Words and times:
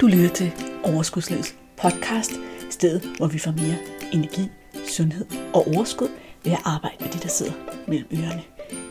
Du 0.00 0.06
lytter 0.06 0.28
til 0.34 0.52
Overskudslivets 0.84 1.56
podcast, 1.76 2.32
stedet 2.70 3.16
hvor 3.16 3.26
vi 3.26 3.38
får 3.38 3.50
mere 3.50 3.76
energi, 4.12 4.48
sundhed 4.88 5.26
og 5.54 5.66
overskud 5.66 6.08
ved 6.44 6.52
at 6.52 6.60
arbejde 6.64 6.96
med 7.00 7.12
de, 7.12 7.18
der 7.18 7.28
sidder 7.28 7.52
mellem 7.88 8.08
ørerne. 8.12 8.42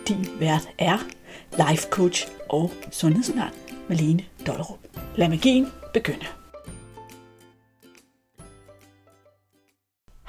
Din 0.07 0.39
vært 0.39 0.69
er 0.77 0.97
life 1.51 1.87
coach 1.89 2.27
og 2.49 2.71
sundhedsundern 2.91 3.53
Malene 3.89 4.25
Dollerup. 4.47 4.79
Lad 5.15 5.29
magien 5.29 5.67
begynde. 5.93 6.25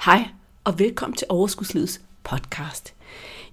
Hej 0.05 0.27
og 0.63 0.79
velkommen 0.79 1.17
til 1.17 1.27
Overskudslivets 1.29 2.01
podcast. 2.23 2.93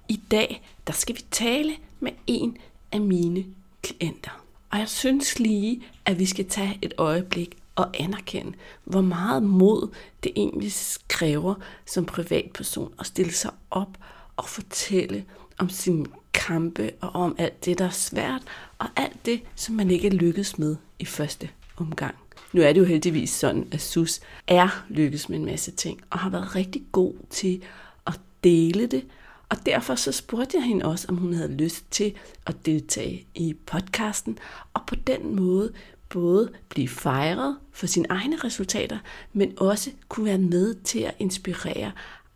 I 0.09 0.21
dag 0.31 0.63
der 0.87 0.93
skal 0.93 1.17
vi 1.17 1.25
tale 1.31 1.73
med 2.01 2.13
en 2.27 2.57
af 2.93 3.01
mine 3.01 3.45
klienter. 3.83 4.46
Og 4.77 4.81
jeg 4.81 4.89
synes 4.89 5.39
lige, 5.39 5.83
at 6.05 6.19
vi 6.19 6.27
skal 6.27 6.49
tage 6.49 6.79
et 6.83 6.95
øjeblik 6.99 7.57
og 7.75 7.91
anerkende, 8.01 8.53
hvor 8.85 9.01
meget 9.01 9.43
mod 9.43 9.89
det 10.23 10.33
egentlig 10.37 10.73
kræver 11.09 11.55
som 11.87 12.05
privatperson 12.05 12.93
at 12.99 13.07
stille 13.07 13.33
sig 13.33 13.51
op 13.71 13.99
og 14.37 14.49
fortælle 14.49 15.25
om 15.59 15.69
sin 15.69 16.07
kampe 16.33 16.91
og 17.01 17.11
om 17.11 17.37
alt 17.39 17.65
det, 17.65 17.79
der 17.79 17.85
er 17.85 17.91
svært, 17.91 18.43
og 18.79 18.87
alt 18.97 19.27
det, 19.27 19.41
som 19.55 19.75
man 19.75 19.91
ikke 19.91 20.07
er 20.07 20.13
lykkedes 20.13 20.59
med 20.59 20.77
i 20.99 21.05
første 21.05 21.49
omgang. 21.77 22.15
Nu 22.53 22.63
er 22.63 22.73
det 22.73 22.81
jo 22.81 22.85
heldigvis 22.85 23.31
sådan, 23.31 23.69
at 23.73 23.81
Sus 23.81 24.21
er 24.47 24.85
lykkedes 24.89 25.29
med 25.29 25.39
en 25.39 25.45
masse 25.45 25.71
ting, 25.71 26.01
og 26.11 26.19
har 26.19 26.31
været 26.31 26.57
rigtig 26.57 26.83
god 26.93 27.15
til 27.31 27.63
at 28.07 28.21
dele 28.45 28.87
det, 28.87 29.05
og 29.51 29.57
derfor 29.67 29.95
så 29.95 30.13
spurgte 30.13 30.57
jeg 30.57 30.65
hende 30.65 30.85
også, 30.85 31.07
om 31.09 31.17
hun 31.17 31.33
havde 31.33 31.53
lyst 31.53 31.85
til 31.91 32.15
at 32.47 32.67
deltage 32.67 33.27
i 33.35 33.55
podcasten, 33.67 34.39
og 34.75 34.81
på 34.87 34.95
den 34.95 35.37
måde 35.37 35.73
både 36.09 36.53
blive 36.69 36.89
fejret 36.89 37.59
for 37.73 37.87
sine 37.87 38.07
egne 38.11 38.37
resultater, 38.37 38.99
men 39.33 39.55
også 39.59 39.91
kunne 40.09 40.27
være 40.27 40.39
med 40.39 40.75
til 40.75 41.01
at 41.01 41.15
inspirere 41.19 41.93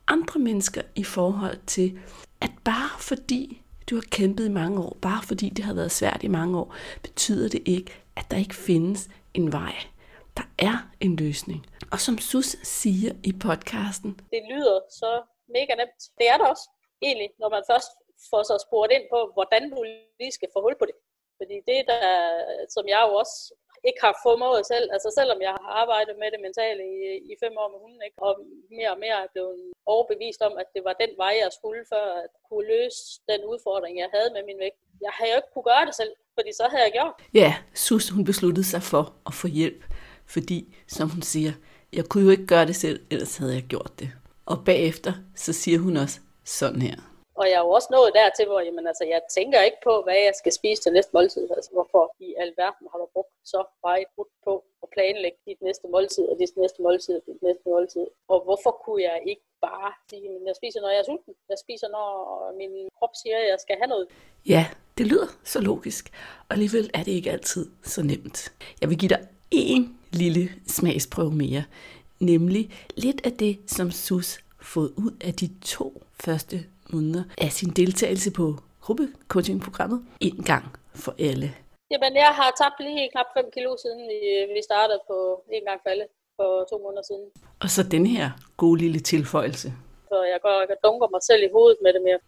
andre 0.07 0.41
mennesker 0.41 0.83
i 0.95 1.05
forhold 1.05 1.59
til, 1.67 1.99
at 2.41 2.51
bare 2.65 3.01
fordi 3.01 3.63
du 3.91 3.95
har 3.95 4.05
kæmpet 4.11 4.47
i 4.47 4.51
mange 4.51 4.81
år, 4.81 4.97
bare 5.03 5.23
fordi 5.23 5.49
det 5.49 5.65
har 5.65 5.75
været 5.75 5.93
svært 5.93 6.23
i 6.23 6.29
mange 6.29 6.59
år, 6.59 6.75
betyder 7.03 7.49
det 7.49 7.63
ikke, 7.67 8.03
at 8.17 8.31
der 8.31 8.37
ikke 8.37 8.55
findes 8.55 9.09
en 9.35 9.53
vej. 9.53 9.75
Der 10.37 10.43
er 10.59 10.89
en 11.01 11.17
løsning. 11.17 11.67
Og 11.91 12.01
som 12.01 12.19
Sus 12.19 12.57
siger 12.63 13.13
i 13.25 13.33
podcasten, 13.33 14.11
det 14.31 14.43
lyder 14.51 14.81
så 14.91 15.23
mega 15.49 15.75
nemt. 15.75 16.01
Det 16.19 16.27
er 16.31 16.37
det 16.37 16.47
også 16.47 16.71
egentlig, 17.07 17.31
når 17.43 17.49
man 17.57 17.63
først 17.71 17.91
får 18.31 18.43
så 18.51 18.57
spurgt 18.67 18.93
ind 18.97 19.07
på, 19.15 19.19
hvordan 19.37 19.63
du 19.75 19.81
lige 20.21 20.37
skal 20.39 20.51
få 20.55 20.61
hul 20.67 20.77
på 20.79 20.87
det. 20.91 20.97
Fordi 21.41 21.57
det, 21.71 21.81
der, 21.93 22.07
som 22.75 22.85
jeg 22.93 23.01
jo 23.07 23.13
også 23.23 23.37
ikke 23.89 24.01
har 24.07 24.15
formået 24.27 24.63
selv, 24.73 24.87
altså 24.95 25.09
selvom 25.19 25.41
jeg 25.47 25.53
har 25.59 25.67
arbejdet 25.83 26.15
med 26.23 26.29
det 26.35 26.41
mentale 26.47 26.83
i, 26.95 26.99
i 27.33 27.35
fem 27.43 27.55
år 27.63 27.69
med 27.73 27.81
hunden, 27.85 28.01
ikke? 28.07 28.19
og 28.27 28.33
mere 28.79 28.91
og 28.95 29.01
mere 29.05 29.19
er 29.25 29.31
blevet 29.35 29.61
overbevist 29.93 30.41
om, 30.49 30.55
at 30.63 30.69
det 30.75 30.83
var 30.89 30.95
den 31.03 31.13
vej, 31.23 31.35
jeg 31.45 31.51
skulle 31.59 31.83
for 31.93 32.05
at 32.21 32.29
kunne 32.49 32.67
løse 32.75 33.01
den 33.31 33.41
udfordring, 33.53 33.95
jeg 34.03 34.11
havde 34.15 34.31
med 34.37 34.43
min 34.49 34.59
vægt. 34.65 34.79
Jeg 35.07 35.13
havde 35.19 35.31
jo 35.33 35.39
ikke 35.41 35.53
kunne 35.55 35.69
gøre 35.73 35.85
det 35.89 35.95
selv, 36.01 36.13
fordi 36.37 36.51
så 36.61 36.65
havde 36.73 36.85
jeg 36.87 36.95
gjort. 36.99 37.15
Ja, 37.41 37.51
Sus 37.85 38.07
hun 38.15 38.25
besluttede 38.31 38.67
sig 38.73 38.83
for 38.93 39.05
at 39.29 39.35
få 39.41 39.47
hjælp, 39.59 39.83
fordi, 40.35 40.59
som 40.97 41.07
hun 41.15 41.23
siger, 41.33 41.53
jeg 41.99 42.05
kunne 42.09 42.25
jo 42.27 42.31
ikke 42.31 42.47
gøre 42.55 42.67
det 42.71 42.77
selv, 42.85 42.99
ellers 43.13 43.37
havde 43.37 43.55
jeg 43.59 43.67
gjort 43.75 43.93
det. 44.01 44.11
Og 44.47 44.57
bagefter, 44.71 45.13
så 45.45 45.53
siger 45.53 45.79
hun 45.79 45.97
også, 45.97 46.17
sådan 46.59 46.83
her. 46.89 46.99
Og 47.41 47.45
jeg 47.51 47.59
er 47.61 47.65
jo 47.67 47.71
også 47.79 47.91
nået 47.97 48.13
dertil, 48.21 48.47
hvor 48.51 48.61
jamen, 48.67 48.87
altså, 48.91 49.05
jeg 49.15 49.21
tænker 49.37 49.61
ikke 49.69 49.81
på, 49.89 49.95
hvad 50.05 50.19
jeg 50.29 50.35
skal 50.41 50.53
spise 50.59 50.83
til 50.83 50.93
næste 50.93 51.13
måltid. 51.17 51.45
Altså, 51.57 51.71
hvorfor 51.77 52.05
i 52.27 52.29
alverden 52.45 52.87
har 52.91 52.99
du 53.03 53.07
brugt 53.15 53.35
så 53.53 53.61
meget 53.87 54.07
på 54.47 54.53
at 54.85 54.89
planlægge 54.95 55.39
dit 55.49 55.61
næste 55.67 55.87
måltid, 55.95 56.25
og 56.31 56.35
dit 56.43 56.53
næste 56.63 56.79
måltid, 56.87 57.15
og 57.21 57.25
dit 57.29 57.43
næste 57.47 57.65
måltid. 57.73 58.07
Og 58.33 58.39
hvorfor 58.47 58.73
kunne 58.85 59.03
jeg 59.11 59.19
ikke 59.33 59.47
bare 59.69 59.91
sige, 60.11 60.27
at 60.37 60.43
jeg 60.49 60.57
spiser, 60.61 60.81
når 60.81 60.91
jeg 60.95 61.01
er 61.03 61.09
sulten. 61.11 61.35
Jeg 61.53 61.59
spiser, 61.65 61.89
når 61.97 62.09
min 62.61 62.73
krop 62.99 63.15
siger, 63.23 63.37
at 63.43 63.49
jeg 63.53 63.59
skal 63.65 63.77
have 63.81 63.91
noget. 63.95 64.07
Ja, 64.55 64.63
det 64.99 65.07
lyder 65.07 65.29
så 65.53 65.59
logisk. 65.71 66.05
Og 66.49 66.53
alligevel 66.57 66.91
er 66.95 67.03
det 67.07 67.13
ikke 67.19 67.31
altid 67.37 67.65
så 67.83 68.01
nemt. 68.03 68.39
Jeg 68.81 68.89
vil 68.91 68.99
give 68.99 69.13
dig 69.15 69.23
en 69.51 69.83
lille 70.13 70.45
smagsprøve 70.77 71.33
mere. 71.45 71.65
Nemlig 72.21 72.71
lidt 72.97 73.21
af 73.27 73.33
det, 73.33 73.59
som 73.67 73.91
Sus 73.91 74.39
fået 74.63 74.93
ud 74.97 75.13
af 75.21 75.35
de 75.35 75.51
to 75.65 76.03
første 76.25 76.57
måneder 76.93 77.25
af 77.39 77.53
sin 77.53 77.71
deltagelse 77.71 78.31
på 78.31 78.55
gruppecoaching-programmet 78.81 80.05
en 80.21 80.37
gang 80.37 80.65
for 80.95 81.15
alle? 81.19 81.55
Jamen, 81.91 82.15
jeg 82.15 82.33
har 82.41 82.53
tabt 82.61 82.81
lige 82.81 83.11
knap 83.13 83.27
5 83.37 83.45
kilo 83.55 83.77
siden 83.83 84.09
vi 84.55 84.61
startede 84.65 85.01
på 85.07 85.45
en 85.53 85.65
gang 85.65 85.81
for 85.83 85.91
alle 85.91 86.07
for 86.37 86.67
to 86.71 86.79
måneder 86.85 87.03
siden. 87.03 87.27
Og 87.61 87.71
så 87.71 87.83
den 87.83 88.07
her 88.07 88.31
gode 88.57 88.81
lille 88.81 89.01
tilføjelse. 89.01 89.73
Så 90.09 90.23
jeg 90.23 90.39
går 90.43 90.51
og 90.51 90.77
dunker 90.85 91.09
mig 91.11 91.23
selv 91.23 91.43
i 91.43 91.49
hovedet 91.53 91.79
med 91.83 91.93
det 91.93 92.03
mere. 92.03 92.19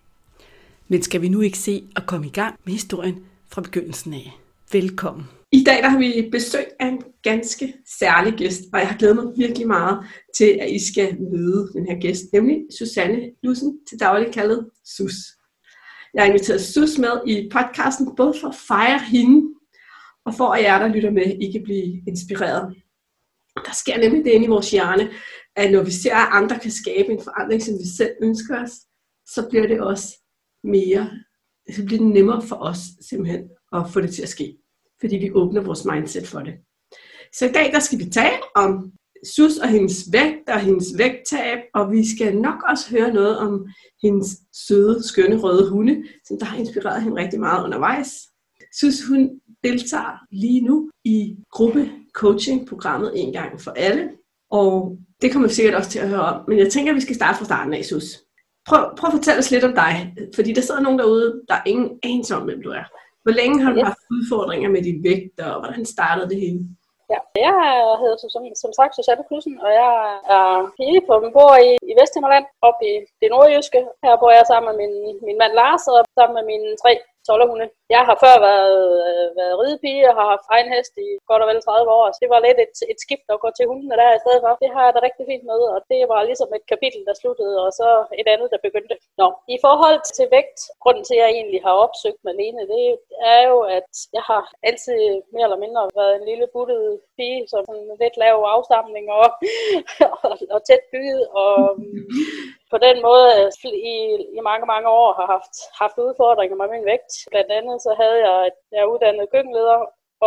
Men 0.88 1.03
skal 1.03 1.22
vi 1.22 1.28
nu 1.28 1.41
ikke 1.41 1.59
se 1.59 1.84
at 1.97 2.03
komme 2.06 2.26
i 2.26 2.31
gang 2.31 2.60
med 2.64 2.72
historien 2.72 3.26
fra 3.49 3.60
begyndelsen 3.60 4.14
af? 4.14 4.31
Velkommen. 4.72 5.28
I 5.54 5.64
dag 5.64 5.82
der 5.82 5.88
har 5.88 5.98
vi 5.98 6.28
besøg 6.32 6.66
af 6.80 6.86
en 6.86 7.02
ganske 7.22 7.74
særlig 7.98 8.32
gæst, 8.32 8.62
og 8.72 8.78
jeg 8.78 8.88
har 8.88 8.98
glædet 8.98 9.16
mig 9.16 9.26
virkelig 9.36 9.66
meget 9.66 10.06
til, 10.36 10.58
at 10.60 10.70
I 10.70 10.92
skal 10.92 11.20
møde 11.20 11.70
den 11.72 11.86
her 11.86 12.00
gæst, 12.00 12.24
nemlig 12.32 12.66
Susanne 12.78 13.30
Lussen, 13.42 13.78
til 13.88 14.00
daglig 14.00 14.32
kaldet 14.32 14.70
Sus. 14.84 15.14
Jeg 16.14 16.22
har 16.22 16.28
inviteret 16.28 16.60
Sus 16.60 16.98
med 16.98 17.20
i 17.26 17.50
podcasten, 17.52 18.16
både 18.16 18.34
for 18.40 18.48
at 18.48 18.54
fejre 18.54 18.98
hende, 18.98 19.54
og 20.24 20.34
for 20.34 20.48
at 20.48 20.62
jer, 20.62 20.78
der 20.78 20.94
lytter 20.94 21.10
med, 21.10 21.26
I 21.40 21.52
kan 21.52 21.62
blive 21.62 22.02
inspireret. 22.08 22.76
Der 23.56 23.72
sker 23.72 23.98
nemlig 23.98 24.24
det 24.24 24.30
inde 24.30 24.44
i 24.44 24.48
vores 24.48 24.70
hjerne, 24.70 25.10
at 25.56 25.72
når 25.72 25.82
vi 25.82 25.90
ser, 25.90 26.14
at 26.14 26.28
andre 26.32 26.58
kan 26.58 26.70
skabe 26.70 27.12
en 27.12 27.24
forandring, 27.24 27.62
som 27.62 27.74
vi 27.74 27.86
selv 27.96 28.12
ønsker 28.22 28.62
os, 28.62 28.72
så 29.26 29.46
bliver 29.50 29.66
det 29.66 29.80
også 29.80 30.08
mere, 30.64 31.10
så 31.74 31.84
bliver 31.84 31.98
det 31.98 32.08
nemmere 32.08 32.42
for 32.42 32.56
os 32.56 32.78
simpelthen 33.08 33.42
at 33.72 33.90
få 33.92 34.00
det 34.00 34.14
til 34.14 34.22
at 34.22 34.28
ske 34.28 34.61
fordi 35.02 35.16
vi 35.16 35.30
åbner 35.34 35.60
vores 35.60 35.84
mindset 35.84 36.26
for 36.26 36.40
det. 36.40 36.54
Så 37.36 37.46
i 37.46 37.52
dag 37.52 37.72
der 37.72 37.80
skal 37.80 37.98
vi 37.98 38.04
tale 38.04 38.42
om 38.54 38.92
Sus 39.36 39.56
og 39.56 39.68
hendes 39.68 39.96
vægt 40.12 40.48
og 40.48 40.60
hendes 40.60 40.86
vægttab, 40.98 41.58
og 41.74 41.92
vi 41.92 42.16
skal 42.16 42.36
nok 42.36 42.62
også 42.70 42.90
høre 42.90 43.12
noget 43.12 43.38
om 43.38 43.66
hendes 44.02 44.28
søde, 44.66 45.08
skønne 45.08 45.40
røde 45.40 45.70
hunde, 45.70 46.04
som 46.26 46.38
der 46.38 46.46
har 46.46 46.58
inspireret 46.58 47.02
hende 47.02 47.22
rigtig 47.22 47.40
meget 47.40 47.64
undervejs. 47.64 48.12
Sus 48.80 49.06
hun 49.08 49.30
deltager 49.64 50.18
lige 50.30 50.60
nu 50.60 50.90
i 51.04 51.36
gruppe 51.50 51.90
coaching 52.14 52.69
programmet 52.69 53.12
En 53.14 53.32
gang 53.32 53.60
for 53.60 53.70
alle, 53.70 54.10
og 54.50 54.98
det 55.22 55.32
kommer 55.32 55.48
vi 55.48 55.54
sikkert 55.54 55.74
også 55.74 55.90
til 55.90 55.98
at 55.98 56.08
høre 56.08 56.20
om, 56.20 56.44
men 56.48 56.58
jeg 56.58 56.72
tænker, 56.72 56.92
at 56.92 56.96
vi 56.96 57.00
skal 57.00 57.14
starte 57.14 57.38
fra 57.38 57.44
starten 57.44 57.74
af, 57.74 57.84
Sus. 57.84 58.04
Prøv, 58.66 58.96
prøv 58.96 59.08
at 59.08 59.14
fortælle 59.16 59.38
os 59.38 59.50
lidt 59.50 59.64
om 59.64 59.74
dig, 59.74 60.14
fordi 60.34 60.52
der 60.52 60.60
sidder 60.60 60.80
nogen 60.80 60.98
derude, 60.98 61.42
der 61.48 61.54
er 61.54 61.62
ingen 61.66 61.90
anelse 62.02 62.36
om, 62.36 62.42
hvem 62.42 62.62
du 62.62 62.70
er. 62.70 62.84
Hvor 63.24 63.34
længe 63.40 63.56
har 63.62 63.70
du 63.72 63.78
ja. 63.78 63.84
haft 63.90 64.04
udfordringer 64.16 64.68
med 64.74 64.82
din 64.88 64.98
vægt, 65.08 65.36
og 65.46 65.54
hvordan 65.60 65.84
startede 65.94 66.28
det 66.32 66.38
hele? 66.44 66.60
Ja, 67.12 67.20
jeg 67.46 67.52
hedder 68.02 68.16
som, 68.34 68.42
som 68.64 68.72
sagt 68.78 68.92
Susanne 68.94 69.24
Knudsen, 69.28 69.56
og 69.64 69.70
jeg 69.80 69.92
er 70.36 70.46
pige 70.78 71.00
på 71.08 71.14
min 71.22 71.34
bor 71.36 71.52
i, 71.68 71.70
i 71.90 71.92
Vesthimmerland, 71.98 72.46
op 72.68 72.78
i 72.90 72.92
det 73.20 73.28
nordjyske. 73.32 73.80
Her 74.04 74.14
bor 74.20 74.32
jeg 74.38 74.44
sammen 74.50 74.68
med 74.70 74.76
min, 74.82 74.94
min 75.26 75.38
mand 75.42 75.52
Lars, 75.60 75.84
og 75.92 75.98
sammen 76.18 76.34
med 76.38 76.44
mine 76.52 76.68
tre 76.82 76.92
tollerhunde. 77.26 77.66
Jeg 77.94 78.03
har 78.08 78.16
før 78.25 78.36
været, 78.48 78.82
øh, 79.08 79.26
været 79.41 79.58
ridepige 79.62 80.08
og 80.10 80.14
har 80.19 80.26
haft 80.34 80.47
egen 80.54 80.69
hest 80.75 80.94
i 81.06 81.08
godt 81.28 81.42
og 81.44 81.48
vel 81.50 81.60
30 81.62 81.91
år, 81.98 82.04
så 82.10 82.19
det 82.22 82.30
var 82.34 82.41
lidt 82.47 82.58
et, 82.66 82.76
et 82.92 82.98
skift 83.04 83.26
at 83.34 83.42
gå 83.44 83.48
til 83.54 83.69
hundene 83.70 83.98
der 84.00 84.10
i 84.19 84.22
stedet 84.25 84.41
for. 84.44 84.53
Det 84.64 84.70
har 84.75 84.82
jeg 84.84 84.94
da 84.94 85.00
rigtig 85.03 85.25
fint 85.30 85.44
med, 85.50 85.60
og 85.75 85.78
det 85.91 86.00
var 86.12 86.20
ligesom 86.31 86.50
et 86.58 86.64
kapitel, 86.72 87.02
der 87.08 87.14
sluttede, 87.20 87.56
og 87.64 87.70
så 87.81 87.88
et 88.20 88.28
andet, 88.34 88.48
der 88.52 88.66
begyndte. 88.66 88.94
Nå, 89.20 89.28
i 89.56 89.58
forhold 89.66 89.98
til 90.16 90.26
vægt, 90.36 90.60
grunden 90.82 91.04
til, 91.06 91.16
at 91.16 91.22
jeg 91.22 91.31
egentlig 91.38 91.60
har 91.66 91.75
opsøgt 91.84 92.20
Malene, 92.26 92.64
det 92.75 92.86
er 93.34 93.41
jo, 93.50 93.56
at 93.78 93.91
jeg 94.16 94.25
har 94.31 94.42
altid 94.69 95.00
mere 95.34 95.47
eller 95.48 95.64
mindre 95.64 95.82
været 96.00 96.14
en 96.16 96.28
lille 96.31 96.47
buttet 96.54 96.84
pige, 97.16 97.41
som 97.52 97.64
en 97.75 97.86
lidt 98.02 98.16
lav 98.22 98.36
afstamning 98.56 99.05
og, 99.19 99.26
og, 100.26 100.34
og 100.55 100.61
tæt 100.69 100.84
bygget, 100.93 101.22
og 101.43 101.56
mm, 101.78 102.52
på 102.72 102.76
den 102.87 102.96
måde 103.08 103.31
i, 103.94 103.96
i 104.38 104.40
mange, 104.50 104.66
mange 104.75 104.88
år 105.00 105.08
har 105.19 105.26
haft, 105.34 105.55
haft 105.82 105.96
udfordringer 106.06 106.56
med 106.56 106.69
min 106.75 106.84
vægt. 106.90 107.12
Blandt 107.32 107.50
andet 107.58 107.76
så 107.84 107.90
havde 108.00 108.19
jeg, 108.29 108.50
jeg 108.73 108.81
er 108.82 108.90
uddannet 108.93 109.31
køkkenleder 109.34 109.79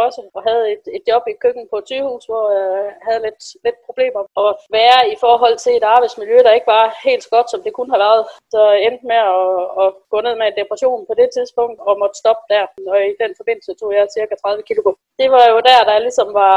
også, 0.05 0.19
og 0.37 0.41
havde 0.49 0.65
et, 0.73 0.83
et 0.97 1.03
job 1.09 1.23
i 1.31 1.39
køkken 1.43 1.65
på 1.71 1.75
et 1.81 1.89
sygehus, 1.91 2.25
hvor 2.31 2.45
jeg 2.59 2.75
havde 3.07 3.21
lidt, 3.27 3.41
lidt 3.65 3.79
problemer 3.87 4.21
at 4.43 4.51
være 4.79 4.99
i 5.13 5.15
forhold 5.25 5.55
til 5.63 5.73
et 5.75 5.85
arbejdsmiljø, 5.95 6.37
der 6.45 6.57
ikke 6.57 6.71
var 6.77 6.85
helt 7.07 7.23
så 7.23 7.29
godt, 7.35 7.49
som 7.49 7.63
det 7.65 7.73
kunne 7.73 7.93
have 7.93 8.05
været. 8.07 8.23
Så 8.53 8.59
jeg 8.71 8.81
endte 8.87 9.05
med 9.11 9.21
at, 9.37 9.49
at 9.81 9.89
gå 10.13 10.17
ned 10.25 10.33
med 10.37 10.47
en 10.47 10.59
depression 10.61 11.01
på 11.09 11.13
det 11.19 11.29
tidspunkt, 11.35 11.77
og 11.87 11.99
måtte 12.01 12.21
stoppe 12.23 12.45
der. 12.53 12.65
Og 12.91 12.97
i 13.11 13.13
den 13.23 13.31
forbindelse 13.39 13.71
tog 13.79 13.89
jeg 13.97 14.13
cirka 14.17 14.33
30 14.35 14.67
kilo 14.67 14.81
på. 14.87 14.91
Det 15.21 15.27
var 15.35 15.45
jo 15.51 15.57
der, 15.69 15.79
der 15.89 16.05
ligesom 16.05 16.29
var 16.43 16.55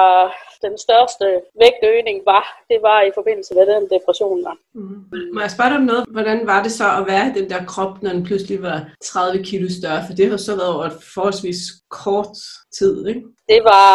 den 0.66 0.74
største 0.84 1.26
vægtøgning 1.62 2.16
var, 2.32 2.44
det 2.70 2.78
var 2.88 2.98
i 3.08 3.10
forbindelse 3.18 3.54
med 3.54 3.64
den 3.72 3.82
depression 3.94 4.38
der. 4.46 4.54
Mm. 4.74 4.98
Må 5.34 5.40
jeg 5.40 5.50
spørge 5.50 5.70
dig 5.70 5.78
om 5.82 5.88
noget? 5.92 6.04
Hvordan 6.16 6.38
var 6.46 6.62
det 6.62 6.72
så 6.72 6.86
at 6.98 7.06
være 7.12 7.26
i 7.28 7.34
den 7.38 7.50
der 7.50 7.60
krop, 7.72 8.02
når 8.02 8.10
den 8.10 8.24
pludselig 8.28 8.62
var 8.62 8.78
30 9.04 9.44
kilo 9.44 9.68
større? 9.78 10.02
For 10.06 10.14
det 10.18 10.30
har 10.30 10.36
så 10.36 10.56
været 10.56 10.74
over 10.74 10.84
et 10.84 10.98
forholdsvis 11.14 11.60
kort 11.90 12.36
tid, 12.78 12.94
ikke? 13.10 13.22
Det 13.52 13.60
var 13.72 13.92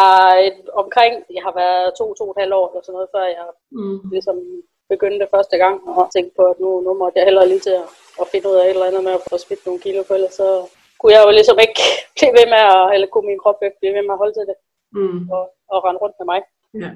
et, 0.48 0.60
omkring, 0.82 1.12
jeg 1.36 1.42
har 1.46 1.54
været 1.62 1.94
to, 1.98 2.06
to 2.14 2.24
og 2.24 2.34
et 2.34 2.40
halvt 2.40 2.54
år 2.60 2.66
eller 2.68 2.82
sådan 2.84 2.96
noget, 2.98 3.12
før 3.14 3.24
jeg 3.38 3.46
mm. 3.78 3.98
ligesom 4.14 4.36
begyndte 4.92 5.32
første 5.34 5.56
gang 5.62 5.76
og 5.88 6.08
tænkte 6.14 6.34
på, 6.38 6.44
at 6.52 6.58
nu, 6.64 6.70
nu 6.86 6.92
måtte 7.00 7.18
jeg 7.18 7.26
hellere 7.28 7.48
lige 7.48 7.64
til 7.66 7.76
at, 7.82 7.88
at 8.20 8.26
finde 8.32 8.48
ud 8.50 8.56
af 8.56 8.64
et 8.64 8.70
eller 8.70 8.90
andet 8.90 9.04
med 9.04 9.14
at 9.18 9.26
få 9.30 9.36
spidt 9.38 9.66
nogle 9.66 9.80
kilo, 9.84 10.00
for 10.02 10.14
ellers 10.14 10.36
så 10.42 10.48
kunne 10.98 11.14
jeg 11.14 11.22
jo 11.26 11.30
ligesom 11.38 11.58
ikke 11.64 11.80
blive 12.16 12.34
ved 12.38 12.46
med 12.54 12.62
at, 12.74 12.84
eller 12.94 13.08
kunne 13.12 13.28
min 13.30 13.42
krop 13.44 13.58
ikke 13.62 13.80
blive 13.80 13.94
ved 13.96 14.04
med 14.06 14.14
at 14.16 14.22
holde 14.22 14.36
til 14.36 14.46
det 14.50 14.56
mm. 14.98 15.20
og, 15.36 15.44
og 15.72 15.78
rende 15.84 16.00
rundt 16.02 16.16
med 16.20 16.26
mig. 16.32 16.40
Ja. 16.84 16.92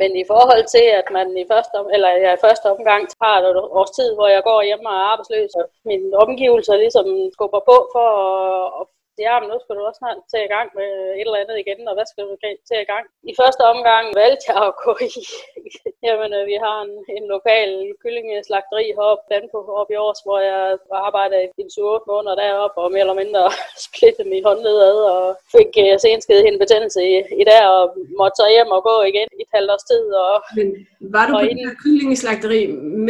Men 0.00 0.10
i 0.22 0.24
forhold 0.32 0.64
til, 0.74 0.86
at 1.00 1.06
man 1.16 1.26
i 1.42 1.44
første, 1.52 1.74
om, 1.80 1.86
eller 1.94 2.10
jeg 2.24 2.32
i 2.34 2.44
første 2.46 2.66
omgang 2.74 3.02
har 3.22 3.34
et 3.38 3.56
års 3.78 3.92
tid, 3.98 4.08
hvor 4.16 4.28
jeg 4.34 4.42
går 4.48 4.60
hjemme 4.68 4.88
og 4.90 4.96
er 5.00 5.08
arbejdsløs, 5.12 5.52
og 5.60 5.64
mine 5.90 6.08
omgivelser 6.24 6.76
ligesom 6.84 7.06
skubber 7.36 7.62
på 7.70 7.76
for 7.94 8.08
at, 8.26 8.66
at 8.80 8.86
ja, 9.26 9.34
men 9.40 9.48
nu 9.52 9.56
skal 9.60 9.76
du 9.76 9.82
også 9.84 10.00
snart 10.00 10.18
til 10.32 10.40
i 10.44 10.52
gang 10.54 10.68
med 10.78 10.88
et 11.18 11.26
eller 11.28 11.42
andet 11.42 11.58
igen, 11.62 11.80
og 11.88 11.94
hvad 11.96 12.06
skal 12.10 12.24
du 12.28 12.34
til 12.68 12.78
i 12.84 12.88
gang? 12.92 13.04
I 13.30 13.32
første 13.40 13.62
omgang 13.74 14.04
valgte 14.22 14.44
jeg 14.50 14.60
at 14.68 14.74
gå 14.84 14.92
i, 15.10 15.22
jamen 16.08 16.30
øh, 16.38 16.44
vi 16.52 16.56
har 16.64 16.76
en, 16.86 16.94
en 17.16 17.24
lokal 17.34 17.70
kyllingeslagteri 18.02 18.86
heroppe, 18.98 19.24
på 19.52 19.58
op 19.80 19.90
i 19.94 19.96
års, 20.04 20.20
hvor 20.26 20.38
jeg 20.50 20.60
arbejdede 21.08 21.42
i 21.44 21.64
7-8 21.74 22.10
måneder 22.12 22.36
deroppe, 22.42 22.78
og 22.84 22.92
mere 22.94 23.04
eller 23.06 23.20
mindre 23.22 23.42
splittede 23.86 24.28
min 24.32 24.44
håndled 24.48 24.76
ad, 24.90 24.98
og 25.14 25.24
fik 25.54 25.72
uh, 25.84 25.94
senskede 26.06 26.42
en 26.48 26.58
betændelse 26.62 27.00
i, 27.12 27.14
i 27.40 27.44
der, 27.50 27.62
og 27.76 27.84
måtte 28.20 28.36
så 28.40 28.46
hjem 28.54 28.70
og 28.76 28.82
gå 28.90 28.96
igen 29.10 29.28
i 29.38 29.42
et 29.46 29.54
halvt 29.56 29.70
års 29.74 29.86
tid. 29.90 30.04
Og, 30.24 30.36
Men 30.58 30.68
var 31.14 31.24
du 31.26 31.32
på 31.32 31.40
inden... 31.50 31.76
kyllingeslagteri, 31.82 32.60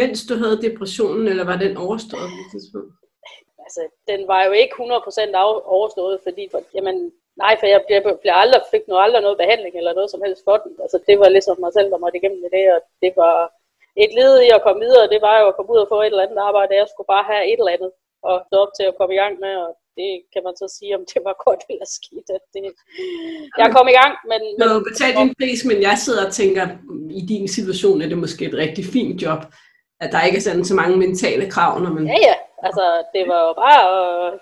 mens 0.01 0.19
du 0.29 0.35
havde 0.43 0.63
depressionen, 0.67 1.27
eller 1.33 1.45
var 1.51 1.59
den 1.65 1.75
overstået 1.85 2.29
på 2.37 2.43
tidspunkt? 2.53 2.93
Altså, 3.67 3.83
den 4.11 4.21
var 4.33 4.41
jo 4.47 4.53
ikke 4.63 4.75
100% 4.75 5.37
overstået, 5.77 6.17
fordi, 6.27 6.45
for, 6.53 6.61
jamen, 6.77 6.97
nej, 7.43 7.53
for 7.61 7.67
jeg 7.73 7.81
blev, 7.87 8.01
blev 8.23 8.35
aldrig, 8.43 8.63
fik 8.75 8.85
nu 8.89 8.95
aldrig 9.05 9.23
noget 9.23 9.43
behandling 9.43 9.75
eller 9.77 9.93
noget 9.99 10.11
som 10.11 10.23
helst 10.25 10.43
for 10.49 10.57
den. 10.65 10.73
Altså, 10.85 10.99
det 11.09 11.17
var 11.23 11.29
ligesom 11.29 11.57
mig 11.61 11.73
selv, 11.73 11.89
der 11.91 12.03
måtte 12.03 12.19
igennem 12.19 12.43
det, 12.57 12.65
og 12.75 12.81
det 13.03 13.13
var 13.23 13.37
et 14.05 14.13
led 14.19 14.35
i 14.47 14.49
at 14.57 14.65
komme 14.65 14.81
videre, 14.87 15.13
det 15.15 15.21
var 15.29 15.37
jo 15.41 15.47
at 15.49 15.57
komme 15.57 15.73
ud 15.75 15.81
og 15.85 15.91
få 15.93 15.99
et 16.01 16.07
eller 16.07 16.27
andet 16.27 16.47
arbejde. 16.49 16.81
Jeg 16.81 16.89
skulle 16.91 17.13
bare 17.15 17.29
have 17.33 17.45
et 17.53 17.59
eller 17.61 17.77
andet 17.77 17.93
og 18.29 18.37
stå 18.49 18.57
op 18.65 18.73
til 18.79 18.87
at 18.91 18.97
komme 18.99 19.15
i 19.15 19.21
gang 19.23 19.35
med, 19.45 19.55
og 19.65 19.71
det 19.99 20.11
kan 20.33 20.43
man 20.47 20.57
så 20.61 20.67
sige, 20.79 20.97
om 20.99 21.05
det 21.11 21.21
var 21.27 21.35
godt 21.47 21.63
eller 21.71 21.89
skidt. 21.97 22.29
At 22.37 22.45
det... 22.55 22.63
Jeg 23.61 23.69
kom 23.77 23.87
i 23.93 23.97
gang, 24.01 24.15
men... 24.31 24.41
Du 24.61 24.69
har 24.75 24.89
betalt 24.91 25.17
din 25.21 25.35
pris, 25.41 25.61
men 25.71 25.79
jeg 25.89 25.97
sidder 26.05 26.23
og 26.27 26.33
tænker, 26.41 26.65
i 27.21 27.23
din 27.33 27.47
situation 27.57 28.03
er 28.03 28.09
det 28.09 28.19
måske 28.25 28.43
et 28.51 28.61
rigtig 28.65 28.85
fint 28.95 29.23
job, 29.23 29.41
at 30.05 30.13
der 30.13 30.23
ikke 30.27 30.39
er 30.39 30.47
sådan 30.49 30.65
så 30.65 30.75
mange 30.75 30.97
mentale 30.97 31.51
krav, 31.51 31.81
når 31.81 31.91
man... 31.91 32.07
Ja, 32.07 32.19
ja, 32.29 32.35
Altså, 32.67 32.85
det 33.15 33.25
var 33.33 33.41
jo 33.47 33.53
bare 33.65 33.81
at, 33.93 34.33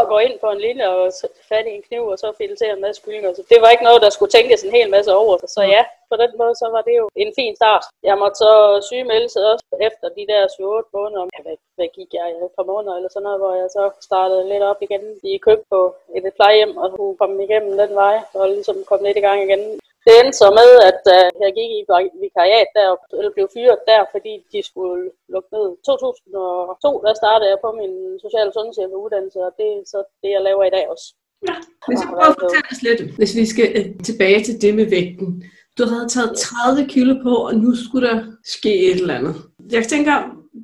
at 0.00 0.08
gå 0.12 0.18
ind 0.26 0.36
på 0.40 0.48
en 0.50 0.60
linje 0.66 0.86
og 0.94 1.12
fat 1.50 1.66
i 1.66 1.72
en 1.76 1.86
kniv, 1.88 2.02
og 2.12 2.18
så 2.18 2.26
filetere 2.40 2.72
en 2.76 2.84
masse 2.86 3.02
kyllinger. 3.04 3.30
Så 3.34 3.42
det 3.50 3.58
var 3.62 3.68
ikke 3.70 3.88
noget, 3.88 4.02
der 4.04 4.10
skulle 4.10 4.32
tænkes 4.32 4.62
en 4.62 4.76
hel 4.78 4.88
masse 4.90 5.10
over. 5.20 5.34
Så 5.56 5.62
ja, 5.74 5.82
på 6.10 6.16
den 6.22 6.32
måde, 6.40 6.54
så 6.62 6.66
var 6.74 6.82
det 6.88 6.94
jo 7.00 7.04
en 7.24 7.32
fin 7.38 7.54
start. 7.60 7.84
Jeg 8.08 8.16
måtte 8.22 8.38
så 8.44 8.52
sig 9.34 9.44
også 9.52 9.64
efter 9.88 10.06
de 10.16 10.24
der 10.32 10.42
7-8 10.46 10.96
måneder. 10.96 11.24
Ja, 11.34 11.40
hvad, 11.44 11.56
hvad 11.76 11.88
gik 11.96 12.10
jeg? 12.18 12.26
Et 12.30 12.54
par 12.56 12.66
måneder 12.72 12.94
eller 12.96 13.10
sådan 13.12 13.26
noget, 13.26 13.40
hvor 13.42 13.54
jeg 13.62 13.68
så 13.76 13.84
startede 14.08 14.48
lidt 14.52 14.64
op 14.70 14.80
igen 14.86 15.04
i 15.30 15.32
køb 15.46 15.60
på 15.72 15.80
et 16.16 16.34
plejehjem, 16.38 16.76
og 16.82 16.86
kunne 16.96 17.16
komme 17.16 17.44
igennem 17.44 17.72
den 17.82 17.92
vej, 18.02 18.16
og 18.34 18.48
ligesom 18.48 18.76
komme 18.88 19.06
lidt 19.06 19.18
i 19.20 19.26
gang 19.28 19.38
igen. 19.46 19.62
Det 20.06 20.12
endte 20.20 20.36
så 20.42 20.48
med, 20.60 20.70
at 20.90 21.02
uh, 21.16 21.26
jeg 21.44 21.50
gik 21.58 21.70
i 21.78 21.82
vikariat 22.24 22.70
der, 22.78 22.88
eller 23.18 23.32
blev 23.36 23.46
fyret 23.56 23.80
der, 23.90 24.02
fordi 24.14 24.32
de 24.52 24.60
skulle 24.70 25.02
lukke 25.32 25.50
ned. 25.56 25.66
2002, 25.86 27.04
der 27.06 27.12
startede 27.22 27.50
jeg 27.52 27.58
på 27.64 27.70
min 27.80 27.92
social- 28.24 28.50
og 28.50 28.54
sundhedshjælpeuddannelse, 28.56 29.38
og 29.48 29.52
det 29.58 29.68
er 29.76 29.82
så 29.92 29.98
det, 30.22 30.30
jeg 30.36 30.42
laver 30.48 30.64
i 30.66 30.74
dag 30.76 30.84
også. 30.94 31.06
Ja, 31.48 31.56
hvis 31.88 32.00
vi 32.02 32.08
prøver 32.12 32.32
at 32.34 32.40
fortælle 32.42 32.68
os 32.74 32.82
lidt, 32.88 33.00
hvis 33.18 33.32
vi 33.40 33.44
skal 33.52 33.68
uh, 33.78 33.86
tilbage 34.08 34.40
til 34.46 34.54
det 34.62 34.72
med 34.78 34.86
vægten. 34.96 35.28
Du 35.78 35.84
havde 35.92 36.08
taget 36.14 36.38
30 36.38 36.88
kilo 36.94 37.12
på, 37.26 37.34
og 37.48 37.54
nu 37.62 37.70
skulle 37.84 38.08
der 38.08 38.18
ske 38.56 38.72
et 38.88 39.00
eller 39.00 39.18
andet. 39.18 39.34
Jeg 39.76 39.84
tænker, 39.92 40.14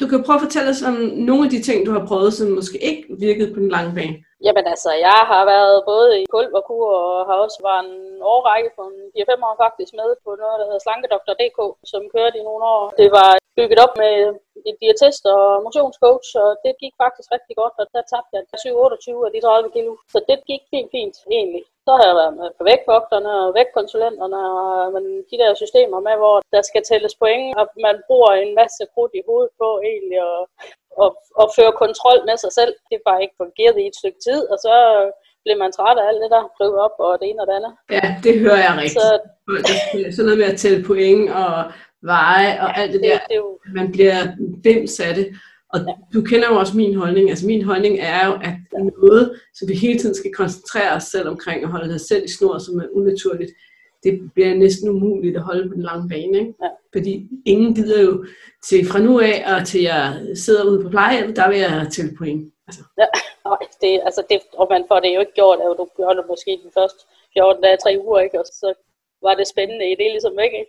du 0.01 0.07
kan 0.09 0.23
prøve 0.23 0.39
at 0.39 0.45
fortælle 0.47 0.71
os 0.71 0.83
om 0.91 0.95
nogle 1.29 1.45
af 1.45 1.51
de 1.51 1.63
ting, 1.63 1.87
du 1.87 1.93
har 1.97 2.07
prøvet, 2.07 2.33
som 2.35 2.49
måske 2.59 2.79
ikke 2.91 3.05
virkede 3.19 3.55
på 3.55 3.61
den 3.61 3.69
lange 3.69 3.95
bane. 3.95 4.17
Jamen 4.45 4.67
altså, 4.73 4.91
jeg 5.07 5.21
har 5.33 5.45
været 5.55 5.77
både 5.93 6.11
i 6.23 6.25
pulverkur 6.33 6.89
og 7.11 7.27
har 7.29 7.37
også 7.45 7.59
været 7.69 7.83
en 7.87 8.23
årrække 8.33 8.71
på 8.77 8.83
en 8.91 8.99
4-5 9.17 9.49
år 9.49 9.57
faktisk 9.65 9.93
med 10.01 10.11
på 10.25 10.31
noget, 10.43 10.57
der 10.61 10.67
hedder 10.69 10.85
slankedoktor.dk, 10.85 11.59
som 11.93 12.03
kørte 12.15 12.39
i 12.39 12.47
nogle 12.49 12.65
år. 12.75 12.83
Det 13.01 13.09
var 13.19 13.31
bygget 13.59 13.79
op 13.85 13.95
med 14.03 14.15
en 14.69 14.77
diætist 14.81 15.25
og 15.35 15.63
motionscoach, 15.67 16.29
og 16.45 16.51
det 16.65 16.73
gik 16.83 16.95
faktisk 17.05 17.29
rigtig 17.37 17.55
godt, 17.61 17.75
og 17.81 17.87
der 17.95 18.03
tabte 18.13 18.35
jeg 18.37 18.43
7-28 18.43 19.27
af 19.27 19.33
de 19.35 19.41
30 19.41 19.71
kilo. 19.77 19.93
Så 20.13 20.19
det 20.29 20.39
gik 20.51 20.63
fint 20.73 20.91
fint 20.95 21.17
egentlig. 21.37 21.65
Så 21.87 21.91
har 21.99 22.07
jeg 22.09 22.17
været 22.23 22.37
med 22.41 22.49
på 22.59 22.63
vægtvogterne 22.71 23.33
og 23.43 23.55
vægtkonsulenterne 23.59 24.41
og 24.61 24.93
men 24.95 25.05
de 25.31 25.37
der 25.43 25.61
systemer 25.63 26.01
med, 26.07 26.17
hvor 26.23 26.37
der 26.55 26.63
skal 26.63 26.83
tælles 26.85 27.15
point, 27.23 27.57
og 27.61 27.67
man 27.87 27.97
bruger 28.09 28.33
en 28.33 28.53
masse 28.61 28.83
krudt 28.93 29.15
i 29.19 29.27
hovedet 29.29 29.53
på 29.61 29.69
egentlig, 29.91 30.19
og 30.31 30.41
at, 31.05 31.11
at 31.43 31.47
føre 31.57 31.73
kontrol 31.83 32.21
med 32.29 32.37
sig 32.45 32.53
selv. 32.59 32.73
Det 32.91 32.99
var 33.07 33.17
ikke 33.25 33.41
fungeret 33.43 33.77
i 33.83 33.89
et 33.91 33.97
stykke 34.01 34.21
tid, 34.27 34.41
og 34.53 34.59
så 34.67 34.75
blev 35.45 35.57
man 35.63 35.73
træt 35.77 35.99
af 36.01 36.07
alt 36.11 36.21
det 36.23 36.31
der, 36.35 36.45
drive 36.59 36.77
op 36.87 36.97
og 37.07 37.13
det 37.21 37.27
ene 37.31 37.41
og 37.43 37.47
det 37.49 37.57
andet. 37.59 37.73
Ja, 37.97 38.07
det 38.27 38.35
hører 38.45 38.61
jeg 38.67 38.75
rigtigt. 38.83 39.07
Så, 39.07 39.09
sådan 40.15 40.27
noget 40.29 40.41
med 40.43 40.53
at 40.53 40.59
tælle 40.63 40.81
point 40.91 41.25
og 41.43 41.55
veje 42.13 42.53
og 42.65 42.69
alt 42.81 42.93
det, 42.93 43.03
det 43.03 43.11
der. 43.11 43.19
Det, 43.31 43.37
jo... 43.37 43.59
Man 43.79 43.93
bliver 43.93 44.19
bims 44.65 45.01
af 45.09 45.15
det. 45.15 45.27
Og 45.73 45.79
ja. 45.89 45.95
du 46.15 46.21
kender 46.31 46.49
jo 46.51 46.57
også 46.63 46.77
min 46.77 46.95
holdning. 47.03 47.31
Altså 47.31 47.47
min 47.47 47.65
holdning 47.71 47.95
er 48.01 48.27
jo, 48.27 48.33
at 48.49 48.55
noget, 49.03 49.41
som 49.55 49.69
vi 49.69 49.75
hele 49.75 49.99
tiden 49.99 50.15
skal 50.15 50.33
koncentrere 50.33 50.93
os 50.99 51.03
selv 51.03 51.29
omkring 51.29 51.65
og 51.65 51.71
holde 51.71 51.95
os 51.95 52.01
selv 52.01 52.25
i 52.25 52.29
snor, 52.29 52.59
som 52.59 52.75
er 52.79 52.89
unaturligt, 52.93 53.53
det 54.07 54.31
bliver 54.35 54.55
næsten 54.55 54.89
umuligt 54.89 55.37
at 55.37 55.43
holde 55.43 55.69
på 55.69 55.75
den 55.75 55.83
lange 55.83 56.09
bane. 56.09 56.39
Ikke? 56.39 56.55
Ja. 56.63 56.71
Fordi 56.95 57.13
ingen 57.53 57.75
gider 57.75 58.01
jo 58.03 58.25
til 58.69 58.87
fra 58.91 58.99
nu 58.99 59.21
af, 59.21 59.37
og 59.53 59.67
til 59.67 59.83
jeg 59.83 60.03
sidder 60.35 60.65
ude 60.71 60.83
på 60.83 60.89
plejehjem, 60.89 61.35
der 61.35 61.49
vil 61.49 61.59
jeg 61.59 61.89
til 61.93 62.17
point. 62.19 62.43
Altså. 62.69 62.83
Ja, 63.03 63.09
det, 63.83 63.93
altså 64.09 64.23
det, 64.31 64.41
og 64.61 64.67
man 64.71 64.85
får 64.89 65.01
det 65.01 65.15
jo 65.15 65.21
ikke 65.21 65.39
gjort, 65.41 65.59
og 65.59 65.77
du 65.79 65.85
gør 65.97 66.13
det 66.19 66.25
måske 66.29 66.51
den 66.65 66.73
første 66.79 67.01
14 67.33 67.63
dage, 67.63 67.77
tre 67.85 67.93
uger, 68.05 68.21
ikke? 68.21 68.41
og 68.41 68.47
så 68.47 68.69
var 69.23 69.35
det 69.35 69.47
spændende 69.47 69.87
i 69.93 69.95
det 70.01 70.09
ligesom. 70.15 70.39
Ikke? 70.47 70.61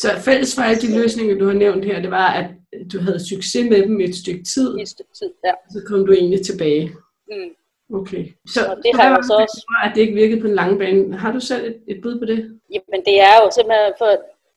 Så 0.00 0.08
fælles 0.26 0.54
for 0.54 0.62
alle 0.62 0.80
de 0.84 1.00
løsninger, 1.00 1.38
du 1.38 1.46
har 1.46 1.58
nævnt 1.64 1.84
her, 1.84 2.02
det 2.02 2.10
var, 2.10 2.30
at 2.40 2.48
du 2.92 2.98
havde 3.06 3.28
succes 3.32 3.64
med 3.70 3.82
dem 3.82 4.00
et 4.00 4.14
stykke 4.22 4.44
tid. 4.54 4.68
Et 4.78 4.88
stykke 4.88 5.14
tid, 5.20 5.30
ja. 5.44 5.52
Så 5.72 5.78
kom 5.88 6.06
du 6.06 6.12
egentlig 6.12 6.42
tilbage. 6.46 6.84
Mm. 7.30 7.50
Okay. 7.94 8.24
Så, 8.54 8.60
og 8.70 8.76
det 8.84 8.90
har 8.96 9.04
jeg 9.08 9.24
så 9.24 9.34
også... 9.42 9.58
At 9.84 9.92
det 9.94 10.00
ikke 10.00 10.20
virkede 10.22 10.40
på 10.40 10.46
en 10.46 10.54
lang 10.54 10.78
bane. 10.78 11.16
Har 11.22 11.32
du 11.32 11.40
selv 11.40 11.64
et, 11.70 11.78
et 11.92 12.02
bud 12.02 12.18
på 12.18 12.24
det? 12.24 12.38
Jamen 12.74 13.00
det 13.08 13.16
er 13.20 13.36
jo 13.42 13.46
simpelthen, 13.50 13.92
for, 13.98 14.10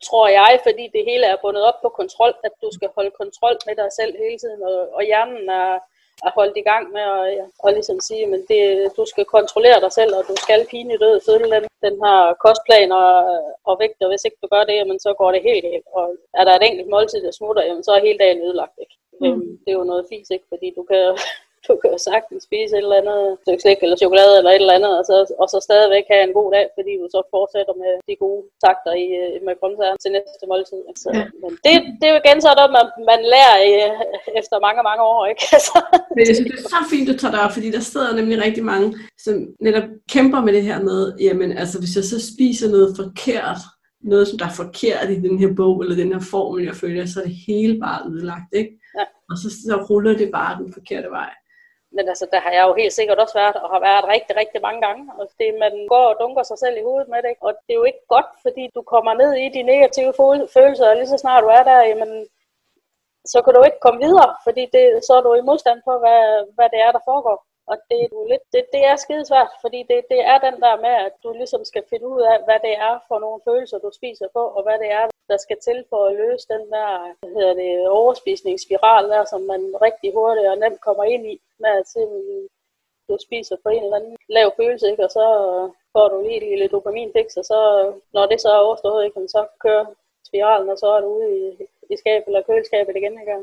tror 0.08 0.28
jeg, 0.40 0.54
fordi 0.68 0.84
det 0.96 1.04
hele 1.10 1.26
er 1.26 1.42
bundet 1.44 1.64
op 1.70 1.80
på 1.82 1.90
kontrol, 2.00 2.34
at 2.48 2.54
du 2.64 2.70
skal 2.78 2.90
holde 2.96 3.14
kontrol 3.22 3.56
med 3.68 3.76
dig 3.82 3.90
selv 4.00 4.14
hele 4.24 4.38
tiden, 4.44 4.62
og, 4.70 4.78
og 4.98 5.02
hjernen 5.10 5.44
er, 5.62 5.72
er 6.26 6.32
holdt 6.40 6.58
i 6.62 6.68
gang 6.72 6.86
med 6.96 7.06
at 7.12 7.48
og 7.64 7.70
ligesom 7.78 8.00
sige, 8.08 8.26
men 8.32 8.42
det, 8.52 8.64
du 8.98 9.04
skal 9.12 9.26
kontrollere 9.38 9.80
dig 9.86 9.92
selv, 10.00 10.12
og 10.18 10.24
du 10.32 10.36
skal 10.46 10.62
pine 10.72 10.98
død 11.04 11.16
følge 11.28 11.48
den, 11.56 11.64
den 11.86 11.96
her 12.04 12.18
kostplan 12.44 12.92
og, 13.02 13.12
og 13.70 13.74
vægt, 13.82 14.04
og 14.04 14.10
hvis 14.12 14.26
ikke 14.26 14.42
du 14.44 14.48
gør 14.54 14.64
det, 14.70 14.76
jamen, 14.80 15.00
så 15.06 15.10
går 15.20 15.32
det 15.32 15.42
helt 15.50 15.66
helt. 15.72 15.88
Og 15.98 16.06
er 16.40 16.44
der 16.46 16.54
et 16.56 16.68
enkelt 16.70 16.90
måltid, 16.94 17.20
der 17.26 17.32
smutter, 17.32 17.64
jamen, 17.68 17.84
så 17.84 17.92
er 17.94 18.06
hele 18.08 18.20
dagen 18.24 18.42
ødelagt. 18.46 18.78
Ikke? 18.84 18.96
Mm. 19.22 19.26
Øhm, 19.28 19.50
det 19.64 19.70
er 19.72 19.80
jo 19.80 19.90
noget 19.92 20.10
fis, 20.10 20.30
ikke? 20.36 20.48
fordi 20.52 20.68
du 20.78 20.84
kan, 20.92 21.04
du 21.68 21.74
kan 21.82 21.90
jo 21.96 22.00
sagtens 22.10 22.42
spise 22.48 22.74
et 22.76 22.84
eller 22.86 23.02
andet 23.02 23.24
stykke 23.44 23.62
slik 23.64 23.80
eller 23.82 23.98
chokolade 24.04 24.34
eller 24.40 24.52
et 24.52 24.64
eller 24.64 24.78
andet, 24.80 24.94
og 25.00 25.04
så, 25.10 25.16
og 25.42 25.48
så 25.54 25.58
stadigvæk 25.68 26.06
have 26.12 26.24
en 26.28 26.38
god 26.40 26.50
dag, 26.56 26.66
fordi 26.78 26.92
du 27.02 27.08
så 27.16 27.22
fortsætter 27.36 27.76
med 27.84 27.92
de 28.08 28.16
gode 28.24 28.42
takter 28.66 28.94
i, 29.04 29.06
øh, 29.22 29.36
med 29.46 29.54
grøntsager 29.60 29.98
til 30.04 30.12
næste 30.16 30.46
måltid. 30.52 30.82
Så, 31.04 31.10
ja. 31.18 31.26
men 31.42 31.52
det, 31.66 31.74
det 32.00 32.06
er 32.08 32.14
jo 32.14 32.22
igen 32.24 32.40
sådan 32.42 32.58
noget, 32.60 32.72
man, 32.78 32.88
man 33.12 33.22
lærer 33.34 33.58
øh, 33.70 33.92
efter 34.40 34.56
mange, 34.66 34.82
mange 34.90 35.04
år. 35.14 35.22
Ikke? 35.32 35.44
Altså, 35.58 35.78
men 36.16 36.24
jeg 36.28 36.36
synes, 36.36 36.50
det 36.52 36.60
er 36.60 36.74
så 36.76 36.82
fint, 36.92 37.08
du 37.12 37.16
tager 37.18 37.34
det 37.34 37.44
op, 37.46 37.54
fordi 37.58 37.70
der 37.76 37.84
sidder 37.92 38.10
nemlig 38.20 38.38
rigtig 38.46 38.64
mange, 38.74 38.88
som 39.26 39.36
netop 39.68 39.88
kæmper 40.14 40.40
med 40.46 40.54
det 40.58 40.64
her 40.70 40.80
med, 40.90 41.02
jamen 41.28 41.50
altså 41.62 41.76
hvis 41.82 41.96
jeg 42.00 42.06
så 42.14 42.18
spiser 42.32 42.68
noget 42.76 42.90
forkert, 43.02 43.62
noget, 44.14 44.28
som 44.28 44.38
der 44.38 44.48
er 44.52 44.60
forkert 44.64 45.10
i 45.10 45.22
den 45.28 45.36
her 45.42 45.52
bog, 45.60 45.76
eller 45.82 45.96
den 45.96 46.14
her 46.14 46.24
formel, 46.32 46.66
jeg 46.66 46.76
følger, 46.76 47.06
så 47.06 47.20
er 47.20 47.24
det 47.24 47.36
hele 47.48 47.80
bare 47.86 48.00
ødelagt, 48.12 48.50
ikke? 48.62 48.72
Ja. 48.98 49.06
Og 49.30 49.36
så, 49.42 49.48
så 49.50 49.76
ruller 49.90 50.18
det 50.18 50.30
bare 50.32 50.64
den 50.64 50.74
forkerte 50.74 51.10
vej 51.10 51.32
men 51.96 52.10
altså, 52.12 52.26
der 52.34 52.40
har 52.40 52.52
jeg 52.52 52.64
jo 52.68 52.74
helt 52.74 52.94
sikkert 52.94 53.20
også 53.20 53.36
været, 53.42 53.56
og 53.56 53.70
har 53.74 53.80
været 53.80 54.12
rigtig, 54.14 54.34
rigtig 54.42 54.62
mange 54.62 54.82
gange. 54.88 55.04
Og 55.20 55.26
det, 55.40 55.50
man 55.64 55.74
går 55.94 56.06
og 56.12 56.18
dunker 56.20 56.44
sig 56.44 56.58
selv 56.60 56.78
i 56.78 56.88
hovedet 56.88 57.10
med 57.14 57.22
det, 57.26 57.34
og 57.42 57.52
det 57.66 57.74
er 57.74 57.82
jo 57.82 57.90
ikke 57.92 58.06
godt, 58.08 58.30
fordi 58.46 58.64
du 58.76 58.82
kommer 58.82 59.14
ned 59.14 59.32
i 59.34 59.48
de 59.56 59.64
negative 59.74 60.14
følelser, 60.56 60.90
og 60.90 60.96
lige 60.96 61.14
så 61.14 61.18
snart 61.18 61.44
du 61.44 61.48
er 61.48 61.64
der, 61.64 61.80
jamen, 61.92 62.12
så 63.26 63.42
kan 63.42 63.54
du 63.54 63.62
ikke 63.64 63.84
komme 63.86 64.00
videre, 64.08 64.32
fordi 64.44 64.64
det, 64.76 64.86
så 65.08 65.14
er 65.18 65.22
du 65.22 65.34
i 65.34 65.48
modstand 65.50 65.80
på, 65.88 65.94
hvad, 66.04 66.24
hvad 66.56 66.70
det 66.74 66.80
er, 66.86 66.92
der 66.92 67.08
foregår. 67.10 67.38
Og 67.72 67.78
det 67.90 68.00
lidt, 68.32 68.46
det, 68.54 68.64
det 68.76 68.84
er 68.92 68.96
skidesvært, 68.96 69.52
fordi 69.64 69.80
det, 69.90 70.00
det 70.14 70.22
er 70.32 70.38
den 70.48 70.56
der 70.64 70.76
med, 70.86 70.96
at 71.08 71.14
du 71.24 71.30
ligesom 71.42 71.64
skal 71.66 71.84
finde 71.90 72.08
ud 72.14 72.22
af, 72.32 72.38
hvad 72.46 72.60
det 72.68 72.74
er 72.90 72.96
for 73.08 73.18
nogle 73.20 73.42
følelser, 73.48 73.78
du 73.86 73.92
spiser 74.00 74.28
på, 74.38 74.44
og 74.58 74.62
hvad 74.64 74.78
det 74.84 74.90
er, 75.00 75.06
der 75.32 75.38
skal 75.38 75.58
til 75.68 75.80
for 75.90 76.02
at 76.08 76.16
løse 76.22 76.46
den 76.54 76.64
der 76.74 76.90
hvad 77.20 77.32
hedder 77.38 77.54
det, 77.62 77.90
overspisningsspiral 78.00 79.06
der, 79.14 79.24
som 79.32 79.42
man 79.52 79.62
rigtig 79.88 80.10
hurtigt 80.18 80.48
og 80.52 80.58
nemt 80.58 80.82
kommer 80.88 81.04
ind 81.04 81.24
i, 81.34 81.36
med 81.64 81.72
at 81.80 81.88
se, 81.94 82.02
du 83.10 83.18
spiser 83.28 83.56
på 83.64 83.70
en 83.70 83.84
eller 83.84 83.98
anden 84.00 84.18
lav 84.38 84.48
følelse, 84.60 84.86
ikke? 84.92 85.04
og 85.08 85.12
så 85.18 85.26
får 85.94 86.08
du 86.10 86.18
lige 86.22 86.38
et 86.38 86.50
lille 86.50 86.68
dopaminfix, 86.68 87.28
og 87.42 87.46
så, 87.52 87.60
når 88.14 88.26
det 88.26 88.42
så 88.42 88.50
er 88.54 88.66
overstået, 88.66 89.06
ikke? 89.06 89.28
så 89.36 89.42
kører 89.64 89.86
spiralen, 90.30 90.70
og 90.70 90.78
så 90.78 90.88
er 90.96 91.02
du 91.02 91.08
ude 91.18 91.28
i, 91.38 91.42
i 91.94 91.96
skabet 91.98 92.28
eller 92.28 92.48
køleskabet 92.48 92.96
igen 92.96 93.16
Ikke? 93.22 93.36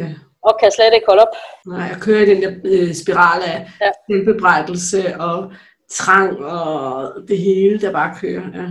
Ja. 0.00 0.10
Og 0.42 0.56
kan 0.60 0.70
slet 0.76 0.94
ikke 0.94 1.06
holde 1.08 1.22
op. 1.22 1.34
Nej, 1.66 1.86
jeg 1.92 1.98
kører 2.00 2.22
i 2.22 2.30
den 2.34 2.42
der 2.42 2.52
øh, 2.64 2.94
spiral 2.94 3.42
af 3.42 3.70
ja. 3.80 3.90
selvbebrejdelse 4.10 5.16
og 5.20 5.52
trang 5.90 6.36
og 6.38 7.12
det 7.28 7.38
hele, 7.38 7.80
der 7.80 7.92
bare 7.92 8.16
kører. 8.20 8.46
Ja. 8.54 8.66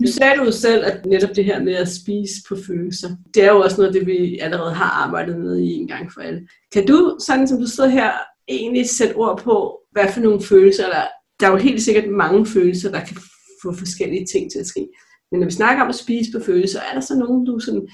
Nu 0.00 0.06
sagde 0.06 0.36
du 0.36 0.52
selv, 0.52 0.84
at 0.84 1.06
netop 1.06 1.36
det 1.36 1.44
her 1.44 1.62
med 1.62 1.74
at 1.74 1.88
spise 1.88 2.34
på 2.48 2.56
følelser, 2.66 3.08
det 3.34 3.44
er 3.44 3.52
jo 3.52 3.60
også 3.60 3.76
noget, 3.80 3.94
det 3.94 4.06
vi 4.06 4.38
allerede 4.38 4.74
har 4.74 5.04
arbejdet 5.06 5.38
med 5.38 5.58
i 5.58 5.72
en 5.72 5.88
gang 5.88 6.12
for 6.12 6.20
alle. 6.20 6.48
Kan 6.72 6.86
du, 6.86 7.18
sådan 7.26 7.48
som 7.48 7.60
du 7.60 7.66
sidder 7.66 7.90
her, 7.90 8.12
egentlig 8.48 8.90
sætte 8.90 9.14
ord 9.14 9.38
på, 9.38 9.80
hvad 9.92 10.12
for 10.12 10.20
nogle 10.20 10.42
følelser, 10.42 10.84
eller 10.84 11.02
der 11.40 11.46
er 11.46 11.50
jo 11.50 11.56
helt 11.56 11.82
sikkert 11.82 12.08
mange 12.10 12.46
følelser, 12.46 12.90
der 12.90 13.04
kan 13.04 13.16
få 13.62 13.72
forskellige 13.72 14.26
ting 14.32 14.52
til 14.52 14.58
at 14.58 14.66
ske. 14.66 14.88
Men 15.30 15.40
når 15.40 15.46
vi 15.46 15.52
snakker 15.52 15.82
om 15.82 15.88
at 15.88 15.94
spise 15.94 16.30
på 16.32 16.44
følelser, 16.44 16.80
er 16.80 16.94
der 16.94 17.00
så 17.00 17.14
nogen, 17.14 17.46
du 17.46 17.58
sådan 17.58 17.88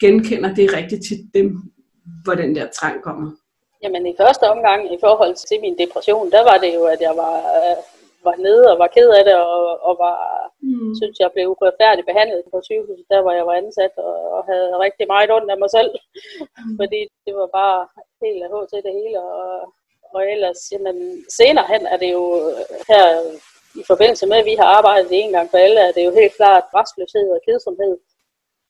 genkender 0.00 0.54
det 0.54 0.72
rigtigt 0.72 1.02
til 1.08 1.18
dem, 1.34 1.62
hvor 2.24 2.34
den 2.34 2.56
der 2.56 2.66
trang 2.78 3.02
kommer? 3.02 3.30
Jamen 3.82 4.06
i 4.06 4.14
første 4.20 4.44
omgang, 4.54 4.80
i 4.94 4.98
forhold 5.00 5.34
til 5.34 5.60
min 5.60 5.78
depression, 5.82 6.30
der 6.34 6.42
var 6.50 6.58
det 6.64 6.74
jo, 6.78 6.84
at 6.94 7.00
jeg 7.00 7.14
var, 7.22 7.36
øh, 7.56 7.76
var 8.26 8.36
nede 8.46 8.64
og 8.72 8.78
var 8.82 8.90
ked 8.96 9.10
af 9.18 9.24
det, 9.28 9.34
og, 9.34 9.64
og 9.88 9.94
var, 10.04 10.18
mm. 10.62 10.94
synes 11.00 11.16
jeg 11.22 11.30
blev 11.34 11.46
uretfærdigt 11.50 12.10
behandlet 12.10 12.42
på 12.52 12.58
sygehuset, 12.68 13.06
der 13.12 13.20
hvor 13.22 13.34
jeg 13.38 13.46
var 13.46 13.56
ansat, 13.62 13.94
og, 13.96 14.16
og 14.36 14.40
havde 14.50 14.78
rigtig 14.86 15.06
meget 15.14 15.30
ondt 15.36 15.50
af 15.54 15.58
mig 15.62 15.70
selv, 15.78 15.92
mm. 15.94 16.76
fordi 16.80 17.00
det 17.26 17.34
var 17.40 17.48
bare 17.60 17.80
helt 18.24 18.42
af 18.44 18.50
til 18.70 18.80
det 18.86 18.92
hele, 19.00 19.18
og, 19.22 19.72
og 20.14 20.20
ellers, 20.34 20.60
jamen, 20.72 20.96
senere 21.38 21.66
hen 21.72 21.82
er 21.92 21.98
det 22.02 22.10
jo 22.18 22.24
her 22.90 23.04
i 23.80 23.82
forbindelse 23.90 24.26
med, 24.26 24.36
at 24.36 24.48
vi 24.50 24.54
har 24.60 24.68
arbejdet 24.78 25.10
en 25.12 25.32
gang 25.36 25.50
for 25.50 25.58
alle, 25.58 25.80
er 25.80 25.92
det 25.92 26.04
jo 26.06 26.12
helt 26.20 26.34
klart 26.40 26.64
restløshed 26.78 27.26
og 27.36 27.40
kedsomhed, 27.46 27.94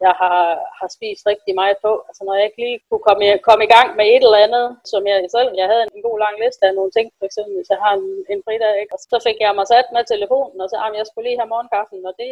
jeg 0.06 0.14
har, 0.22 0.40
har 0.78 0.88
spist 0.96 1.22
rigtig 1.32 1.54
meget 1.60 1.78
på. 1.86 1.92
Altså 2.08 2.22
når 2.24 2.34
jeg 2.36 2.46
ikke 2.46 2.62
lige 2.64 2.78
kunne 2.88 3.04
komme, 3.08 3.24
komme 3.48 3.62
i 3.64 3.72
gang 3.76 3.88
med 3.98 4.06
et 4.14 4.24
eller 4.26 4.44
andet, 4.46 4.66
som 4.92 5.02
jeg 5.10 5.16
selv, 5.36 5.50
jeg 5.60 5.68
havde 5.70 5.84
en 5.84 6.06
god 6.08 6.18
lang 6.24 6.36
liste 6.42 6.64
af 6.68 6.74
nogle 6.78 6.92
ting, 6.96 7.06
for 7.18 7.26
eksempel 7.28 7.54
hvis 7.56 7.72
jeg 7.74 7.80
har 7.84 7.92
en, 8.00 8.06
en 8.32 8.40
fridag, 8.46 8.72
ikke? 8.82 8.94
og 8.94 9.00
så 9.12 9.18
fik 9.26 9.38
jeg 9.40 9.58
mig 9.58 9.66
sat 9.72 9.88
med 9.94 10.02
telefonen, 10.04 10.58
og 10.62 10.68
så 10.68 10.76
at 10.86 10.98
jeg 11.00 11.06
skulle 11.06 11.26
lige 11.26 11.40
have 11.40 11.52
morgenkaffen, 11.52 12.00
og 12.08 12.14
det 12.20 12.30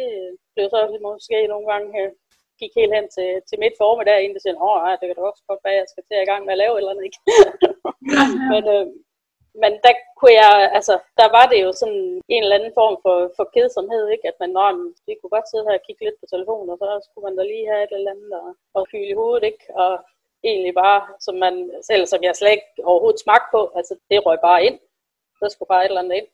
blev 0.53 0.65
så 0.73 0.79
måske 1.07 1.37
nogle 1.53 1.67
gange 1.71 1.87
her 1.97 2.07
gik 2.61 2.73
helt 2.79 2.95
hen 2.97 3.07
til, 3.15 3.29
til 3.47 3.57
midt 3.63 3.75
formiddag, 3.81 4.17
inden 4.19 4.35
det 4.35 4.43
siger, 4.43 4.65
åh, 4.69 4.89
det 4.99 5.05
kan 5.05 5.15
da 5.15 5.21
også 5.31 5.43
godt 5.49 5.63
være, 5.65 5.75
at 5.77 5.81
jeg 5.81 5.91
skal 5.91 6.03
til 6.05 6.23
i 6.25 6.29
gang 6.31 6.41
med 6.43 6.53
at 6.55 6.61
lave 6.63 6.73
et 6.73 6.79
eller 6.81 6.93
andet, 6.93 7.05
ikke? 7.09 7.19
Men, 8.51 8.63
øh, 8.75 8.85
men 9.61 9.71
der 9.85 9.93
kunne 10.17 10.35
jeg, 10.43 10.53
altså, 10.77 10.93
der 11.19 11.27
var 11.37 11.45
det 11.51 11.59
jo 11.65 11.69
sådan 11.81 12.03
en 12.33 12.43
eller 12.43 12.57
anden 12.57 12.77
form 12.79 12.95
for, 13.03 13.17
for 13.37 13.45
kedsomhed, 13.55 14.03
ikke? 14.15 14.25
At 14.31 14.37
man, 14.41 14.51
når 14.57 14.69
vi 15.07 15.13
kunne 15.15 15.35
godt 15.35 15.49
sidde 15.49 15.65
her 15.67 15.79
og 15.79 15.85
kigge 15.85 16.03
lidt 16.05 16.19
på 16.19 16.27
telefonen, 16.33 16.69
og 16.73 16.77
så 16.79 16.89
skulle 17.05 17.25
man 17.27 17.37
da 17.37 17.43
lige 17.43 17.69
have 17.71 17.83
et 17.85 17.93
eller 17.97 18.13
andet 18.13 18.31
og, 18.41 18.49
og 18.77 18.81
fylde 18.91 19.11
i 19.11 19.19
hovedet, 19.19 19.43
ikke? 19.51 19.63
Og 19.83 19.91
egentlig 20.49 20.73
bare, 20.83 20.99
som 21.25 21.35
man 21.45 21.55
selv, 21.89 22.03
som 22.11 22.19
jeg 22.25 22.33
slet 22.35 22.55
ikke 22.57 22.71
overhovedet 22.89 23.23
smagte 23.23 23.49
på, 23.55 23.61
altså 23.79 23.93
det 24.09 24.25
røg 24.25 24.39
bare 24.49 24.63
ind. 24.67 24.77
Der 25.41 25.49
skulle 25.49 25.71
bare 25.73 25.83
et 25.83 25.91
eller 25.91 26.03
andet 26.03 26.17
ind. 26.21 26.29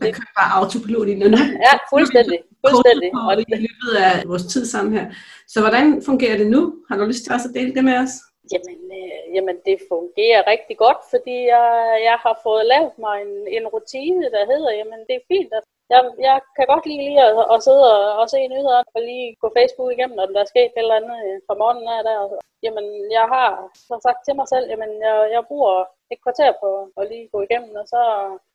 Man 0.00 0.12
kører 0.18 0.34
bare 0.40 0.50
autopilot 0.58 1.08
ind. 1.08 1.20
Ja, 1.66 1.74
fuldstændig. 1.92 2.38
fuldstændig. 2.64 3.08
Og 3.26 3.32
i 3.42 3.44
løbet 3.66 3.92
af 4.06 4.12
vores 4.30 4.46
tid 4.52 4.64
sammen 4.66 4.92
her. 4.98 5.06
Så 5.52 5.60
hvordan 5.60 6.02
fungerer 6.08 6.36
det 6.36 6.48
nu? 6.54 6.60
Har 6.88 6.96
du 6.96 7.04
lyst 7.04 7.22
til 7.24 7.32
også 7.32 7.48
at 7.48 7.54
dele 7.54 7.74
det 7.74 7.84
med 7.84 7.96
os? 8.04 8.12
Jamen, 8.52 8.80
øh, 9.00 9.34
jamen 9.34 9.56
det 9.66 9.76
fungerer 9.92 10.50
rigtig 10.52 10.76
godt, 10.84 11.00
fordi 11.12 11.36
jeg, 11.54 11.68
jeg 12.08 12.16
har 12.24 12.40
fået 12.42 12.64
lavet 12.72 12.94
mig 13.04 13.16
en, 13.22 13.34
en 13.56 13.66
rutine, 13.74 14.26
der 14.34 14.42
hedder, 14.52 14.70
jamen 14.80 15.00
det 15.08 15.14
er 15.16 15.28
fint. 15.32 15.52
At 15.58 15.64
jeg, 15.92 16.00
jeg 16.28 16.36
kan 16.56 16.66
godt 16.72 16.86
lide 16.86 17.04
lige 17.08 17.22
at, 17.28 17.32
at 17.54 17.62
sidde 17.66 17.84
og, 17.96 18.04
og 18.20 18.26
se 18.30 18.40
nyheder 18.48 18.82
og 18.94 19.00
lige 19.08 19.36
gå 19.42 19.48
Facebook 19.58 19.90
igennem, 19.92 20.16
når 20.16 20.26
der 20.26 20.40
er 20.42 20.52
sket 20.52 20.70
et 20.70 20.82
eller 20.82 20.98
andet 21.00 21.18
øh, 21.26 21.38
fra 21.46 21.54
morgenen 21.62 21.88
af 21.96 22.02
der. 22.08 22.18
Jamen, 22.66 22.86
jeg 23.18 23.26
har 23.34 23.48
så 23.88 23.94
sagt 24.06 24.20
til 24.24 24.34
mig 24.36 24.48
selv, 24.48 24.66
jamen 24.72 24.92
jeg, 25.06 25.16
jeg 25.34 25.42
bruger 25.48 25.74
et 26.12 26.22
kvarter 26.24 26.52
på 26.62 26.68
at 27.00 27.08
lige 27.10 27.28
gå 27.34 27.38
igennem, 27.42 27.72
og 27.82 27.86
så 27.94 28.00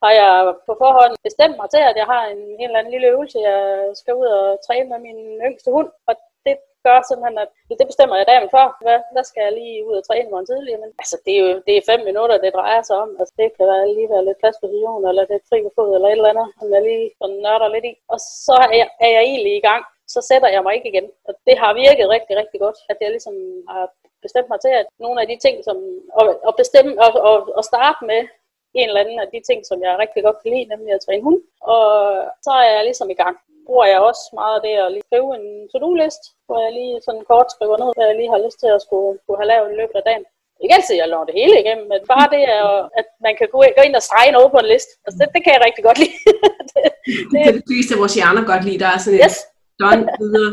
har 0.04 0.12
jeg 0.22 0.34
på 0.68 0.74
forhånd 0.82 1.14
bestemt 1.28 1.56
mig 1.58 1.70
til, 1.70 1.84
at 1.90 1.96
jeg 2.02 2.08
har 2.14 2.24
en, 2.34 2.42
en 2.62 2.68
eller 2.68 2.80
anden 2.80 2.94
lille 2.94 3.12
øvelse, 3.14 3.38
jeg 3.50 3.62
skal 4.00 4.14
ud 4.22 4.28
og 4.38 4.60
træne 4.66 4.90
med 4.90 5.00
min 5.08 5.20
yngste 5.48 5.72
hund, 5.76 5.90
og 6.08 6.14
gør 6.88 6.98
simpelthen, 7.02 7.38
at 7.44 7.50
det 7.80 7.88
bestemmer 7.92 8.16
jeg 8.18 8.28
dagen 8.32 8.50
før. 8.56 8.66
Hvad, 8.86 9.00
hvad 9.14 9.26
skal 9.30 9.42
jeg 9.46 9.54
lige 9.60 9.86
ud 9.88 9.96
og 10.00 10.06
træne 10.06 10.30
morgen 10.32 10.50
tidligere? 10.52 10.82
Men 10.84 10.92
altså, 11.02 11.18
det 11.26 11.34
er 11.36 11.42
jo 11.46 11.52
det 11.68 11.74
er 11.76 11.90
fem 11.92 12.02
minutter, 12.10 12.44
det 12.46 12.58
drejer 12.60 12.82
sig 12.86 12.96
om. 13.04 13.10
Altså, 13.20 13.34
det 13.40 13.48
kan 13.56 13.66
være 13.72 13.94
lige 13.98 14.14
være 14.14 14.26
lidt 14.28 14.42
pladsposition, 14.42 15.02
eller 15.10 15.24
lidt 15.32 15.46
fri 15.50 15.60
fod, 15.76 15.90
eller 15.96 16.10
et 16.10 16.18
eller 16.20 16.34
andet, 16.34 16.48
som 16.60 16.68
jeg 16.76 16.82
lige 16.90 17.08
sådan 17.20 17.40
nørder 17.46 17.70
lidt 17.76 17.86
i. 17.92 17.94
Og 18.14 18.20
så 18.46 18.56
er 18.66 18.76
jeg, 18.82 18.90
er 19.06 19.12
jeg 19.16 19.24
egentlig 19.32 19.54
i 19.58 19.66
gang. 19.70 19.84
Så 20.14 20.20
sætter 20.30 20.50
jeg 20.56 20.64
mig 20.64 20.74
ikke 20.76 20.90
igen. 20.92 21.08
Og 21.28 21.34
det 21.48 21.56
har 21.62 21.72
virket 21.86 22.14
rigtig, 22.16 22.34
rigtig 22.42 22.60
godt, 22.66 22.80
at 22.92 22.98
jeg 23.02 23.10
ligesom 23.16 23.36
har 23.74 23.86
bestemt 24.26 24.50
mig 24.50 24.60
til, 24.62 24.74
at 24.82 24.88
nogle 25.06 25.22
af 25.22 25.28
de 25.32 25.38
ting, 25.46 25.56
som, 25.68 25.78
og, 26.20 26.26
og 26.48 26.54
bestemme, 26.62 26.94
og, 27.04 27.10
og, 27.30 27.38
og 27.58 27.64
starte 27.72 28.02
med 28.12 28.22
en 28.80 28.88
eller 28.88 29.04
anden 29.04 29.20
af 29.20 29.28
de 29.34 29.42
ting, 29.48 29.60
som 29.70 29.78
jeg 29.84 30.00
rigtig 30.04 30.24
godt 30.24 30.42
kan 30.42 30.52
lide, 30.54 30.72
nemlig 30.74 30.94
at 30.94 31.04
træne 31.06 31.24
hund. 31.28 31.42
Og 31.74 31.84
så 32.46 32.52
er 32.64 32.70
jeg 32.76 32.84
ligesom 32.84 33.10
i 33.10 33.20
gang 33.24 33.36
bruger 33.68 33.88
jeg 33.92 34.00
også 34.10 34.24
meget 34.42 34.60
det 34.66 34.74
at 34.84 34.92
lige 34.94 35.08
skrive 35.10 35.30
en 35.40 35.48
to-do-list, 35.72 36.24
hvor 36.48 36.58
jeg 36.66 36.72
lige 36.80 36.96
sådan 37.06 37.26
kort 37.32 37.50
skriver 37.56 37.78
ned, 37.82 37.90
hvad 37.96 38.08
jeg 38.10 38.18
lige 38.20 38.34
har 38.34 38.44
lyst 38.46 38.58
til 38.64 38.70
at 38.76 38.84
skulle, 38.86 39.12
skulle 39.22 39.40
have 39.42 39.52
lavet 39.54 39.70
i 39.72 39.80
løbet 39.82 39.98
af 40.00 40.06
dagen. 40.10 40.26
Ikke 40.64 40.76
altid, 40.78 40.96
jeg 40.98 41.14
når 41.14 41.24
det 41.28 41.40
hele 41.42 41.56
igennem, 41.64 41.86
men 41.92 42.00
bare 42.14 42.28
det, 42.36 42.44
er, 42.58 42.68
at 43.00 43.08
man 43.26 43.34
kan 43.40 43.48
gå 43.56 43.60
ind 43.88 43.96
og 44.00 44.04
strege 44.08 44.32
noget 44.38 44.50
på 44.54 44.60
en 44.64 44.72
liste. 44.74 44.92
Altså, 45.06 45.18
det, 45.20 45.28
det 45.36 45.42
kan 45.44 45.54
jeg 45.56 45.62
rigtig 45.68 45.84
godt 45.88 46.00
lide. 46.02 46.16
det, 46.74 46.84
det, 47.32 47.40
det, 47.46 47.62
det 47.70 47.94
af 47.96 48.00
vores 48.04 48.16
hjerner 48.20 48.44
godt 48.52 48.64
lide. 48.68 48.82
Der 48.84 48.90
er 48.96 49.00
sådan 49.04 49.20
yes. 49.26 49.36
et 49.98 50.10
videre 50.22 50.52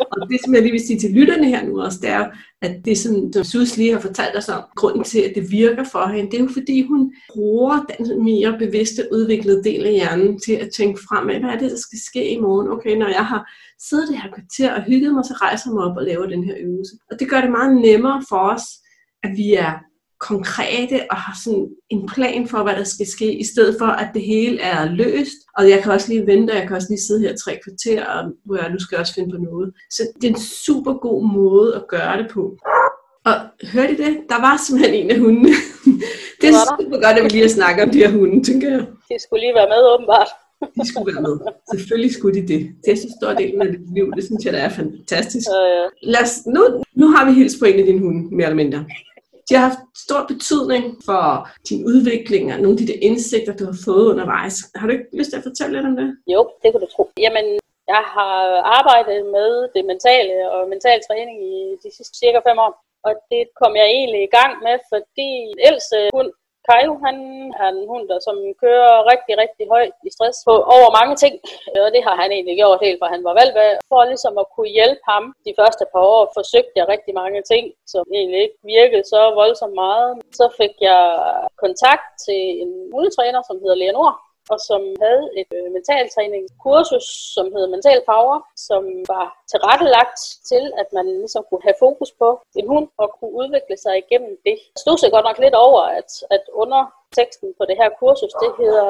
og 0.00 0.30
det, 0.30 0.40
som 0.44 0.54
jeg 0.54 0.62
lige 0.62 0.72
vil 0.72 0.86
sige 0.86 0.98
til 0.98 1.10
lytterne 1.10 1.48
her 1.48 1.66
nu 1.66 1.80
også, 1.80 1.98
det 2.02 2.10
er, 2.10 2.30
at 2.62 2.84
det, 2.84 2.98
som, 2.98 3.32
som 3.32 3.44
Sus 3.44 3.76
lige 3.76 3.92
har 3.92 4.00
fortalt 4.00 4.36
os 4.36 4.48
om, 4.48 4.62
grunden 4.76 5.04
til, 5.04 5.20
at 5.20 5.32
det 5.34 5.50
virker 5.50 5.84
for 5.84 6.06
hende, 6.06 6.30
det 6.30 6.38
er 6.38 6.44
jo 6.44 6.50
fordi, 6.52 6.82
hun 6.82 7.12
bruger 7.32 7.84
den 7.98 8.24
mere 8.24 8.58
bevidste 8.58 9.08
udviklede 9.12 9.64
del 9.64 9.86
af 9.86 9.92
hjernen 9.92 10.40
til 10.40 10.52
at 10.52 10.70
tænke 10.76 11.00
frem 11.08 11.30
af, 11.30 11.40
hvad 11.40 11.50
er 11.50 11.58
det, 11.58 11.70
der 11.70 11.76
skal 11.76 11.98
ske 11.98 12.30
i 12.30 12.40
morgen? 12.40 12.68
Okay, 12.68 12.96
når 12.96 13.08
jeg 13.08 13.26
har 13.26 13.50
siddet 13.88 14.08
det 14.08 14.18
her 14.22 14.30
kvarter 14.34 14.74
og 14.74 14.82
hygget 14.82 15.14
mig, 15.14 15.24
så 15.24 15.34
rejser 15.40 15.70
jeg 15.70 15.74
mig 15.74 15.84
op 15.84 15.96
og 15.96 16.04
laver 16.04 16.26
den 16.26 16.44
her 16.44 16.54
øvelse. 16.60 16.92
Og 17.10 17.20
det 17.20 17.30
gør 17.30 17.40
det 17.40 17.50
meget 17.50 17.76
nemmere 17.76 18.22
for 18.28 18.38
os, 18.54 18.62
at 19.22 19.30
vi 19.36 19.54
er 19.54 19.72
konkrete 20.30 20.98
og 21.10 21.16
har 21.16 21.36
sådan 21.44 21.68
en 21.90 22.08
plan 22.14 22.48
for, 22.48 22.62
hvad 22.62 22.76
der 22.76 22.84
skal 22.84 23.06
ske, 23.06 23.28
i 23.34 23.44
stedet 23.44 23.76
for, 23.78 23.86
at 23.86 24.08
det 24.14 24.22
hele 24.22 24.60
er 24.60 24.90
løst. 24.90 25.38
Og 25.58 25.70
jeg 25.70 25.82
kan 25.82 25.92
også 25.92 26.08
lige 26.08 26.26
vente, 26.26 26.50
og 26.50 26.56
jeg 26.56 26.66
kan 26.66 26.76
også 26.76 26.88
lige 26.90 27.06
sidde 27.06 27.20
her 27.20 27.36
tre 27.36 27.52
kvarter, 27.64 28.06
og 28.06 28.32
hvor 28.44 28.56
jeg 28.56 28.70
nu 28.70 28.78
skal 28.78 28.98
også 28.98 29.14
finde 29.14 29.30
på 29.30 29.42
noget. 29.50 29.72
Så 29.90 30.02
det 30.20 30.24
er 30.24 30.34
en 30.34 30.40
super 30.66 30.94
god 31.06 31.22
måde 31.34 31.74
at 31.74 31.84
gøre 31.88 32.18
det 32.18 32.30
på. 32.30 32.56
Og 33.24 33.34
hørte 33.74 33.92
I 33.92 33.96
det? 33.96 34.14
Der 34.32 34.40
var 34.46 34.54
simpelthen 34.56 34.94
en 35.00 35.10
af 35.10 35.18
hundene. 35.18 35.54
det 36.40 36.46
er 36.48 36.54
super 36.80 36.98
godt, 37.04 37.16
at 37.18 37.24
vi 37.24 37.28
lige 37.28 37.46
har 37.48 37.56
snakket 37.58 37.82
om 37.84 37.90
de 37.90 37.98
her 37.98 38.10
hunde, 38.18 38.44
tænker 38.48 38.68
jeg. 38.70 38.82
De 39.08 39.16
skulle 39.24 39.42
lige 39.44 39.54
være 39.54 39.70
med, 39.74 39.80
åbenbart. 39.94 40.30
De 40.78 40.88
skulle 40.90 41.08
være 41.12 41.22
med. 41.28 41.34
Selvfølgelig 41.72 42.12
skulle 42.14 42.34
de 42.40 42.48
det. 42.52 42.60
Det 42.84 42.90
er 42.92 42.96
så 42.96 43.08
stor 43.18 43.32
del 43.40 43.54
af 43.62 43.68
dit 43.74 43.94
liv. 43.94 44.06
Det 44.16 44.24
synes 44.24 44.44
jeg, 44.44 44.52
der 44.52 44.62
er 44.68 44.72
fantastisk. 44.80 45.46
Ja, 45.48 45.62
ja. 45.76 45.84
Lad 46.02 46.22
os, 46.26 46.34
nu, 46.46 46.62
nu 47.00 47.06
har 47.14 47.22
vi 47.28 47.32
hils 47.32 47.54
på 47.60 47.64
en 47.64 47.78
af 47.80 47.86
dine 47.86 48.00
hunde, 48.04 48.36
mere 48.36 48.46
eller 48.46 48.62
mindre. 48.62 48.84
De 49.48 49.54
har 49.54 49.64
haft 49.68 49.82
stor 50.06 50.20
betydning 50.32 50.84
for 51.08 51.24
din 51.68 51.80
udvikling 51.92 52.44
og 52.52 52.58
nogle 52.60 52.74
af 52.76 52.80
de 52.82 52.90
der 52.92 52.98
indsigter, 53.08 53.56
du 53.56 53.64
har 53.70 53.78
fået 53.86 54.10
undervejs. 54.12 54.56
Har 54.78 54.86
du 54.86 54.92
ikke 54.92 55.16
lyst 55.18 55.30
til 55.30 55.40
at 55.40 55.46
fortælle 55.48 55.72
lidt 55.74 55.86
om 55.90 55.96
det? 56.00 56.08
Jo, 56.34 56.40
det 56.62 56.68
kan 56.72 56.80
du 56.80 56.88
tro. 56.94 57.02
Jamen, 57.24 57.46
jeg 57.94 58.02
har 58.16 58.36
arbejdet 58.78 59.20
med 59.36 59.50
det 59.74 59.82
mentale 59.92 60.34
og 60.54 60.60
mental 60.72 60.98
træning 61.08 61.36
i 61.52 61.54
de 61.82 61.90
sidste 61.96 62.14
cirka 62.22 62.38
fem 62.48 62.58
år. 62.66 62.72
Og 63.08 63.12
det 63.30 63.42
kom 63.60 63.72
jeg 63.80 63.88
egentlig 63.98 64.22
i 64.24 64.34
gang 64.38 64.52
med, 64.66 64.76
fordi 64.92 65.30
Else, 65.68 65.98
hun 66.16 66.26
Kajo, 66.68 66.92
han 67.06 67.16
er 67.62 67.68
en 67.68 67.88
hund, 67.90 68.04
der 68.08 68.18
som 68.28 68.36
kører 68.62 69.08
rigtig, 69.12 69.34
rigtig 69.42 69.66
højt 69.74 69.94
i 70.08 70.10
stress 70.16 70.38
på 70.48 70.54
over 70.76 70.88
mange 70.98 71.14
ting. 71.22 71.34
Og 71.84 71.90
det 71.94 72.02
har 72.06 72.16
han 72.22 72.30
egentlig 72.32 72.56
gjort 72.60 72.84
helt 72.86 72.98
fra 73.00 73.12
han 73.14 73.24
var 73.28 73.34
valgt. 73.40 73.56
For 73.90 74.04
ligesom 74.04 74.34
at 74.42 74.46
kunne 74.54 74.72
hjælpe 74.78 75.02
ham 75.12 75.24
de 75.46 75.52
første 75.60 75.84
par 75.92 76.04
år, 76.14 76.22
forsøgte 76.38 76.76
jeg 76.76 76.88
rigtig 76.94 77.14
mange 77.22 77.40
ting, 77.52 77.64
som 77.92 78.04
egentlig 78.18 78.40
ikke 78.44 78.58
virkede 78.74 79.04
så 79.14 79.20
voldsomt 79.40 79.76
meget. 79.84 80.10
Så 80.40 80.46
fik 80.60 80.74
jeg 80.88 81.02
kontakt 81.64 82.06
til 82.26 82.42
en 82.64 82.72
hundetræner, 82.94 83.40
som 83.48 83.56
hedder 83.62 83.80
Leonor, 83.82 84.12
og 84.52 84.58
som 84.68 84.82
havde 85.04 85.24
et 85.40 85.50
øh, 85.58 85.66
mentaltræningskursus, 85.76 87.06
som 87.34 87.46
hed 87.54 87.66
Mental 87.74 88.00
Power, 88.10 88.36
som 88.68 88.82
var 89.12 89.26
tilrettelagt 89.52 90.20
til, 90.50 90.64
at 90.80 90.88
man 90.96 91.06
ligesom 91.22 91.42
kunne 91.48 91.64
have 91.68 91.82
fokus 91.84 92.10
på 92.22 92.28
en 92.60 92.66
hund 92.72 92.88
og 93.02 93.08
kunne 93.16 93.34
udvikle 93.42 93.76
sig 93.84 93.94
igennem 94.02 94.34
det. 94.46 94.56
Jeg 94.74 94.80
stod 94.84 94.96
sig 94.98 95.10
godt 95.14 95.26
nok 95.28 95.38
lidt 95.44 95.56
over, 95.66 95.82
at, 95.98 96.10
at 96.36 96.44
under 96.62 96.82
teksten 97.18 97.48
på 97.58 97.64
det 97.68 97.76
her 97.80 97.90
kursus, 98.00 98.34
det 98.42 98.50
hedder 98.60 98.88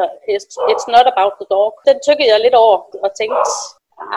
It's 0.72 0.88
not 0.94 1.06
about 1.12 1.34
the 1.40 1.46
dog. 1.54 1.68
Den 1.88 1.98
tykkede 2.06 2.30
jeg 2.32 2.40
lidt 2.46 2.56
over 2.64 2.76
og 3.04 3.10
tænkte, 3.20 3.40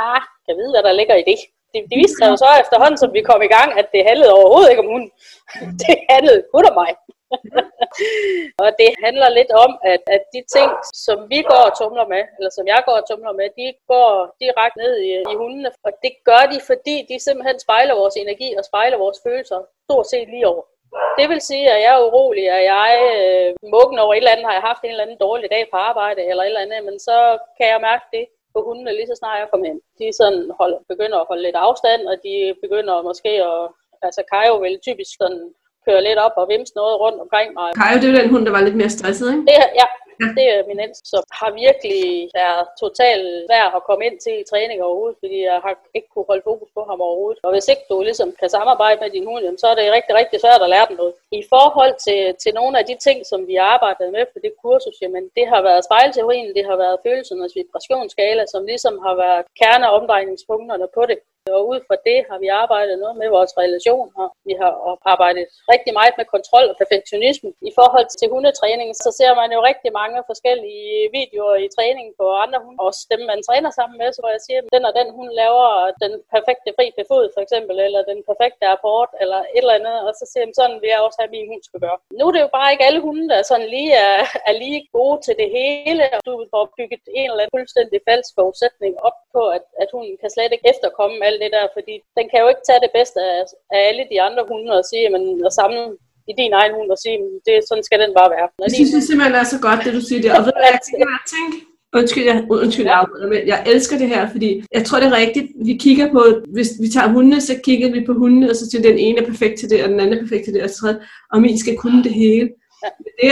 ah, 0.05 0.21
kan 0.43 0.51
jeg 0.51 0.57
vide, 0.61 0.73
hvad 0.73 0.83
der 0.87 0.99
ligger 0.99 1.15
i 1.21 1.25
det? 1.31 1.39
Det, 1.73 1.79
det 1.91 1.97
viste 2.01 2.17
sig 2.19 2.27
jo 2.31 2.37
så 2.43 2.49
efterhånden, 2.63 2.97
som 3.01 3.13
vi 3.17 3.21
kom 3.29 3.41
i 3.47 3.53
gang, 3.57 3.69
at 3.79 3.87
det 3.93 4.07
handlede 4.09 4.35
overhovedet 4.39 4.69
ikke 4.71 4.83
om 4.85 4.91
hunden. 4.93 5.11
Det 5.81 5.95
handlede 6.13 6.41
kun 6.53 6.65
om 6.69 6.75
mig 6.81 6.91
og 8.63 8.69
det 8.79 8.89
handler 9.05 9.29
lidt 9.29 9.51
om, 9.65 9.71
at, 9.93 10.01
at 10.15 10.23
de 10.35 10.41
ting, 10.55 10.69
som 11.05 11.17
vi 11.33 11.39
går 11.51 11.61
og 11.67 11.73
tumler 11.79 12.07
med, 12.13 12.23
eller 12.37 12.51
som 12.57 12.65
jeg 12.73 12.81
går 12.87 12.95
og 12.99 13.07
tumler 13.09 13.33
med, 13.39 13.47
de 13.59 13.67
går 13.91 14.09
direkte 14.43 14.79
ned 14.83 14.93
i, 15.07 15.11
i 15.31 15.35
hundene. 15.41 15.69
Og 15.87 15.91
det 16.03 16.13
gør 16.29 16.43
de, 16.53 16.57
fordi 16.69 16.95
de 17.09 17.15
simpelthen 17.19 17.59
spejler 17.65 17.95
vores 18.01 18.15
energi 18.23 18.49
og 18.59 18.63
spejler 18.69 18.97
vores 19.05 19.19
følelser 19.25 19.59
stort 19.87 20.07
set 20.13 20.27
lige 20.33 20.47
over. 20.53 20.63
Det 21.19 21.29
vil 21.29 21.41
sige, 21.41 21.71
at 21.75 21.81
jeg 21.85 21.93
er 21.95 22.05
urolig, 22.07 22.45
at 22.57 22.63
jeg 22.73 22.89
øh, 23.11 23.49
mukken 23.75 23.99
over 23.99 24.13
et 24.13 24.17
eller 24.17 24.31
andet, 24.31 24.45
har 24.45 24.57
jeg 24.57 24.69
haft 24.69 24.83
en 24.83 24.89
eller 24.89 25.03
anden 25.03 25.23
dårlig 25.25 25.47
dag 25.51 25.63
på 25.71 25.77
arbejde, 25.89 26.21
eller 26.29 26.43
et 26.43 26.47
eller 26.47 26.65
andet, 26.65 26.85
men 26.89 26.99
så 26.99 27.17
kan 27.57 27.67
jeg 27.67 27.81
mærke 27.89 28.05
det 28.15 28.25
på 28.53 28.59
hundene 28.67 28.95
lige 28.95 29.07
så 29.11 29.15
snart 29.17 29.39
jeg 29.39 29.49
kommer 29.51 29.67
ind. 29.67 29.81
De 29.99 30.17
sådan 30.19 30.51
holder, 30.59 30.79
begynder 30.91 31.17
at 31.19 31.27
holde 31.29 31.43
lidt 31.43 31.55
afstand, 31.67 32.01
og 32.11 32.15
de 32.25 32.55
begynder 32.63 33.01
måske 33.09 33.31
at, 33.51 33.61
altså 34.01 34.21
Kajo 34.31 34.55
vil 34.57 34.79
typisk 34.87 35.11
sådan 35.21 35.53
køre 35.87 36.01
lidt 36.07 36.19
op 36.25 36.35
og 36.41 36.45
vimse 36.51 36.73
noget 36.81 36.95
rundt 37.03 37.19
omkring 37.25 37.49
mig. 37.59 37.69
Kajo, 37.79 37.95
det 38.01 38.07
er 38.09 38.21
den 38.21 38.29
hund, 38.33 38.43
der 38.45 38.51
var 38.57 38.61
lidt 38.67 38.77
mere 38.81 38.91
stresset, 38.97 39.27
ikke? 39.33 39.45
Det, 39.49 39.57
ja, 39.81 39.87
Ja. 40.21 40.29
Det 40.37 40.45
er 40.55 40.67
min 40.69 40.79
ældste, 40.85 41.07
som 41.13 41.23
har 41.39 41.51
virkelig 41.63 42.01
været 42.39 42.65
totalt 42.83 43.29
værd 43.53 43.69
at 43.77 43.85
komme 43.87 44.03
ind 44.07 44.17
til 44.25 44.35
i 44.39 44.47
træning 44.51 44.77
overhovedet, 44.83 45.17
fordi 45.23 45.37
jeg 45.51 45.59
har 45.65 45.73
ikke 45.97 46.09
kunne 46.13 46.29
holde 46.31 46.47
fokus 46.49 46.69
på 46.77 46.81
ham 46.89 46.99
overhovedet. 47.07 47.39
Og 47.45 47.51
hvis 47.53 47.67
ikke 47.71 47.85
du 47.89 47.95
ligesom 48.09 48.29
kan 48.39 48.49
samarbejde 48.57 48.99
med 49.01 49.09
din 49.15 49.25
hund, 49.29 49.57
så 49.61 49.67
er 49.71 49.75
det 49.75 49.95
rigtig, 49.97 50.13
rigtig 50.21 50.37
svært 50.43 50.61
at 50.65 50.71
lære 50.73 50.87
den 50.89 50.97
noget. 51.01 51.13
I 51.41 51.43
forhold 51.53 51.93
til, 52.07 52.21
til 52.43 52.51
nogle 52.59 52.75
af 52.79 52.85
de 52.89 52.95
ting, 53.05 53.17
som 53.31 53.39
vi 53.49 53.55
har 53.59 53.67
arbejdet 53.75 54.07
med 54.15 54.23
på 54.33 54.37
det 54.43 54.53
kursus, 54.61 54.97
jamen 55.03 55.23
det 55.37 55.45
har 55.51 55.61
været 55.67 55.85
spejlteorien, 55.87 56.55
det 56.57 56.65
har 56.69 56.77
været 56.83 57.03
følelsernes 57.05 57.55
vibrationsskala, 57.59 58.43
som 58.53 58.61
ligesom 58.71 58.95
har 59.05 59.15
været 59.23 59.43
kerneomdrejningspunkterne 59.59 60.87
på 60.97 61.03
det. 61.09 61.19
Og 61.53 61.61
ud 61.73 61.79
fra 61.87 61.97
det 62.09 62.19
har 62.29 62.37
vi 62.43 62.49
arbejdet 62.63 62.95
noget 63.03 63.17
med 63.21 63.29
vores 63.37 63.53
relationer. 63.63 64.25
Vi 64.49 64.53
har 64.61 64.71
arbejdet 65.13 65.45
rigtig 65.73 65.93
meget 65.99 66.13
med 66.19 66.25
kontrol 66.35 66.67
og 66.71 66.77
perfektionisme. 66.81 67.49
I 67.69 67.71
forhold 67.79 68.07
til 68.19 68.27
hundetræning, 68.33 68.89
så 69.03 69.09
ser 69.19 69.31
man 69.41 69.49
jo 69.55 69.59
rigtig 69.69 69.91
mange 70.01 70.19
forskellige 70.31 71.09
videoer 71.17 71.57
i 71.65 71.67
træning 71.77 72.07
på 72.19 72.25
andre 72.43 72.59
hunde. 72.63 72.79
Også 72.87 73.01
dem, 73.13 73.21
man 73.31 73.39
træner 73.47 73.71
sammen 73.79 73.97
med, 74.01 74.09
så 74.11 74.21
jeg 74.35 74.41
siger, 74.45 74.59
at 74.61 74.73
den 74.75 74.83
og 74.89 74.93
den 74.99 75.09
hund 75.17 75.31
laver 75.41 75.67
den 76.03 76.13
perfekte 76.35 76.69
fri 76.77 76.85
befod, 76.99 77.25
for 77.35 77.41
eksempel, 77.45 77.75
eller 77.85 78.01
den 78.11 78.19
perfekte 78.29 78.65
apport, 78.73 79.11
eller 79.23 79.39
et 79.57 79.63
eller 79.63 79.77
andet. 79.79 79.97
Og 80.07 80.13
så 80.19 80.23
siger 80.31 80.43
man, 80.45 80.57
sådan 80.59 80.77
vil 80.81 80.93
jeg 80.93 81.01
også 81.05 81.17
have, 81.19 81.29
at 81.29 81.35
min 81.37 81.49
hund 81.51 81.63
skal 81.67 81.79
gøre. 81.85 81.97
Nu 82.19 82.23
er 82.27 82.33
det 82.35 82.45
jo 82.45 82.51
bare 82.57 82.71
ikke 82.73 82.87
alle 82.87 83.01
hunde, 83.05 83.25
der 83.31 83.39
sådan 83.51 83.69
lige 83.75 83.93
er, 84.07 84.19
er 84.49 84.55
lige 84.63 84.79
gode 84.97 85.17
til 85.25 85.35
det 85.41 85.49
hele. 85.57 86.03
Du 86.29 86.33
får 86.53 86.63
bygget 86.77 87.03
en 87.19 87.27
eller 87.29 87.41
anden 87.43 87.55
fuldstændig 87.57 87.99
falsk 88.09 88.31
forudsætning 88.39 88.93
op 89.07 89.17
på, 89.35 89.41
at, 89.57 89.65
at 89.83 89.89
hunden 89.95 90.15
kan 90.21 90.29
slet 90.35 90.51
ikke 90.53 90.69
efterkomme 90.73 91.15
alt 91.35 91.43
det 91.43 91.51
der, 91.57 91.65
fordi 91.77 91.93
den 92.17 92.25
kan 92.31 92.41
jo 92.43 92.47
ikke 92.51 92.65
tage 92.67 92.83
det 92.85 92.91
bedste 92.97 93.19
af, 93.31 93.41
af 93.75 93.79
alle 93.89 94.03
de 94.11 94.17
andre 94.27 94.43
hunde 94.51 94.71
og 94.79 94.85
sige, 94.91 95.05
men 95.15 95.23
at 95.47 95.53
samle 95.59 95.81
i 96.31 96.33
din 96.41 96.53
egen 96.61 96.73
hund 96.77 96.89
og 96.95 96.99
sige, 97.03 97.17
det, 97.47 97.55
sådan 97.69 97.87
skal 97.87 97.99
den 98.03 98.11
bare 98.19 98.29
være. 98.35 98.47
Når 98.57 98.65
jeg 98.65 98.75
synes 98.75 98.91
det 98.95 99.03
simpelthen 99.03 99.35
er 99.41 99.47
så 99.53 99.59
godt, 99.67 99.79
det 99.85 99.93
du 99.97 100.03
siger 100.07 100.21
der. 100.25 100.33
Og 100.37 100.43
ved 100.45 100.53
du, 100.57 100.61
jeg 100.73 100.79
tænker, 100.89 101.07
Undskyld, 101.99 102.25
jeg, 102.25 102.45
undskyld, 102.49 102.85
jeg 102.85 103.05
men 103.29 103.47
jeg 103.47 103.63
elsker 103.67 103.97
det 103.97 104.07
her, 104.07 104.29
fordi 104.31 104.63
jeg 104.71 104.85
tror, 104.85 104.99
det 104.99 105.07
er 105.07 105.17
rigtigt. 105.23 105.47
Vi 105.65 105.73
kigger 105.85 106.11
på, 106.11 106.23
hvis 106.53 106.69
vi 106.81 106.87
tager 106.89 107.07
hundene, 107.07 107.41
så 107.41 107.53
kigger 107.63 107.91
vi 107.91 108.05
på 108.05 108.13
hundene, 108.13 108.49
og 108.49 108.55
så 108.55 108.69
siger 108.69 108.81
den 108.81 108.97
ene 108.97 109.21
er 109.21 109.25
perfekt 109.25 109.59
til 109.59 109.69
det, 109.69 109.83
og 109.83 109.89
den 109.89 109.99
anden 109.99 110.17
er 110.17 110.21
perfekt 110.21 110.43
til 110.45 110.53
det, 110.53 110.63
og 110.63 110.69
så 110.69 110.79
tredje, 110.79 110.99
og 111.33 111.41
min 111.41 111.59
skal 111.59 111.77
kunne 111.77 112.03
det 112.03 112.13
hele. 112.13 112.49
Det, 113.21 113.31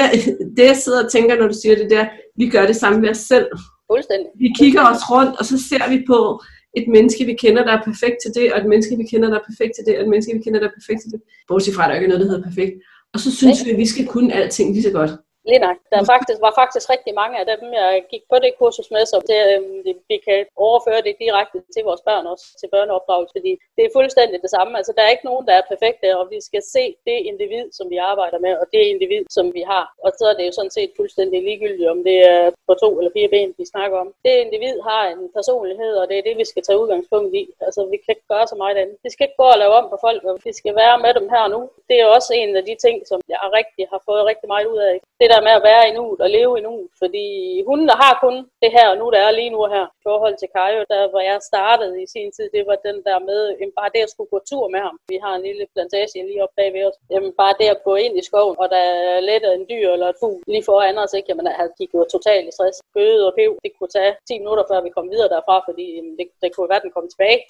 det, 0.58 0.66
jeg 0.66 0.78
sidder 0.78 1.04
og 1.04 1.12
tænker, 1.12 1.36
når 1.36 1.48
du 1.48 1.54
siger 1.62 1.76
det 1.76 1.90
der, 1.90 2.06
vi 2.38 2.50
gør 2.50 2.66
det 2.66 2.76
samme 2.76 3.02
med 3.02 3.10
os 3.10 3.18
selv. 3.18 3.48
Fuldstændig. 3.92 4.28
Vi 4.40 4.50
kigger 4.60 4.82
os 4.92 5.04
rundt, 5.12 5.40
og 5.40 5.46
så 5.46 5.58
ser 5.70 5.90
vi 5.90 6.04
på 6.08 6.42
et 6.74 6.88
menneske, 6.88 7.26
vi 7.26 7.34
kender, 7.34 7.64
der 7.64 7.74
er 7.78 7.84
perfekt 7.84 8.18
til 8.24 8.32
det, 8.38 8.54
og 8.54 8.60
et 8.60 8.66
menneske, 8.66 8.98
vi 8.98 9.04
kender, 9.04 9.30
der 9.30 9.40
er 9.40 9.48
perfekt 9.50 9.74
til 9.76 9.86
det, 9.88 9.98
og 9.98 10.04
et 10.04 10.10
menneske, 10.10 10.34
vi 10.34 10.44
kender, 10.44 10.60
der 10.60 10.68
er 10.68 10.78
perfekt 10.80 11.02
til 11.02 11.12
det. 11.12 11.22
Bortset 11.48 11.74
fra, 11.76 11.84
at 11.84 11.90
der 11.90 11.96
ikke 11.96 12.06
er 12.06 12.10
noget, 12.10 12.22
der 12.24 12.32
hedder 12.32 12.48
perfekt. 12.50 12.74
Og 13.14 13.20
så 13.20 13.36
synes 13.36 13.66
vi, 13.66 13.72
at 13.72 13.78
vi 13.78 13.88
skal 13.94 14.06
kunne 14.08 14.34
alting 14.34 14.74
lige 14.74 14.84
så 14.84 14.92
godt. 14.92 15.12
Lige 15.50 15.64
nok. 15.68 15.78
Der 15.92 16.12
faktisk, 16.14 16.40
var 16.48 16.54
faktisk 16.62 16.86
rigtig 16.96 17.14
mange 17.22 17.36
af 17.42 17.46
dem, 17.52 17.62
jeg 17.82 17.94
gik 18.12 18.24
på 18.32 18.38
det 18.44 18.52
kursus 18.60 18.90
med, 18.96 19.04
så 19.12 19.18
det, 19.32 19.40
øhm, 19.54 19.78
vi 20.12 20.18
kan 20.28 20.40
overføre 20.68 21.02
det 21.08 21.22
direkte 21.24 21.58
til 21.76 21.84
vores 21.90 22.04
børn 22.10 22.26
også, 22.34 22.46
til 22.60 22.68
børneopdragelse, 22.76 23.34
fordi 23.38 23.52
det 23.76 23.84
er 23.86 23.96
fuldstændig 23.98 24.38
det 24.46 24.52
samme. 24.56 24.72
Altså, 24.80 24.94
der 24.96 25.04
er 25.04 25.14
ikke 25.16 25.30
nogen, 25.30 25.46
der 25.48 25.54
er 25.58 25.70
perfekte, 25.74 26.08
og 26.20 26.26
vi 26.34 26.40
skal 26.50 26.64
se 26.76 26.84
det 27.08 27.18
individ, 27.32 27.66
som 27.78 27.86
vi 27.94 27.98
arbejder 28.12 28.40
med, 28.46 28.54
og 28.62 28.66
det 28.74 28.82
individ, 28.94 29.24
som 29.38 29.46
vi 29.58 29.64
har. 29.74 29.86
Og 30.06 30.10
så 30.20 30.26
er 30.32 30.36
det 30.38 30.46
jo 30.48 30.54
sådan 30.56 30.76
set 30.78 30.92
fuldstændig 31.00 31.40
ligegyldigt, 31.48 31.90
om 31.96 32.00
det 32.08 32.18
er 32.32 32.42
på 32.68 32.74
to 32.84 32.90
eller 33.00 33.12
fire 33.18 33.30
ben, 33.34 33.50
vi 33.62 33.66
snakker 33.74 33.98
om. 34.04 34.10
Det 34.26 34.34
individ 34.46 34.76
har 34.90 35.04
en 35.14 35.22
personlighed, 35.38 35.94
og 36.02 36.06
det 36.10 36.16
er 36.18 36.28
det, 36.28 36.36
vi 36.42 36.46
skal 36.52 36.64
tage 36.64 36.82
udgangspunkt 36.82 37.34
i. 37.42 37.44
Altså, 37.66 37.80
vi 37.92 37.98
kan 37.98 38.12
ikke 38.16 38.28
gøre 38.34 38.48
så 38.48 38.56
meget 38.64 38.78
andet. 38.82 38.98
Vi 39.06 39.10
skal 39.12 39.26
ikke 39.26 39.42
gå 39.44 39.48
og 39.54 39.60
lave 39.64 39.74
om 39.80 39.86
på 39.94 39.98
folk, 40.06 40.20
vi 40.48 40.54
skal 40.60 40.76
være 40.84 40.98
med 41.06 41.12
dem 41.20 41.28
her 41.34 41.46
nu. 41.54 41.60
Det 41.90 41.96
er 42.00 42.06
også 42.18 42.32
en 42.42 42.56
af 42.60 42.66
de 42.70 42.76
ting, 42.86 42.98
som 43.10 43.20
jeg 43.30 43.40
rigtig 43.60 43.86
har 43.94 44.02
fået 44.08 44.26
rigtig 44.32 44.48
meget 44.54 44.68
ud 44.74 44.80
af. 44.92 44.96
Det 45.24 45.34
der 45.36 45.48
med 45.48 45.56
at 45.60 45.68
være 45.72 45.84
i 45.90 45.96
nuet 45.98 46.20
og 46.26 46.30
leve 46.38 46.54
i 46.60 46.66
nuet, 46.68 46.90
fordi 47.02 47.26
hundene 47.68 47.96
har 48.04 48.14
kun 48.26 48.36
det 48.64 48.72
her 48.78 48.88
nu, 49.00 49.06
der 49.14 49.22
er 49.28 49.32
lige 49.40 49.54
nu 49.56 49.62
her. 49.76 49.86
I 50.00 50.04
forhold 50.10 50.36
til 50.38 50.50
Kajo, 50.56 50.82
der 50.94 51.02
hvor 51.12 51.24
jeg 51.30 51.38
startede 51.52 51.96
i 52.04 52.06
sin 52.16 52.30
tid, 52.36 52.48
det 52.56 52.64
var 52.70 52.78
den 52.90 52.98
der 53.08 53.18
med, 53.30 53.40
jamen, 53.60 53.76
bare 53.80 53.94
det 53.94 54.02
at 54.06 54.12
skulle 54.14 54.32
gå 54.34 54.40
tur 54.52 54.66
med 54.74 54.82
ham. 54.88 54.96
Vi 55.12 55.18
har 55.24 55.34
en 55.36 55.46
lille 55.48 55.66
plantage 55.74 56.28
lige 56.30 56.44
op 56.46 56.54
bag 56.60 56.70
ved 56.76 56.84
os. 56.90 56.98
Jamen, 57.14 57.32
bare 57.42 57.54
det 57.60 57.68
at 57.76 57.84
gå 57.90 57.94
ind 58.06 58.16
i 58.22 58.24
skoven, 58.30 58.56
og 58.62 58.68
der 58.74 58.84
er 59.16 59.20
let 59.30 59.44
en 59.58 59.66
dyr 59.72 59.88
eller 59.96 60.08
et 60.10 60.20
fugl 60.22 60.40
lige 60.54 60.66
foran 60.70 60.98
os, 61.04 61.14
ikke? 61.18 61.28
Jamen, 61.30 61.48
han 61.62 61.70
gik 61.80 61.92
jo 61.96 62.02
totalt 62.16 62.46
i 62.50 62.54
stress. 62.58 62.78
Gøde 62.98 63.24
og 63.30 63.34
pev, 63.38 63.52
det 63.66 63.72
kunne 63.78 63.94
tage 63.98 64.14
10 64.28 64.40
minutter, 64.42 64.64
før 64.70 64.80
vi 64.86 64.92
kom 64.98 65.08
videre 65.14 65.30
derfra, 65.36 65.56
fordi 65.68 65.86
jamen, 65.98 66.14
det, 66.20 66.28
det 66.44 66.50
kunne 66.54 66.70
være, 66.74 66.84
den 66.86 66.96
kom 66.96 67.06
tilbage. 67.14 67.42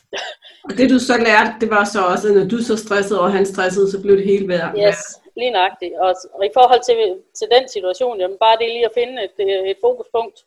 og 0.68 0.72
det 0.78 0.86
du 0.94 1.00
så 1.10 1.16
lærte, 1.28 1.52
det 1.62 1.70
var 1.76 1.86
så 1.94 2.00
også, 2.12 2.26
at 2.30 2.36
når 2.40 2.46
du 2.54 2.60
så 2.70 2.76
stressede, 2.86 3.20
og 3.26 3.30
han 3.38 3.46
stressede, 3.54 3.88
så 3.94 3.98
blev 4.04 4.14
det 4.20 4.26
hele 4.32 4.48
værd. 4.54 4.72
Yes 4.88 5.23
lige 5.36 5.52
nøjagtigt. 5.52 5.94
Og, 6.06 6.16
og 6.34 6.46
i 6.46 6.52
forhold 6.54 6.82
til, 6.90 6.98
til 7.40 7.48
den 7.56 7.68
situation, 7.68 8.20
jamen 8.20 8.38
bare 8.38 8.58
det 8.58 8.70
lige 8.70 8.86
at 8.86 8.98
finde 9.00 9.24
et, 9.24 9.38
øh, 9.40 9.64
et 9.72 9.78
fokuspunkt 9.82 10.38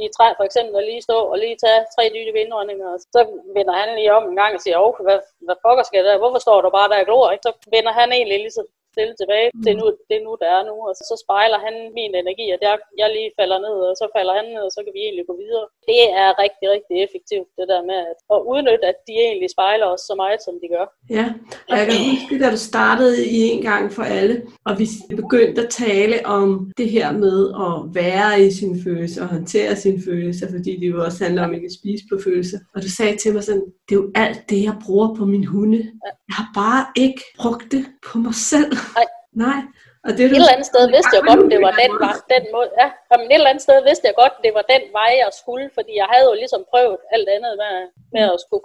i 0.00 0.04
et 0.04 0.12
træ 0.16 0.28
for 0.36 0.44
eksempel, 0.44 0.74
og 0.74 0.82
lige 0.82 1.02
stå 1.02 1.18
og 1.32 1.38
lige 1.38 1.56
tage 1.64 1.80
tre 1.94 2.04
dybe 2.14 2.32
vindrønninger, 2.38 2.88
og 2.94 3.00
så 3.00 3.20
vender 3.56 3.74
han 3.80 3.88
lige 3.98 4.14
om 4.14 4.24
en 4.30 4.36
gang 4.36 4.54
og 4.54 4.60
siger, 4.60 4.78
åh, 4.86 4.94
hvad, 5.06 5.18
hvad 5.46 5.56
pokker 5.64 5.84
skal 5.84 6.04
der? 6.04 6.18
Hvorfor 6.18 6.38
står 6.38 6.60
du 6.60 6.70
bare 6.70 6.88
der 6.88 7.00
og 7.00 7.06
glor? 7.06 7.30
Ikke? 7.30 7.46
Så 7.48 7.52
vender 7.74 7.92
han 7.92 8.12
egentlig 8.12 8.38
lige 8.38 8.58
så 8.58 8.64
stille 8.96 9.14
tilbage 9.20 9.48
mm. 9.52 9.62
til 9.64 9.72
nu, 9.80 9.86
det 10.10 10.18
nu, 10.26 10.32
der 10.42 10.48
er 10.56 10.62
nu, 10.70 10.76
og 10.88 10.94
så 11.08 11.14
spejler 11.24 11.58
han 11.66 11.74
min 11.98 12.12
energi, 12.22 12.46
og 12.54 12.58
der, 12.64 12.72
jeg 13.00 13.08
lige 13.16 13.30
falder 13.38 13.58
ned, 13.66 13.76
og 13.90 13.94
så 14.00 14.06
falder 14.16 14.34
han 14.38 14.46
ned, 14.54 14.62
og 14.68 14.72
så 14.76 14.80
kan 14.84 14.92
vi 14.96 15.02
egentlig 15.06 15.26
gå 15.30 15.34
videre. 15.44 15.66
Det 15.90 16.02
er 16.22 16.28
rigtig, 16.44 16.66
rigtig 16.74 16.96
effektivt, 17.06 17.48
det 17.58 17.66
der 17.72 17.82
med 17.90 17.98
at, 18.10 18.18
at 18.34 18.40
udnytte, 18.52 18.86
at 18.92 18.98
de 19.08 19.14
egentlig 19.26 19.50
spejler 19.56 19.86
os 19.94 20.02
så 20.10 20.14
meget, 20.22 20.40
som 20.46 20.54
de 20.62 20.68
gør. 20.74 20.86
Ja, 21.18 21.26
og 21.70 21.74
jeg 21.78 21.84
kan 21.88 21.98
huske, 22.10 22.34
da 22.42 22.48
du 22.54 22.60
startede 22.72 23.16
i 23.38 23.38
en 23.52 23.62
gang 23.70 23.84
for 23.96 24.04
alle, 24.18 24.36
og 24.68 24.72
vi 24.80 24.86
begyndte 25.22 25.58
at 25.64 25.70
tale 25.88 26.16
om 26.38 26.48
det 26.80 26.88
her 26.96 27.08
med 27.24 27.38
at 27.66 27.76
være 28.00 28.30
i 28.46 28.48
sine 28.58 28.76
følelser, 28.84 29.20
og 29.24 29.28
håndtere 29.36 29.72
sine 29.84 30.00
følelser, 30.08 30.46
fordi 30.54 30.72
det 30.80 30.88
jo 30.92 30.98
også 31.06 31.18
handler 31.24 31.42
om 31.44 31.54
ikke 31.56 31.70
at 31.70 31.78
spise 31.80 32.04
på 32.10 32.16
følelser. 32.26 32.58
Og 32.74 32.78
du 32.84 32.90
sagde 32.98 33.16
til 33.16 33.32
mig 33.32 33.42
sådan, 33.44 33.66
det 33.88 33.94
er 33.94 34.00
jo 34.00 34.10
alt 34.14 34.40
det, 34.50 34.60
jeg 34.68 34.76
bruger 34.84 35.08
på 35.18 35.24
min 35.24 35.44
hunde. 35.44 35.80
Jeg 36.28 36.34
har 36.38 36.48
bare 36.54 36.86
ikke 36.96 37.22
brugt 37.40 37.72
det 37.72 37.84
på 38.06 38.18
mig 38.18 38.34
selv. 38.34 38.72
Nej. 38.94 39.06
Nej. 39.44 39.60
Og 40.04 40.10
det, 40.16 40.22
et 40.24 40.32
eller 40.40 40.54
andet 40.56 40.68
sted 40.72 40.82
vidste 40.96 41.12
jeg 41.16 41.22
godt, 41.30 41.40
det 41.52 41.58
var 41.66 41.72
den, 41.82 41.92
vej, 42.04 42.16
den 42.34 42.44
måde. 42.54 42.68
Ja, 42.80 42.88
men 43.10 43.26
et 43.26 43.38
eller 43.38 43.52
andet 43.52 43.66
sted 43.66 43.78
vidste 43.88 44.06
jeg 44.08 44.16
godt, 44.22 44.34
det 44.44 44.52
var 44.58 44.64
den 44.74 44.84
vej, 44.98 45.12
jeg 45.24 45.32
skulle, 45.40 45.66
fordi 45.76 45.92
jeg 46.02 46.08
havde 46.12 46.26
jo 46.30 46.34
ligesom 46.42 46.62
prøvet 46.72 46.98
alt 47.14 47.28
andet 47.36 47.54
med, 47.62 47.74
med 48.14 48.24
at 48.34 48.42
skulle 48.44 48.64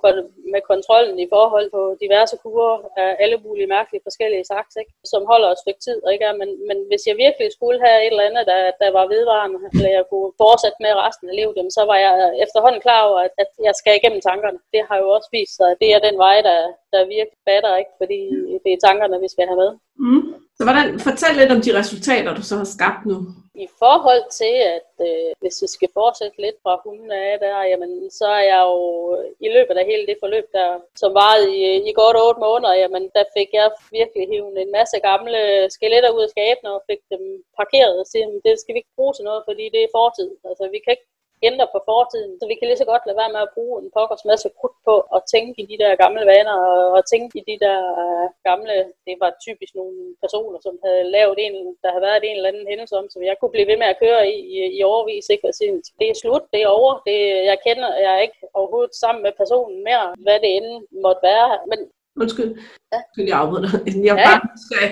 med 0.54 0.62
kontrollen 0.71 1.17
i 1.25 1.27
forhold 1.36 1.67
på 1.77 1.82
diverse 2.04 2.36
kurer 2.43 2.75
af 3.04 3.10
alle 3.23 3.38
mulige 3.45 3.71
mærkelige 3.75 4.06
forskellige 4.08 4.49
saks, 4.54 4.73
ikke? 4.82 4.93
som 5.12 5.21
holder 5.32 5.49
et 5.51 5.62
stykke 5.63 5.82
tid. 5.88 5.99
Ikke? 6.13 6.25
Men, 6.41 6.49
men 6.69 6.77
hvis 6.89 7.04
jeg 7.10 7.15
virkelig 7.25 7.47
skulle 7.58 7.80
have 7.86 7.99
et 8.01 8.12
eller 8.13 8.30
andet, 8.30 8.43
der, 8.51 8.60
der 8.82 8.89
var 8.97 9.06
vedvarende, 9.15 9.60
eller 9.75 9.91
jeg 9.97 10.06
kunne 10.12 10.32
fortsætte 10.43 10.80
med 10.86 10.93
resten 11.06 11.27
af 11.32 11.36
livet, 11.39 11.58
så 11.77 11.84
var 11.91 11.97
jeg 12.06 12.13
efterhånden 12.45 12.82
klar 12.86 13.01
over, 13.10 13.19
at, 13.27 13.34
at 13.43 13.49
jeg 13.67 13.73
skal 13.80 13.93
igennem 13.95 14.21
tankerne. 14.30 14.60
Det 14.73 14.82
har 14.89 14.97
jo 15.04 15.08
også 15.15 15.30
vist 15.38 15.56
sig, 15.58 15.67
at 15.71 15.80
det 15.82 15.89
er 15.91 16.06
den 16.08 16.17
vej, 16.25 16.38
der, 16.49 16.60
der 16.93 17.12
virkelig 17.15 17.39
batter, 17.49 17.73
ikke? 17.82 17.93
fordi 18.01 18.19
det 18.63 18.71
er 18.73 18.84
tankerne, 18.88 19.23
vi 19.25 19.30
skal 19.34 19.45
have 19.49 19.62
med. 19.63 19.71
Mm. 20.06 20.23
Så 20.58 20.62
hvordan, 20.65 20.88
fortæl 21.08 21.34
lidt 21.38 21.51
om 21.56 21.62
de 21.65 21.77
resultater, 21.80 22.32
du 22.39 22.43
så 22.49 22.56
har 22.62 22.69
skabt 22.75 23.04
nu. 23.12 23.17
I 23.53 23.67
forhold 23.79 24.23
til, 24.41 24.55
at 24.77 24.91
øh, 25.09 25.31
hvis 25.41 25.61
vi 25.63 25.67
skal 25.67 25.89
fortsætte 25.93 26.41
lidt 26.41 26.57
fra 26.63 26.81
hunden 26.85 27.11
af 27.11 27.39
der, 27.39 27.63
jamen, 27.71 28.11
så 28.19 28.27
er 28.39 28.43
jeg 28.53 28.61
jo 28.71 28.81
øh, 29.17 29.29
i 29.45 29.49
løbet 29.55 29.75
af 29.77 29.85
hele 29.85 30.05
det 30.07 30.17
forløb 30.19 30.47
der, 30.57 30.69
som 31.01 31.11
varede 31.13 31.47
i, 31.57 31.59
øh, 31.71 31.77
i 31.89 31.91
godt 32.01 32.17
otte 32.25 32.39
måneder, 32.47 32.73
jamen, 32.83 33.03
der 33.15 33.23
fik 33.37 33.49
jeg 33.59 33.67
virkelig 33.97 34.23
hivet 34.33 34.55
en 34.61 34.71
masse 34.77 34.97
gamle 35.09 35.41
skeletter 35.75 36.11
ud 36.15 36.23
af 36.27 36.33
skabene 36.35 36.69
og 36.75 36.81
fik 36.89 37.01
dem 37.13 37.23
parkeret 37.59 37.95
og 38.01 38.05
sige, 38.11 38.41
det 38.45 38.53
skal 38.59 38.73
vi 38.73 38.79
ikke 38.79 38.97
bruge 38.97 39.13
til 39.13 39.27
noget, 39.29 39.41
fordi 39.49 39.65
det 39.73 39.81
er 39.83 39.95
fortid. 39.99 40.29
Altså, 40.49 40.63
vi 40.73 40.79
kan 40.81 40.91
ikke 40.95 41.09
ændre 41.49 41.67
på 41.73 41.80
fortiden. 41.89 42.34
Så 42.39 42.45
vi 42.49 42.56
kan 42.56 42.67
lige 42.67 42.82
så 42.82 42.88
godt 42.91 43.06
lade 43.06 43.19
være 43.21 43.34
med 43.36 43.41
at 43.45 43.54
bruge 43.56 43.75
en 43.82 43.91
pokkers 43.97 44.25
masse 44.32 44.47
krudt 44.60 44.77
på 44.88 44.95
at 45.15 45.21
tænke 45.34 45.56
i 45.62 45.65
de 45.71 45.77
der 45.84 46.01
gamle 46.04 46.23
vaner 46.32 46.56
og, 46.69 46.80
og 46.97 47.01
tænke 47.13 47.34
i 47.39 47.43
de 47.49 47.58
der 47.65 47.80
øh, 48.01 48.27
gamle, 48.49 48.75
det 49.08 49.15
var 49.23 49.32
typisk 49.45 49.73
nogle 49.80 49.97
personer, 50.23 50.60
som 50.65 50.75
havde 50.86 51.04
lavet 51.15 51.38
en, 51.45 51.56
der 51.84 51.89
havde 51.93 52.08
været 52.08 52.23
en 52.23 52.38
eller 52.38 52.51
anden 52.51 52.69
hændelse 52.71 52.95
om, 53.01 53.08
som 53.10 53.21
jeg 53.30 53.36
kunne 53.38 53.56
blive 53.56 53.69
ved 53.71 53.77
med 53.82 53.89
at 53.93 53.99
køre 54.04 54.21
i 54.34 54.38
i, 54.58 54.58
i 54.77 54.80
overvis. 54.84 55.25
Ikke? 55.34 55.47
Og 55.47 55.54
sige, 55.54 55.71
det 55.99 56.08
er 56.10 56.21
slut, 56.21 56.45
det 56.54 56.62
er 56.62 56.75
over, 56.80 56.91
det, 57.08 57.17
jeg 57.51 57.58
kender, 57.65 57.89
jeg 58.06 58.12
er 58.17 58.21
ikke 58.27 58.41
overhovedet 58.54 58.95
sammen 58.95 59.21
med 59.23 59.34
personen 59.41 59.84
mere, 59.89 60.06
hvad 60.25 60.38
det 60.43 60.51
end 60.58 60.69
måtte 61.06 61.21
være. 61.32 61.51
Men 61.71 61.80
Undskyld, 62.19 62.56
ja. 62.93 63.00
skal 63.13 63.26
jeg 63.26 63.38
afbryde 63.38 63.63
dig. 63.63 63.71
Jeg 64.10 64.15
ja. 64.17 64.28
bare 64.28 64.41
skal, 64.65 64.86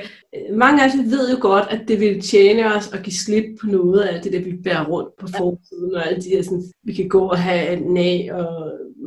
mange 0.64 0.84
af 0.84 0.88
os 0.88 0.94
ved 1.14 1.26
jo 1.34 1.38
godt, 1.42 1.68
at 1.74 1.82
det 1.88 2.00
vil 2.00 2.22
tjene 2.22 2.76
os 2.76 2.88
at 2.96 3.04
give 3.06 3.20
slip 3.26 3.48
på 3.62 3.66
noget 3.78 4.02
af 4.12 4.22
det, 4.22 4.34
der 4.34 4.42
vi 4.48 4.54
bærer 4.66 4.86
rundt 4.92 5.12
på 5.22 5.28
fortiden, 5.38 5.96
og 5.96 6.02
alle 6.08 6.22
de 6.24 6.30
her, 6.30 6.44
sådan, 6.44 6.64
vi 6.88 6.94
kan 6.94 7.10
gå 7.16 7.24
og 7.34 7.40
have 7.48 7.64
en 7.74 7.82
næ 7.98 8.10
og 8.40 8.50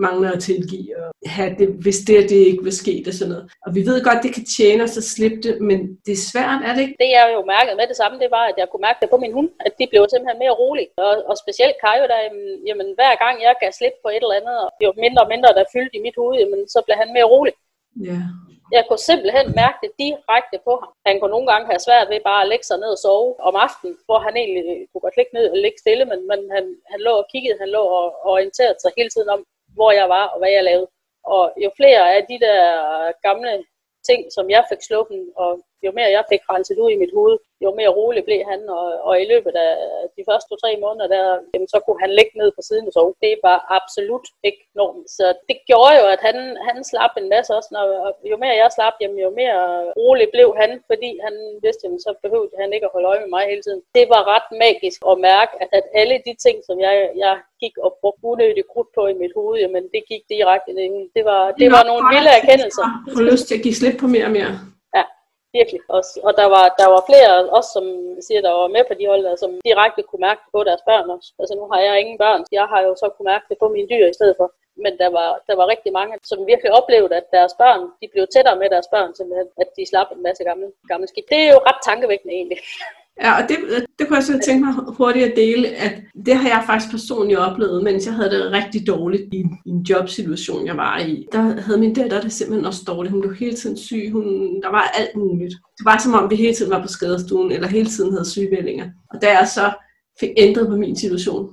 mangler 0.05 0.31
at 0.33 0.43
tilgive, 0.49 0.97
og 1.05 1.11
have 1.37 1.53
det, 1.61 1.69
hvis 1.85 1.99
det 2.07 2.17
og 2.23 2.27
det 2.33 2.41
ikke 2.51 2.65
vil 2.69 2.81
ske, 2.83 2.95
og 3.09 3.15
sådan 3.15 3.33
noget. 3.33 3.45
Og 3.67 3.71
vi 3.77 3.81
ved 3.89 3.97
godt, 4.07 4.25
det 4.25 4.35
kan 4.37 4.47
tjene 4.57 4.85
os 4.87 5.01
at 5.03 5.11
slippe 5.15 5.41
det, 5.47 5.55
men 5.69 5.79
det 6.07 6.13
er 6.15 6.27
svært, 6.33 6.61
er 6.69 6.73
det 6.75 6.83
ikke? 6.85 6.97
Det 7.03 7.11
jeg 7.19 7.27
jo 7.37 7.41
mærket 7.55 7.75
med 7.81 7.87
det 7.91 8.01
samme, 8.01 8.17
det 8.23 8.31
var, 8.37 8.45
at 8.51 8.57
jeg 8.61 8.69
kunne 8.69 8.87
mærke 8.89 9.01
det 9.03 9.11
på 9.13 9.19
min 9.25 9.37
hund, 9.39 9.51
at 9.67 9.73
de 9.79 9.85
blev 9.91 10.03
simpelthen 10.13 10.43
mere 10.45 10.59
rolige. 10.63 10.91
Og, 11.07 11.13
og 11.31 11.35
specielt 11.45 11.77
Kajo, 11.83 12.05
der, 12.13 12.21
jamen, 12.69 12.89
hver 12.99 13.15
gang 13.23 13.35
jeg 13.47 13.55
gav 13.63 13.71
slip 13.79 13.97
på 14.05 14.09
et 14.17 14.23
eller 14.25 14.41
andet, 14.41 14.57
og 14.65 14.69
jo 14.85 14.91
mindre 15.05 15.23
og 15.25 15.31
mindre 15.33 15.57
der 15.59 15.73
fyldte 15.75 15.97
i 15.99 16.05
mit 16.07 16.17
hoved, 16.21 16.37
jamen, 16.43 16.63
så 16.75 16.79
blev 16.87 16.97
han 17.03 17.11
mere 17.17 17.31
rolig. 17.35 17.55
Ja. 18.09 18.21
Jeg 18.77 18.85
kunne 18.89 19.09
simpelthen 19.11 19.47
mærke 19.63 19.79
det 19.85 19.93
direkte 20.05 20.57
på 20.67 20.73
ham. 20.83 20.91
Han 21.07 21.17
kunne 21.17 21.35
nogle 21.37 21.51
gange 21.53 21.67
have 21.71 21.85
svært 21.87 22.09
ved 22.13 22.21
bare 22.31 22.43
at 22.43 22.51
lægge 22.53 22.67
sig 22.69 22.79
ned 22.79 22.91
og 22.97 23.03
sove 23.05 23.31
om 23.49 23.55
aftenen, 23.67 23.97
hvor 24.07 24.19
han 24.27 24.35
egentlig 24.37 24.65
øh, 24.73 24.83
kunne 24.89 25.05
godt 25.07 25.17
ligge 25.19 25.35
ned 25.39 25.47
og 25.55 25.59
ligge 25.65 25.79
stille, 25.85 26.05
men, 26.11 26.21
men 26.31 26.41
han, 26.55 26.65
han 26.93 27.01
lå 27.07 27.13
og 27.23 27.27
kiggede, 27.33 27.61
han 27.63 27.71
lå 27.77 27.83
og 27.99 28.07
orienterede 28.33 28.79
sig 28.81 28.93
hele 28.99 29.11
tiden 29.11 29.29
om, 29.37 29.41
hvor 29.77 29.91
jeg 30.01 30.07
var 30.17 30.25
og 30.33 30.39
hvad 30.39 30.53
jeg 30.57 30.65
lavede. 30.65 30.89
Og 31.35 31.43
jo 31.65 31.71
flere 31.81 32.03
af 32.17 32.23
de 32.31 32.39
der 32.47 32.63
gamle 33.27 33.53
ting, 34.09 34.21
som 34.37 34.45
jeg 34.55 34.63
fik 34.71 34.83
sluppen, 34.89 35.21
og 35.37 35.51
jo 35.87 35.91
mere 35.99 36.17
jeg 36.17 36.25
fik 36.33 36.43
renset 36.53 36.79
ud 36.85 36.91
i 36.91 37.01
mit 37.03 37.13
hoved, 37.19 37.37
jo 37.65 37.71
mere 37.81 37.93
rolig 38.01 38.23
blev 38.29 38.41
han, 38.51 38.61
og, 38.79 38.87
og 39.09 39.15
i 39.23 39.27
løbet 39.33 39.55
af 39.67 39.73
de 40.17 40.23
første 40.29 40.49
to-tre 40.49 40.71
måneder, 40.85 41.09
der, 41.15 41.25
jamen, 41.55 41.69
så 41.75 41.79
kunne 41.85 42.01
han 42.05 42.13
ligge 42.19 42.35
ned 42.41 42.51
på 42.57 42.63
siden 42.69 42.87
og 42.89 42.93
sove. 42.95 43.15
Det 43.27 43.35
var 43.49 43.59
absolut 43.79 44.27
ikke 44.49 44.63
normen. 44.79 45.05
Så 45.17 45.27
det 45.49 45.59
gjorde 45.71 45.95
jo, 46.01 46.05
at 46.15 46.21
han, 46.29 46.37
han 46.69 46.77
slap 46.91 47.13
en 47.21 47.29
masse 47.35 47.51
også, 47.59 47.71
når, 47.77 47.85
og 48.07 48.11
jo 48.33 48.37
mere 48.43 48.61
jeg 48.63 48.71
slap, 48.77 48.97
jamen, 49.03 49.19
jo 49.27 49.31
mere 49.41 49.61
rolig 50.01 50.29
blev 50.35 50.49
han, 50.63 50.71
fordi 50.91 51.11
han 51.27 51.35
vidste, 51.65 51.83
jamen, 51.85 52.01
så 52.07 52.11
behøvede 52.25 52.61
han 52.63 52.73
ikke 52.77 52.87
at 52.89 52.95
holde 52.95 53.11
øje 53.13 53.23
med 53.25 53.31
mig 53.37 53.45
hele 53.53 53.63
tiden. 53.67 53.83
Det 53.99 54.07
var 54.15 54.23
ret 54.35 54.49
magisk 54.65 54.99
at 55.13 55.17
mærke, 55.31 55.53
at, 55.63 55.69
at 55.79 55.87
alle 56.01 56.17
de 56.27 56.35
ting, 56.45 56.57
som 56.69 56.77
jeg, 56.87 56.95
jeg 57.25 57.35
gik 57.63 57.75
og 57.85 57.91
brugte 58.01 58.25
unødigt 58.33 58.71
krudt 58.73 58.91
på 58.97 59.03
i 59.13 59.15
mit 59.23 59.35
hoved, 59.39 59.57
jamen, 59.65 59.85
det 59.95 60.03
gik 60.11 60.23
direkte 60.35 60.71
ind. 60.87 60.97
Det 61.17 61.25
var, 61.31 61.43
det 61.63 61.71
var 61.77 61.85
nogle 61.91 62.03
vilde 62.13 62.33
erkendelser. 62.41 62.87
Jeg 63.07 63.13
får 63.17 63.27
lyst 63.33 63.45
til 63.49 63.55
at 63.59 63.65
give 63.67 63.79
slip 63.81 63.97
på 64.03 64.07
mere 64.15 64.27
og 64.31 64.35
mere 64.39 64.53
virkelig 65.59 65.81
også. 65.99 66.13
Og 66.27 66.33
der 66.41 66.49
var, 66.57 66.67
der 66.81 66.89
var 66.95 67.03
flere 67.11 67.31
også, 67.57 67.71
som 67.77 67.87
siger, 68.27 68.41
der 68.47 68.53
var 68.61 68.69
med 68.77 68.85
på 68.87 68.95
de 68.99 69.07
hold, 69.11 69.23
der, 69.29 69.37
som 69.37 69.51
direkte 69.69 70.03
kunne 70.03 70.25
mærke 70.29 70.41
det 70.45 70.53
på 70.57 70.61
deres 70.69 70.83
børn 70.91 71.11
også. 71.17 71.29
Altså 71.41 71.55
nu 71.61 71.65
har 71.73 71.81
jeg 71.87 72.01
ingen 72.03 72.19
børn, 72.25 72.41
så 72.45 72.53
jeg 72.61 72.67
har 72.73 72.81
jo 72.87 72.93
så 73.03 73.07
kunne 73.09 73.31
mærke 73.33 73.47
det 73.51 73.57
på 73.63 73.69
mine 73.75 73.89
dyr 73.93 74.07
i 74.09 74.19
stedet 74.19 74.37
for. 74.41 74.49
Men 74.85 74.93
der 75.03 75.11
var, 75.19 75.31
der 75.49 75.55
var 75.61 75.67
rigtig 75.73 75.93
mange, 75.93 76.15
som 76.31 76.47
virkelig 76.47 76.71
oplevede, 76.79 77.15
at 77.21 77.27
deres 77.37 77.55
børn, 77.63 77.81
de 78.01 78.07
blev 78.13 78.27
tættere 78.27 78.57
med 78.63 78.69
deres 78.75 78.89
børn, 78.95 79.15
simpelthen, 79.15 79.49
at 79.63 79.69
de 79.77 79.87
slap 79.91 80.09
en 80.13 80.23
masse 80.23 80.45
gamle, 80.45 80.67
gamle 80.89 81.09
skidt. 81.09 81.29
Det 81.33 81.39
er 81.39 81.53
jo 81.55 81.61
ret 81.69 81.81
tankevækkende 81.89 82.35
egentlig. 82.35 82.59
Ja, 83.21 83.43
og 83.43 83.49
det, 83.49 83.57
det 83.99 84.09
kunne 84.09 84.17
jeg 84.17 84.25
så 84.25 84.41
tænke 84.47 84.65
mig 84.65 84.75
hurtigt 84.99 85.25
at 85.25 85.37
dele, 85.37 85.69
at 85.69 86.03
det 86.27 86.37
har 86.37 86.49
jeg 86.49 86.63
faktisk 86.67 86.91
personligt 86.91 87.39
oplevet, 87.39 87.85
mens 87.85 88.07
jeg 88.07 88.15
havde 88.15 88.31
det 88.31 88.53
rigtig 88.53 88.87
dårligt 88.87 89.35
i, 89.35 89.45
i 89.67 89.71
en 89.71 89.83
jobsituation, 89.83 90.67
jeg 90.67 90.77
var 90.77 90.99
i. 90.99 91.27
Der 91.33 91.61
havde 91.61 91.79
min 91.79 91.95
datter 91.95 92.21
det 92.21 92.33
simpelthen 92.33 92.67
også 92.67 92.85
dårligt. 92.87 93.13
Hun 93.13 93.21
blev 93.21 93.35
hele 93.35 93.57
tiden 93.57 93.77
syg. 93.77 94.11
Hun, 94.13 94.25
der 94.63 94.71
var 94.71 94.93
alt 94.99 95.17
muligt. 95.17 95.55
Det 95.79 95.85
var 95.85 95.99
som 95.99 96.15
om, 96.15 96.31
vi 96.31 96.37
hele 96.37 96.55
tiden 96.55 96.71
var 96.71 96.83
på 96.83 96.89
skadestuen, 96.89 97.53
eller 97.53 97.69
hele 97.69 97.89
tiden 97.89 98.13
havde 98.13 98.31
sygevældinger. 98.31 98.91
Og 99.11 99.23
da 99.23 99.39
jeg 99.39 99.49
så 99.49 99.73
fik 100.21 100.31
ændret 100.37 100.69
på 100.69 100.77
min 100.77 100.97
situation, 100.97 101.49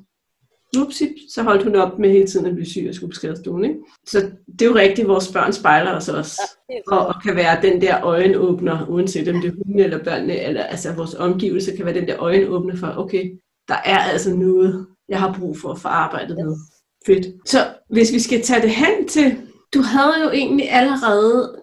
upsi, 0.78 1.08
så 1.30 1.44
holdt 1.44 1.64
hun 1.64 1.76
op 1.76 2.00
med 2.00 2.10
hele 2.10 2.28
tiden 2.28 2.46
at 2.46 2.54
blive 2.54 2.70
syg 2.70 2.86
og 2.90 2.96
skulle 2.96 3.12
på 3.12 3.16
skadestuen. 3.16 3.66
Ikke? 3.66 3.76
Så 4.06 4.20
det 4.60 4.62
er 4.62 4.66
jo 4.66 4.76
rigtigt, 4.76 5.08
vores 5.08 5.32
børn 5.32 5.54
spejler 5.54 5.96
os 5.96 6.10
også. 6.10 6.42
Og, 6.88 7.08
og 7.08 7.16
kan 7.24 7.36
være 7.36 7.62
den 7.62 7.82
der 7.82 8.04
øjenåbner, 8.04 8.86
uanset 8.90 9.28
om 9.28 9.42
det 9.42 9.48
er 9.48 9.56
hunde 9.66 9.84
eller 9.84 10.04
børnene, 10.04 10.40
eller 10.40 10.64
altså 10.64 10.94
vores 10.94 11.16
omgivelser 11.16 11.76
kan 11.76 11.86
være 11.86 12.00
den 12.00 12.08
der 12.08 12.20
øjenåbner 12.20 12.76
for, 12.76 12.94
okay, 12.98 13.32
der 13.68 13.76
er 13.86 13.98
altså 13.98 14.36
noget, 14.36 14.88
jeg 15.10 15.20
har 15.20 15.38
brug 15.40 15.58
for 15.58 15.70
at 15.70 15.80
få 15.80 15.88
arbejdet 15.88 16.38
med. 16.38 16.56
Fedt. 17.06 17.28
Så 17.46 17.68
hvis 17.90 18.14
vi 18.14 18.20
skal 18.20 18.42
tage 18.42 18.62
det 18.62 18.70
hen 18.70 19.08
til, 19.08 19.38
du 19.74 19.82
havde 19.82 20.24
jo 20.24 20.30
egentlig 20.32 20.72
allerede 20.72 21.60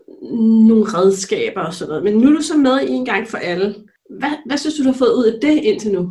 nogle 0.68 0.84
redskaber 0.84 1.60
og 1.60 1.74
sådan 1.74 1.88
noget, 1.88 2.04
men 2.04 2.14
nu 2.14 2.28
er 2.28 2.36
du 2.36 2.42
så 2.42 2.56
med 2.56 2.80
i 2.80 2.90
en 2.90 3.04
gang 3.04 3.28
for 3.28 3.38
alle. 3.38 3.74
Hvad, 4.18 4.30
hvad 4.46 4.58
synes 4.58 4.74
du, 4.74 4.82
du 4.82 4.88
har 4.88 4.98
fået 4.98 5.14
ud 5.14 5.24
af 5.24 5.38
det 5.42 5.54
indtil 5.54 5.92
nu? 5.92 6.10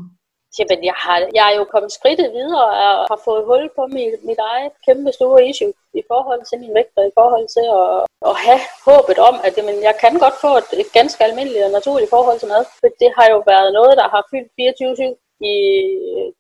Jamen, 0.60 0.80
jeg, 0.90 0.98
har, 1.04 1.18
jeg 1.38 1.46
er 1.52 1.56
jo 1.60 1.66
kommet 1.74 1.92
skridtet 1.98 2.30
videre 2.40 2.68
og 2.86 2.96
har 3.12 3.20
fået 3.28 3.48
hul 3.50 3.64
på 3.78 3.84
mit, 3.96 4.14
mit 4.30 4.42
eget 4.52 4.72
kæmpe 4.86 5.12
store 5.18 5.40
issue 5.50 5.74
i 6.02 6.04
forhold 6.12 6.42
til 6.46 6.58
min 6.64 6.74
vægt 6.78 6.96
og 7.00 7.06
i 7.08 7.16
forhold 7.20 7.48
til 7.56 7.66
at, 7.82 7.90
at 8.30 8.36
have 8.46 8.62
håbet 8.88 9.18
om, 9.30 9.36
at 9.48 9.54
jamen, 9.58 9.78
jeg 9.88 9.96
kan 10.02 10.14
godt 10.26 10.38
få 10.46 10.52
et, 10.62 10.70
et 10.84 10.90
ganske 11.00 11.22
almindeligt 11.28 11.68
og 11.68 11.76
naturligt 11.78 12.14
forhold 12.16 12.40
til 12.40 12.52
mad. 12.54 12.64
For 12.80 12.90
det 13.02 13.12
har 13.18 13.28
jo 13.34 13.40
været 13.52 13.70
noget, 13.80 13.94
der 14.02 14.08
har 14.14 14.24
fyldt 14.32 14.52
24-7 14.60 15.52
i 15.52 15.56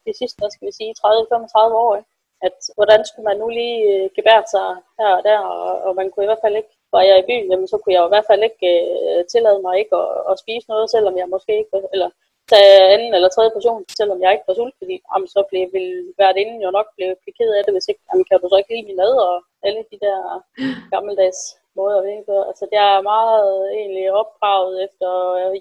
de 0.05 0.13
sidste, 0.19 0.37
hvad 0.39 0.51
skal 0.51 0.67
vi 0.67 0.73
sige, 0.79 0.91
30-35 0.99 1.83
år. 1.85 1.93
Ikke? 1.99 2.09
At 2.47 2.57
hvordan 2.77 3.01
skulle 3.05 3.27
man 3.29 3.37
nu 3.41 3.47
lige 3.59 3.79
øh, 3.91 4.09
gebære 4.17 4.45
sig 4.53 4.67
her 4.99 5.11
og 5.17 5.21
der, 5.27 5.39
og, 5.39 5.71
og 5.87 5.91
man 5.99 6.07
kunne 6.09 6.25
i 6.25 6.31
hvert 6.31 6.45
fald 6.45 6.55
ikke 6.61 6.73
var 6.93 7.01
jeg 7.09 7.17
i 7.19 7.27
byen, 7.29 7.49
jamen, 7.51 7.67
så 7.67 7.77
kunne 7.77 7.93
jeg 7.93 8.01
jo 8.03 8.09
i 8.09 8.13
hvert 8.15 8.29
fald 8.29 8.43
ikke 8.49 8.69
øh, 8.85 9.25
tillade 9.31 9.59
mig 9.65 9.75
ikke 9.81 9.95
at, 10.03 10.09
at 10.31 10.39
spise 10.43 10.67
noget, 10.73 10.87
selvom 10.95 11.15
jeg 11.17 11.33
måske 11.35 11.53
ikke, 11.61 11.71
eller 11.93 12.09
tage 12.51 12.73
anden 12.93 13.11
eller 13.15 13.29
tredje 13.29 13.51
portion, 13.55 13.83
selvom 13.99 14.19
jeg 14.21 14.31
ikke 14.31 14.47
var 14.49 14.57
sulten, 14.57 14.81
fordi 14.81 14.95
jamen, 15.09 15.27
så 15.35 15.39
blev, 15.49 15.61
ville 15.75 15.97
inden 16.41 16.59
jo 16.65 16.69
nok 16.77 16.87
blive, 16.95 17.13
blive 17.21 17.37
ked 17.39 17.51
af 17.57 17.63
det, 17.63 17.73
hvis 17.73 17.89
ikke, 17.91 18.03
jamen, 18.07 18.25
kan 18.27 18.39
du 18.41 18.47
så 18.49 18.57
ikke 18.57 18.71
lide 18.73 18.87
min 18.87 19.01
mad, 19.01 19.13
og 19.27 19.35
alle 19.67 19.81
de 19.91 19.97
der 20.05 20.19
gammeldags 20.93 21.41
måder 21.79 21.99
at. 22.09 22.37
Altså, 22.49 22.63
det 22.71 22.79
er 22.89 23.07
meget 23.13 23.49
egentlig 23.79 24.05
opdraget 24.21 24.73
efter 24.87 25.09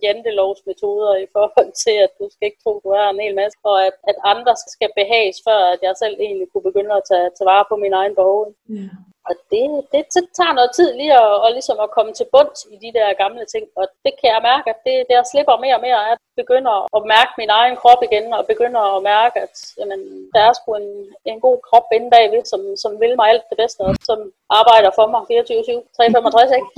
jantelovs 0.04 0.62
metoder 0.68 1.12
i 1.24 1.26
forhold 1.34 1.72
til, 1.84 1.96
at 2.06 2.12
du 2.18 2.24
skal 2.30 2.46
ikke 2.46 2.62
tro, 2.64 2.72
du 2.84 2.90
er 3.00 3.06
en 3.08 3.24
hel 3.24 3.34
masse, 3.40 3.56
og 3.70 3.76
at, 3.86 3.94
at 4.10 4.16
andre 4.32 4.52
skal 4.74 4.90
behages, 5.00 5.38
før 5.48 5.60
at 5.74 5.80
jeg 5.86 5.94
selv 6.02 6.16
egentlig 6.26 6.48
kunne 6.48 6.68
begynde 6.70 6.92
at 6.98 7.06
tage, 7.10 7.28
tage 7.36 7.50
vare 7.52 7.64
på 7.68 7.76
min 7.84 7.94
egen 8.00 8.14
behov. 8.20 8.40
Ja. 8.68 8.88
Og 9.28 9.34
det, 9.52 9.64
det, 9.92 10.02
det 10.14 10.24
tager 10.38 10.54
noget 10.58 10.70
tid 10.78 10.90
lige 11.00 11.14
at, 11.22 11.30
og 11.44 11.48
ligesom 11.56 11.78
at 11.84 11.94
komme 11.96 12.12
til 12.14 12.30
bunds 12.34 12.60
i 12.74 12.76
de 12.84 12.90
der 12.96 13.18
gamle 13.22 13.44
ting. 13.52 13.64
Og 13.80 13.84
det 14.04 14.12
kan 14.20 14.28
jeg 14.34 14.42
mærke, 14.50 14.66
at 14.74 14.80
det, 14.86 14.96
det 15.08 15.30
slipper 15.32 15.62
mere 15.64 15.78
og 15.78 15.84
mere, 15.86 16.00
at 16.02 16.10
jeg 16.12 16.18
begynder 16.42 16.74
at 16.96 17.02
mærke 17.14 17.32
min 17.40 17.52
egen 17.60 17.76
krop 17.82 18.00
igen, 18.08 18.26
og 18.36 18.42
begynder 18.52 18.82
at 18.96 19.02
mærke, 19.12 19.36
at 19.46 19.54
jamen, 19.78 20.00
der 20.34 20.42
er 20.48 20.52
sgu 20.54 20.68
en, 20.82 20.90
en 21.30 21.38
god 21.46 21.56
krop 21.68 21.86
inde 21.96 22.08
bagved, 22.14 22.42
som, 22.52 22.60
som 22.82 22.92
vil 23.02 23.14
mig 23.18 23.28
alt 23.32 23.46
det 23.50 23.58
bedste, 23.62 23.80
og 23.88 23.92
som 24.08 24.18
arbejder 24.60 24.90
for 24.98 25.06
mig 25.12 25.22
24-7, 25.30 25.96
365, 25.96 26.58
ikke? 26.58 26.68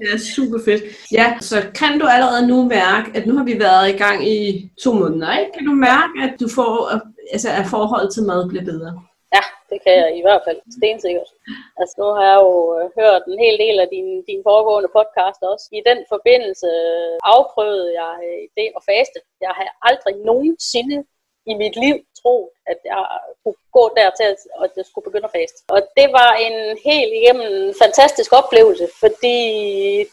det 0.00 0.08
er 0.16 0.20
super 0.36 0.60
fedt. 0.68 0.82
Ja, 1.18 1.26
så 1.50 1.56
kan 1.80 1.92
du 2.00 2.06
allerede 2.16 2.44
nu 2.52 2.58
mærke, 2.78 3.06
at 3.16 3.22
nu 3.28 3.32
har 3.38 3.44
vi 3.50 3.54
været 3.66 3.86
i 3.94 3.96
gang 4.04 4.18
i 4.36 4.38
to 4.84 4.90
måneder, 5.00 5.30
ikke? 5.40 5.52
Kan 5.56 5.66
du 5.70 5.74
mærke, 5.90 6.14
at 6.26 6.32
du 6.42 6.46
får, 6.58 6.72
altså, 7.34 7.48
at 7.60 7.66
forholdet 7.74 8.10
til 8.14 8.22
mad 8.30 8.40
bliver 8.50 8.66
bedre? 8.72 8.92
Det 9.76 9.84
kan 9.86 9.96
jeg 10.02 10.10
i 10.20 10.24
hvert 10.26 10.42
fald 10.46 10.60
stensikkert. 10.78 11.30
Altså 11.80 11.94
nu 12.00 12.06
har 12.16 12.24
jeg 12.32 12.38
jo 12.46 12.54
øh, 12.76 12.86
hørt 13.00 13.22
en 13.30 13.38
hel 13.44 13.56
del 13.64 13.76
af 13.84 13.88
din, 13.94 14.08
din 14.30 14.42
foregående 14.48 14.90
podcast 14.98 15.40
også. 15.52 15.66
I 15.78 15.80
den 15.90 15.98
forbindelse 16.14 16.68
øh, 16.86 17.14
afprøvede 17.34 17.90
jeg 18.02 18.14
øh, 18.28 18.42
det 18.58 18.68
at 18.78 18.82
faste. 18.90 19.18
Jeg 19.44 19.52
har 19.58 19.66
aldrig 19.88 20.14
nogensinde 20.30 20.96
i 21.50 21.54
mit 21.62 21.76
liv 21.84 21.96
troet, 22.20 22.50
at 22.72 22.78
jeg 22.90 23.02
kunne 23.42 23.60
gå 23.78 23.84
dertil, 24.00 24.30
at 24.64 24.72
jeg 24.78 24.86
skulle 24.86 25.06
begynde 25.08 25.28
at 25.30 25.36
faste. 25.38 25.58
Og 25.74 25.80
det 25.98 26.08
var 26.18 26.30
en 26.46 26.56
helt 26.88 27.12
igennem 27.20 27.52
fantastisk 27.82 28.30
oplevelse, 28.40 28.86
fordi 29.02 29.38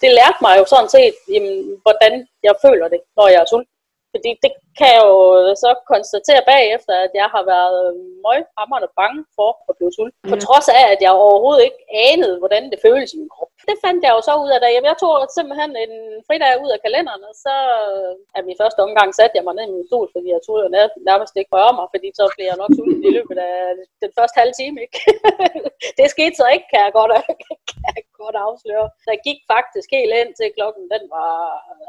det 0.02 0.10
lærte 0.20 0.40
mig 0.46 0.54
jo 0.60 0.66
sådan 0.74 0.94
set, 0.96 1.16
jamen, 1.34 1.56
hvordan 1.84 2.14
jeg 2.48 2.56
føler 2.66 2.88
det, 2.94 3.02
når 3.18 3.28
jeg 3.34 3.42
er 3.42 3.50
sulten. 3.52 3.73
Fordi 4.14 4.32
det 4.44 4.52
kan 4.80 4.90
jeg 4.96 5.04
jo 5.14 5.20
så 5.64 5.70
konstatere 5.94 6.44
bagefter, 6.54 6.94
at 7.06 7.12
jeg 7.22 7.28
har 7.36 7.44
været 7.56 7.82
møghammerende 8.26 8.92
bange 9.02 9.22
for 9.38 9.52
at 9.70 9.74
blive 9.78 9.94
sulten. 9.98 10.30
På 10.32 10.38
trods 10.46 10.68
af, 10.80 10.86
at 10.94 11.00
jeg 11.06 11.12
overhovedet 11.26 11.64
ikke 11.68 11.82
anede, 12.12 12.36
hvordan 12.42 12.64
det 12.72 12.84
føles 12.88 13.10
i 13.14 13.20
min 13.22 13.34
krop. 13.36 13.52
det 13.70 13.78
fandt 13.86 14.02
jeg 14.06 14.14
jo 14.16 14.22
så 14.28 14.34
ud 14.44 14.50
af, 14.54 14.60
da 14.62 14.68
jeg 14.90 14.96
tog 15.04 15.16
simpelthen 15.38 15.72
en 15.86 15.94
fridag 16.28 16.54
ud 16.64 16.70
af 16.76 16.80
kalenderen, 16.86 17.24
og 17.30 17.36
så 17.46 17.56
er 18.36 18.48
min 18.50 18.60
første 18.62 18.80
omgang 18.88 19.10
satte 19.14 19.38
jeg 19.38 19.46
mig 19.46 19.56
ned 19.56 19.66
i 19.68 19.76
min 19.76 19.88
stol, 19.90 20.08
fordi 20.16 20.28
jeg 20.36 20.42
tog 20.46 20.56
jo 20.64 20.68
nærmest 21.10 21.34
ikke 21.36 21.54
røre 21.56 21.74
mig, 21.80 21.88
fordi 21.94 22.08
så 22.20 22.24
blev 22.36 22.46
jeg 22.50 22.62
nok 22.62 22.72
sulten 22.78 23.04
i 23.10 23.12
løbet 23.18 23.38
af 23.50 23.58
den 24.04 24.12
første 24.18 24.38
halve 24.40 24.56
time. 24.62 24.78
Ikke? 24.86 24.98
det 25.98 26.14
skete 26.16 26.36
så 26.38 26.46
ikke, 26.56 26.68
kan 26.72 26.82
jeg 26.86 26.94
godt, 27.00 27.12
kan 27.70 27.80
jeg 27.98 28.13
godt 28.26 28.38
afsløre. 28.48 28.88
Der 29.08 29.24
gik 29.28 29.40
faktisk 29.56 29.88
helt 29.98 30.14
ind 30.22 30.32
til 30.40 30.56
klokken, 30.58 30.84
den 30.96 31.04
var, 31.16 31.32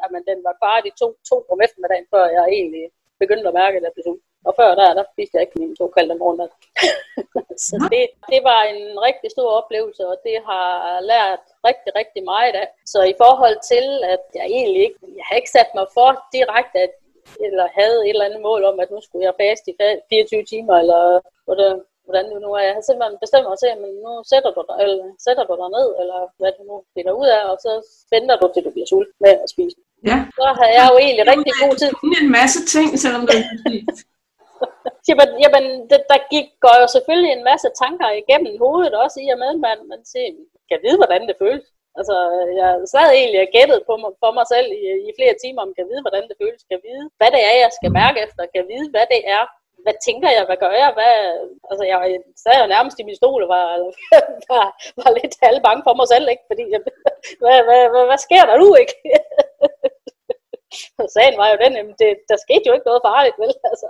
jamen, 0.00 0.22
den 0.30 0.38
var 0.46 0.54
kvart 0.60 0.84
i 0.90 0.92
to, 1.00 1.08
to 1.30 1.36
om 1.52 1.58
eftermiddagen, 1.66 2.06
før 2.14 2.24
jeg 2.36 2.44
egentlig 2.58 2.84
begyndte 3.22 3.48
at 3.48 3.58
mærke, 3.60 3.76
at 3.76 3.84
jeg 3.86 3.94
blev 3.94 4.06
sulten. 4.06 4.30
Og 4.48 4.52
før 4.60 4.70
der, 4.80 4.88
der 4.98 5.04
spiste 5.12 5.34
jeg 5.34 5.42
ikke 5.44 5.60
min 5.60 5.76
såkaldte 5.80 6.14
morgenmad. 6.22 6.50
så 7.66 7.76
det, 7.92 8.04
det 8.32 8.40
var 8.50 8.60
en 8.72 8.82
rigtig 9.08 9.30
stor 9.36 9.50
oplevelse, 9.60 10.02
og 10.12 10.16
det 10.26 10.36
har 10.50 10.68
lært 11.12 11.44
rigtig, 11.68 11.90
rigtig 12.00 12.22
meget 12.32 12.54
af. 12.62 12.68
Så 12.92 12.98
i 13.12 13.14
forhold 13.22 13.58
til, 13.72 13.86
at 14.14 14.24
jeg 14.38 14.46
egentlig 14.58 14.82
ikke, 14.86 15.00
jeg 15.18 15.24
har 15.28 15.36
ikke 15.36 15.54
sat 15.56 15.70
mig 15.78 15.86
for 15.96 16.10
direkte, 16.36 16.78
at, 16.86 16.94
eller 17.46 17.66
havde 17.78 17.98
et 18.04 18.14
eller 18.14 18.28
andet 18.28 18.42
mål 18.48 18.62
om, 18.70 18.80
at 18.80 18.90
nu 18.90 19.00
skulle 19.00 19.26
jeg 19.28 19.40
faste 19.42 19.70
i 19.70 19.74
24 20.10 20.44
timer, 20.52 20.74
eller 20.82 21.02
hvordan, 21.46 21.74
hvordan 22.06 22.26
det 22.30 22.38
nu 22.44 22.50
er. 22.58 22.62
Jeg 22.68 22.74
har 22.78 22.84
simpelthen 22.86 23.22
bestemt 23.24 23.46
mig 23.50 23.58
til, 23.60 23.70
at 23.74 23.78
nu 24.06 24.12
sætter 24.32 24.50
du, 24.56 24.60
dig, 24.68 24.76
eller, 24.82 25.06
sætter 25.26 25.44
du 25.48 25.54
dig 25.62 25.70
ned, 25.76 25.88
eller 26.00 26.18
hvad 26.40 26.52
du 26.56 26.62
nu 26.70 26.76
finder 26.96 27.12
ud 27.20 27.28
af, 27.36 27.42
og 27.50 27.56
så 27.64 27.72
venter 28.14 28.36
du, 28.40 28.46
til 28.50 28.64
du 28.66 28.72
bliver 28.74 28.88
sulten 28.92 29.16
med 29.24 29.32
at 29.44 29.48
spise. 29.54 29.76
Ja. 30.10 30.18
Så 30.38 30.44
har 30.58 30.68
jeg 30.76 30.84
jo 30.90 30.96
egentlig 31.04 31.24
rigtig 31.32 31.54
god 31.62 31.74
tid. 31.82 31.90
en 32.22 32.32
masse 32.40 32.60
ting, 32.74 32.88
selvom 33.02 33.22
du 33.26 33.32
ikke 33.38 33.52
jamen, 35.08 35.30
jamen 35.42 35.64
det, 35.90 36.00
der 36.12 36.18
gik, 36.32 36.48
går 36.64 36.76
jo 36.82 36.86
selvfølgelig 36.94 37.32
en 37.32 37.46
masse 37.50 37.68
tanker 37.82 38.08
igennem 38.22 38.52
hovedet 38.64 38.94
også 39.04 39.18
i 39.24 39.28
og 39.34 39.38
med, 39.42 39.50
man, 39.66 39.78
man 39.92 40.00
siger, 40.10 40.28
kan 40.70 40.78
vide, 40.84 41.00
hvordan 41.00 41.22
det 41.28 41.36
føles. 41.44 41.66
Altså, 41.98 42.16
jeg 42.60 42.70
sad 42.92 43.06
egentlig 43.10 43.40
og 43.44 43.50
gættede 43.56 43.82
på 43.88 43.94
mig, 44.02 44.10
for 44.22 44.30
mig 44.38 44.46
selv 44.54 44.68
i, 44.80 44.82
i 45.08 45.10
flere 45.18 45.36
timer, 45.42 45.60
om 45.62 45.76
kan 45.78 45.88
vide, 45.90 46.04
hvordan 46.04 46.24
det 46.28 46.36
føles, 46.42 46.62
kan 46.70 46.80
vide, 46.88 47.04
hvad 47.18 47.30
det 47.34 47.42
er, 47.50 47.56
jeg 47.64 47.72
skal 47.78 47.90
mærke 48.00 48.18
efter, 48.26 48.52
kan 48.54 48.64
vide, 48.72 48.88
hvad 48.94 49.06
det 49.14 49.20
er, 49.36 49.44
hvad 49.84 49.96
tænker 50.06 50.30
jeg, 50.36 50.44
hvad 50.48 50.58
gør 50.64 50.74
jeg, 50.82 50.90
hvad, 50.98 51.16
altså 51.70 51.84
jeg 51.92 51.98
sad 52.42 52.56
jo 52.62 52.66
nærmest 52.74 52.96
i 52.98 53.06
min 53.08 53.18
stol 53.20 53.42
og 53.46 53.50
var, 53.54 53.66
var, 54.52 54.66
var 55.00 55.10
lidt 55.18 55.34
halv 55.46 55.60
bange 55.66 55.82
for 55.86 55.94
mig 56.00 56.08
selv, 56.12 56.26
ikke, 56.32 56.46
fordi, 56.50 56.64
hvad, 57.42 57.58
hvad, 57.66 57.80
hvad, 57.92 58.04
hvad 58.10 58.20
sker 58.26 58.44
der 58.46 58.56
nu, 58.62 58.68
ikke? 58.82 58.96
sagen 61.16 61.36
var 61.40 61.48
jo 61.52 61.56
den, 61.64 61.72
at 61.80 61.86
det, 62.00 62.10
der 62.30 62.36
skete 62.44 62.66
jo 62.66 62.72
ikke 62.74 62.88
noget 62.90 63.06
farligt, 63.08 63.36
vel? 63.42 63.52
Altså, 63.70 63.88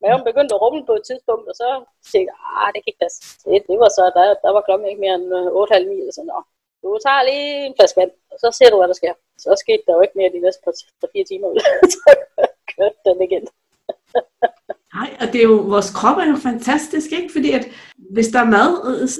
maven 0.00 0.28
begyndte 0.28 0.54
at 0.54 0.62
rumle 0.62 0.84
på 0.86 0.94
et 0.98 1.04
tidspunkt, 1.10 1.46
og 1.50 1.54
så 1.62 1.68
tænkte 2.12 2.30
jeg, 2.30 2.38
ah, 2.60 2.68
det 2.74 2.84
gik 2.86 2.98
da. 3.02 3.08
Det, 3.44 3.58
det 3.70 3.76
var 3.82 3.90
så, 3.98 4.04
der, 4.16 4.26
der 4.44 4.50
var 4.56 4.62
klokken 4.66 4.88
ikke 4.88 5.04
mere 5.04 5.16
end 5.18 5.28
8,5 5.62 5.88
mil, 5.92 6.08
så, 6.16 6.22
nå, 6.30 6.38
du 6.82 6.88
tager 7.04 7.22
lige 7.30 7.66
en 7.66 7.74
flaske 7.78 8.00
vand, 8.00 8.12
og 8.32 8.36
så 8.42 8.48
ser 8.58 8.70
du, 8.70 8.76
hvad 8.76 8.88
der 8.88 9.00
sker. 9.00 9.14
Så 9.42 9.48
skete 9.62 9.82
der 9.86 9.94
jo 9.94 10.00
ikke 10.04 10.18
mere 10.18 10.34
de 10.36 10.44
næste 10.44 10.62
par, 10.64 10.74
par 11.00 11.10
fire 11.12 11.26
timer, 11.30 11.48
så 11.96 12.10
kørte 12.72 13.00
den 13.06 13.22
igen. 13.28 13.44
Nej, 14.98 15.16
og 15.20 15.26
det 15.32 15.38
er 15.38 15.48
jo, 15.52 15.56
vores 15.74 15.90
krop 15.90 16.18
er 16.18 16.26
jo 16.30 16.36
fantastisk, 16.36 17.12
ikke? 17.12 17.32
Fordi 17.32 17.50
at 17.50 17.64
hvis 18.12 18.28
der 18.28 18.40
er 18.40 18.50
mad, 18.50 18.70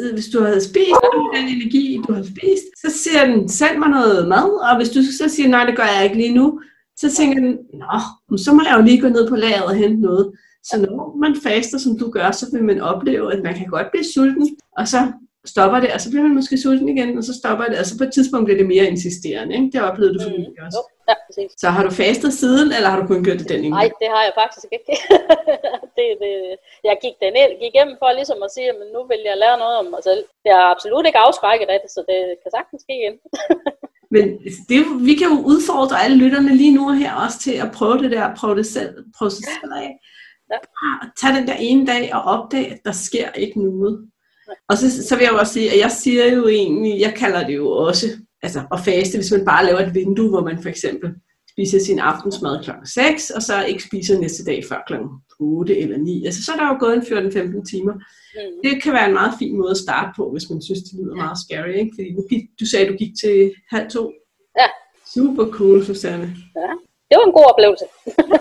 øh, 0.03 0.13
hvis 0.15 0.29
du 0.33 0.43
har 0.43 0.61
spist 0.61 1.03
den 1.37 1.49
energi, 1.49 2.01
du 2.09 2.13
har 2.13 2.23
spist, 2.23 2.69
så 2.83 2.99
siger 3.03 3.25
den, 3.27 3.49
send 3.49 3.79
mig 3.79 3.89
noget 3.89 4.29
mad, 4.29 4.49
og 4.71 4.77
hvis 4.77 4.91
du 4.91 5.01
så 5.03 5.29
siger, 5.29 5.49
nej, 5.49 5.65
det 5.65 5.77
gør 5.77 5.89
jeg 5.97 6.05
ikke 6.05 6.17
lige 6.17 6.35
nu, 6.35 6.61
så 6.97 7.15
tænker 7.15 7.41
den, 7.41 7.59
nå, 7.83 8.37
så 8.37 8.53
må 8.53 8.63
jeg 8.63 8.75
jo 8.79 8.83
lige 8.83 9.01
gå 9.01 9.09
ned 9.09 9.29
på 9.29 9.37
lageret 9.37 9.65
og 9.65 9.75
hente 9.75 10.01
noget. 10.01 10.33
Så 10.65 10.75
når 10.81 11.17
man 11.21 11.37
faster, 11.43 11.79
som 11.79 11.99
du 11.99 12.11
gør, 12.11 12.31
så 12.31 12.47
vil 12.53 12.65
man 12.65 12.81
opleve, 12.81 13.33
at 13.33 13.43
man 13.45 13.55
kan 13.55 13.67
godt 13.67 13.91
blive 13.93 14.13
sulten, 14.15 14.57
og 14.79 14.89
så 14.89 15.13
stopper 15.45 15.81
det, 15.81 15.91
og 15.95 16.01
så 16.01 16.09
bliver 16.11 16.23
man 16.23 16.35
måske 16.35 16.59
sulten 16.59 16.89
igen, 16.89 17.19
og 17.19 17.25
så 17.25 17.35
stopper 17.41 17.65
det, 17.71 17.79
og 17.81 17.87
så 17.87 17.95
på 17.99 18.05
et 18.05 18.13
tidspunkt 18.13 18.45
bliver 18.47 18.61
det 18.61 18.69
mere 18.75 18.87
insisterende. 18.93 19.53
Ikke? 19.59 19.71
Det 19.73 19.81
oplevede 19.89 20.15
du 20.15 20.21
formentlig 20.23 20.55
mm, 20.59 20.67
også. 20.67 20.83
ja, 21.09 21.15
præcis. 21.27 21.51
Så 21.63 21.69
har 21.75 21.83
du 21.87 21.91
fastet 22.03 22.33
siden, 22.43 22.69
eller 22.77 22.89
har 22.93 22.99
du 23.01 23.07
kun 23.07 23.25
gjort 23.25 23.41
det 23.41 23.49
den 23.55 23.61
ene? 23.65 23.77
Nej, 23.81 23.89
det 24.03 24.09
har 24.15 24.23
jeg 24.29 24.35
faktisk 24.43 24.69
ikke. 24.77 24.93
det, 25.97 26.07
det, 26.23 26.33
jeg 26.89 26.97
gik 27.05 27.17
den 27.25 27.35
ind, 27.43 27.53
gik 27.61 27.73
igennem 27.75 27.97
for 28.01 28.09
ligesom 28.19 28.41
at 28.47 28.51
sige, 28.55 28.69
at 28.73 28.77
nu 28.95 29.01
vil 29.11 29.21
jeg 29.31 29.37
lære 29.43 29.59
noget 29.65 29.77
om 29.81 29.87
mig 29.95 30.03
selv. 30.09 30.23
Jeg 30.49 30.57
er 30.63 30.69
absolut 30.75 31.07
ikke 31.07 31.25
afskrækket 31.27 31.69
af 31.75 31.79
det, 31.83 31.91
så 31.97 32.01
det 32.11 32.21
kan 32.43 32.51
sagtens 32.57 32.81
ske 32.85 32.95
igen. 33.01 33.17
Men 34.15 34.25
det, 34.71 34.81
vi 35.09 35.15
kan 35.21 35.29
jo 35.35 35.39
udfordre 35.53 36.03
alle 36.05 36.17
lytterne 36.23 36.53
lige 36.61 36.75
nu 36.79 36.83
og 36.93 36.97
her 37.03 37.13
også 37.25 37.39
til 37.47 37.57
at 37.65 37.73
prøve 37.79 37.99
det 38.03 38.11
der, 38.11 38.35
prøve 38.41 38.57
det 38.61 38.67
selv, 38.67 38.93
prøve 39.19 39.31
sig 39.31 39.45
selv 39.45 39.73
af. 39.85 39.91
Ja. 40.53 40.59
Tag 41.21 41.31
den 41.39 41.47
der 41.47 41.57
ene 41.69 41.87
dag 41.87 42.15
og 42.15 42.23
opdag, 42.23 42.73
at 42.73 42.81
der 42.85 42.93
sker 42.93 43.29
ikke 43.33 43.59
noget. 43.63 44.11
Og 44.69 44.79
så, 44.79 45.03
så 45.09 45.17
vil 45.17 45.25
jeg 45.25 45.33
jo 45.33 45.39
også 45.39 45.53
sige, 45.53 45.73
at 45.73 45.79
jeg 45.79 45.91
siger 45.91 46.35
jo 46.35 46.49
egentlig, 46.49 47.01
jeg 47.01 47.15
kalder 47.17 47.47
det 47.47 47.57
jo 47.57 47.71
også, 47.71 48.07
altså 48.43 48.61
at 48.73 48.81
faste, 48.81 49.19
hvis 49.19 49.33
man 49.33 49.45
bare 49.45 49.67
laver 49.67 49.81
et 49.81 49.95
vindue, 49.95 50.29
hvor 50.29 50.45
man 50.45 50.63
for 50.63 50.69
eksempel 50.69 51.11
spiser 51.53 51.81
sin 51.81 51.99
aftensmad 51.99 52.65
kl. 52.65 52.71
6, 52.85 53.31
og 53.31 53.43
så 53.43 53.65
ikke 53.65 53.83
spiser 53.83 54.21
næste 54.21 54.45
dag 54.45 54.65
før 54.69 54.81
kl. 54.87 54.95
8 55.41 55.79
eller 55.79 55.99
9. 55.99 56.25
Altså 56.25 56.45
så 56.45 56.53
er 56.53 56.57
der 56.57 56.69
jo 56.69 56.77
gået 56.81 56.95
en 56.95 57.03
14-15 57.03 57.71
timer. 57.71 57.95
Mm. 57.95 58.59
Det 58.65 58.83
kan 58.83 58.93
være 58.93 59.07
en 59.07 59.19
meget 59.21 59.33
fin 59.39 59.57
måde 59.57 59.71
at 59.71 59.77
starte 59.87 60.11
på, 60.17 60.31
hvis 60.33 60.51
man 60.51 60.63
synes, 60.63 60.83
det 60.83 60.95
lyder 60.99 61.17
ja. 61.17 61.23
meget 61.23 61.39
scary. 61.45 61.75
Ikke? 61.83 61.93
Fordi 61.97 62.09
du, 62.17 62.23
gik, 62.31 62.45
du 62.61 62.67
sagde, 62.67 62.87
at 62.87 62.93
du 62.93 62.97
gik 62.97 63.13
til 63.23 63.55
halv 63.75 63.91
to. 63.91 64.13
Ja. 64.61 64.69
Super 65.15 65.47
cool, 65.57 65.85
Susanne. 65.85 66.29
Ja, 66.63 66.71
det 67.09 67.15
var 67.19 67.25
en 67.27 67.37
god 67.39 67.47
oplevelse. 67.53 67.85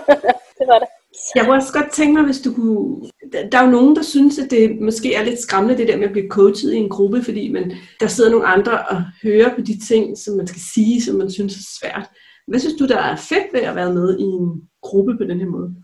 det 0.58 0.66
var 0.72 0.78
det. 0.82 0.88
Jeg 1.34 1.44
kunne 1.44 1.56
også 1.56 1.72
godt 1.72 1.92
tænke 1.92 2.14
mig, 2.14 2.24
hvis 2.24 2.40
du 2.40 2.52
kunne... 2.52 3.10
Der 3.52 3.58
er 3.58 3.64
jo 3.64 3.70
nogen, 3.70 3.96
der 3.96 4.02
synes, 4.02 4.38
at 4.38 4.50
det 4.50 4.80
måske 4.80 5.14
er 5.14 5.24
lidt 5.24 5.40
skræmmende, 5.40 5.78
det 5.78 5.88
der 5.88 5.96
med 5.96 6.04
at 6.04 6.12
blive 6.12 6.28
coachet 6.28 6.72
i 6.72 6.76
en 6.76 6.88
gruppe, 6.88 7.22
fordi 7.22 7.52
man, 7.52 7.72
der 8.00 8.06
sidder 8.06 8.30
nogle 8.30 8.46
andre 8.46 8.86
og 8.86 9.02
hører 9.22 9.54
på 9.54 9.60
de 9.60 9.86
ting, 9.88 10.18
som 10.18 10.36
man 10.36 10.46
skal 10.46 10.62
sige, 10.74 11.02
som 11.02 11.16
man 11.16 11.30
synes 11.30 11.56
er 11.56 11.66
svært. 11.80 12.08
Hvad 12.48 12.58
synes 12.58 12.74
du, 12.74 12.86
der 12.86 12.98
er 12.98 13.16
fedt 13.16 13.52
ved 13.52 13.60
at 13.60 13.76
være 13.76 13.94
med 13.94 14.18
i 14.18 14.22
en 14.22 14.62
gruppe 14.82 15.16
på 15.16 15.24
den 15.24 15.40
her 15.40 15.46
måde? 15.46 15.74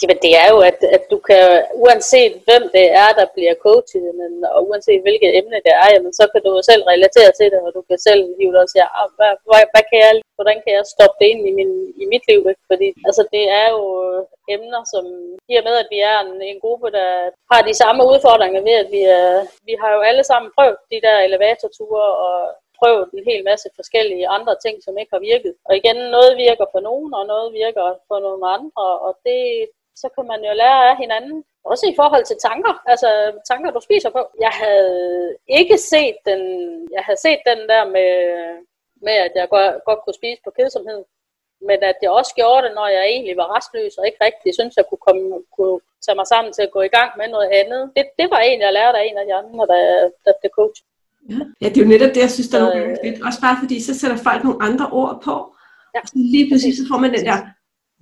Jamen, 0.00 0.18
det 0.24 0.32
er 0.42 0.48
jo, 0.54 0.58
at, 0.70 0.78
at 0.96 1.04
du 1.12 1.18
kan, 1.28 1.42
uanset 1.84 2.32
hvem 2.46 2.64
det 2.76 2.86
er, 3.02 3.10
der 3.18 3.26
bliver 3.34 3.54
coachet, 3.64 4.06
men, 4.20 4.32
og 4.54 4.60
uanset 4.68 5.00
hvilket 5.06 5.30
emne 5.38 5.58
det 5.66 5.72
er, 5.82 5.88
jamen, 5.94 6.12
så 6.18 6.24
kan 6.32 6.42
du 6.46 6.52
selv 6.70 6.82
relatere 6.92 7.32
til 7.38 7.48
det, 7.52 7.60
og 7.66 7.70
du 7.76 7.82
kan 7.88 7.98
selv 8.08 8.22
hive 8.38 8.52
dig 8.54 8.62
og 8.66 8.70
sige, 8.72 8.86
ah, 9.00 9.08
hvad, 9.16 9.32
hvad, 9.48 9.62
hvad 9.72 9.84
kan 9.90 9.98
jeg, 10.04 10.12
hvordan 10.38 10.58
kan 10.64 10.72
jeg 10.76 10.84
stoppe 10.94 11.16
det 11.20 11.26
ind 11.32 11.42
i, 11.50 11.52
min, 11.58 11.72
i 12.02 12.04
mit 12.12 12.24
liv? 12.30 12.40
Ikke? 12.50 12.64
Fordi 12.70 12.88
altså, 13.08 13.22
det 13.34 13.44
er 13.60 13.68
jo 13.76 13.82
emner, 14.54 14.82
som 14.92 15.04
i 15.52 15.54
med, 15.66 15.76
at 15.82 15.88
vi 15.94 15.98
er 16.10 16.16
en, 16.24 16.32
en 16.50 16.58
gruppe, 16.64 16.88
der 16.98 17.10
har 17.52 17.60
de 17.68 17.74
samme 17.82 18.02
udfordringer 18.12 18.60
ved, 18.68 18.76
at 18.82 18.88
vi, 18.96 19.02
er, 19.18 19.30
vi 19.68 19.74
har 19.80 19.90
jo 19.96 20.00
alle 20.08 20.24
sammen 20.30 20.50
prøvet 20.56 20.76
de 20.92 20.98
der 21.06 21.16
elevatorture 21.28 22.08
og 22.26 22.36
prøvet 22.80 23.04
en 23.18 23.24
hel 23.30 23.42
masse 23.50 23.68
forskellige 23.78 24.30
andre 24.36 24.54
ting, 24.64 24.76
som 24.84 24.98
ikke 25.00 25.14
har 25.16 25.22
virket. 25.32 25.54
Og 25.68 25.72
igen, 25.80 25.98
noget 26.16 26.32
virker 26.46 26.66
for 26.72 26.80
nogen, 26.88 27.10
og 27.18 27.24
noget 27.32 27.48
virker 27.62 27.86
for 28.08 28.18
nogle 28.26 28.44
andre, 28.56 28.84
og 29.06 29.12
det, 29.26 29.40
så 30.00 30.06
kan 30.14 30.24
man 30.32 30.40
jo 30.48 30.52
lære 30.62 30.82
af 30.90 30.96
hinanden. 31.04 31.44
Også 31.72 31.84
i 31.92 31.96
forhold 32.00 32.24
til 32.26 32.38
tanker, 32.48 32.74
altså 32.92 33.08
tanker, 33.50 33.70
du 33.70 33.80
spiser 33.88 34.10
på. 34.16 34.22
Jeg 34.46 34.52
havde 34.62 35.36
ikke 35.58 35.78
set 35.92 36.16
den, 36.28 36.40
jeg 36.96 37.02
havde 37.06 37.20
set 37.26 37.40
den 37.50 37.60
der 37.70 37.84
med, 37.96 38.12
med 39.06 39.16
at 39.26 39.32
jeg 39.38 39.48
godt, 39.54 39.74
godt 39.88 40.00
kunne 40.02 40.20
spise 40.20 40.40
på 40.44 40.50
kedsomhed. 40.58 41.00
Men 41.68 41.78
at 41.90 41.98
jeg 42.02 42.10
også 42.10 42.32
gjorde 42.40 42.62
det, 42.66 42.72
når 42.78 42.88
jeg 42.96 43.04
egentlig 43.14 43.36
var 43.36 43.48
restløs 43.56 43.94
og 43.98 44.06
ikke 44.06 44.24
rigtig 44.26 44.50
synes, 44.54 44.76
jeg 44.76 44.86
kunne, 44.88 45.04
komme, 45.06 45.24
kunne 45.56 45.80
tage 46.04 46.18
mig 46.20 46.26
sammen 46.32 46.52
til 46.52 46.62
at 46.66 46.74
gå 46.76 46.80
i 46.88 46.94
gang 46.96 47.10
med 47.20 47.28
noget 47.34 47.50
andet. 47.60 47.82
Det, 47.96 48.04
det 48.18 48.26
var 48.34 48.40
en, 48.48 48.60
jeg 48.66 48.72
lærte 48.72 48.98
af 48.98 49.04
en 49.06 49.18
af 49.20 49.26
de 49.28 49.34
andre, 49.40 49.66
der, 49.72 49.82
der 50.24 50.32
blev 50.40 50.50
coach. 50.58 50.78
Ja. 51.30 51.40
ja, 51.60 51.66
det 51.68 51.78
er 51.78 51.84
jo 51.84 51.92
netop 51.94 52.12
det, 52.14 52.20
jeg 52.26 52.34
synes, 52.36 52.48
der 52.48 52.58
er 52.58 52.64
nogle 52.64 52.98
fedt. 53.04 53.26
Også 53.28 53.40
bare 53.46 53.56
fordi, 53.62 53.76
så 53.88 53.92
sætter 54.00 54.18
folk 54.28 54.40
nogle 54.44 54.62
andre 54.68 54.86
ord 55.00 55.14
på. 55.26 55.34
Ja. 55.94 56.00
Og 56.02 56.08
så 56.08 56.14
lige 56.34 56.46
pludselig 56.48 56.76
så 56.76 56.84
får 56.90 56.98
man 57.04 57.10
den 57.14 57.24
der, 57.30 57.38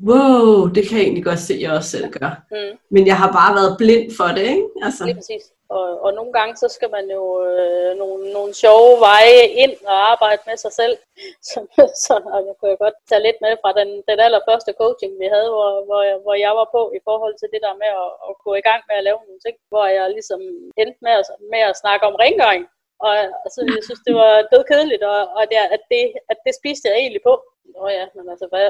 wow, 0.09 0.67
det 0.75 0.83
kan 0.89 0.99
jeg 0.99 1.05
egentlig 1.05 1.25
godt 1.25 1.39
se, 1.39 1.55
at 1.55 1.61
jeg 1.61 1.73
også 1.73 1.91
selv 1.91 2.09
gør. 2.19 2.33
Mm. 2.51 2.79
Men 2.91 3.07
jeg 3.07 3.17
har 3.23 3.31
bare 3.33 3.55
været 3.55 3.77
blind 3.79 4.07
for 4.19 4.29
det, 4.37 4.47
ikke? 4.55 4.69
Altså. 4.83 5.05
Lige 5.05 5.15
præcis. 5.15 5.45
Og, 5.69 5.89
og 6.05 6.11
nogle 6.19 6.33
gange, 6.39 6.55
så 6.63 6.69
skal 6.77 6.91
man 6.97 7.07
jo 7.17 7.25
øh, 7.51 7.91
nogle, 8.03 8.33
nogle 8.37 8.53
sjove 8.63 8.95
veje 9.09 9.43
ind 9.65 9.77
og 9.93 9.97
arbejde 10.13 10.43
med 10.49 10.57
sig 10.65 10.73
selv. 10.81 10.97
Så, 11.49 11.59
så 12.05 12.15
og 12.35 12.41
jeg 12.49 12.55
kunne 12.57 12.77
godt 12.85 12.99
tage 13.11 13.25
lidt 13.27 13.39
med 13.45 13.53
fra 13.63 13.73
den, 13.81 13.91
den 14.11 14.19
allerførste 14.27 14.73
coaching, 14.81 15.13
vi 15.23 15.29
havde, 15.35 15.49
hvor, 15.55 15.71
hvor, 15.89 16.03
jeg, 16.09 16.17
hvor 16.25 16.37
jeg 16.45 16.53
var 16.61 16.69
på 16.77 16.83
i 16.99 17.01
forhold 17.09 17.35
til 17.39 17.49
det 17.55 17.61
der 17.67 17.75
med 17.83 17.91
at, 18.05 18.11
at 18.29 18.33
gå 18.45 18.51
i 18.61 18.67
gang 18.69 18.81
med 18.89 18.97
at 18.99 19.07
lave 19.09 19.21
nogle 19.27 19.43
ting, 19.47 19.57
hvor 19.71 19.87
jeg 19.97 20.07
ligesom 20.17 20.41
endte 20.81 21.01
med 21.07 21.15
at, 21.21 21.27
med 21.53 21.63
at 21.71 21.79
snakke 21.83 22.05
om 22.09 22.19
rengøring. 22.25 22.65
Og 23.07 23.13
altså, 23.45 23.61
jeg 23.77 23.85
synes, 23.85 24.03
det 24.07 24.15
var 24.23 24.33
død 24.53 24.63
kedeligt, 24.71 25.05
og, 25.13 25.21
og 25.37 25.43
det, 25.51 25.59
at, 25.77 25.83
det, 25.93 26.03
at 26.33 26.39
det 26.47 26.53
spiste 26.61 26.89
jeg 26.89 26.97
egentlig 26.99 27.23
på. 27.29 27.35
Nå 27.75 27.83
ja, 27.99 28.05
men 28.17 28.25
altså, 28.33 28.47
hvad, 28.53 28.67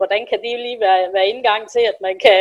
hvordan 0.00 0.22
kan 0.30 0.38
det 0.44 0.60
lige 0.66 0.80
være, 0.86 1.12
være 1.16 1.30
indgang 1.32 1.62
til, 1.74 1.84
at 1.92 1.98
man 2.06 2.14
kan, 2.26 2.40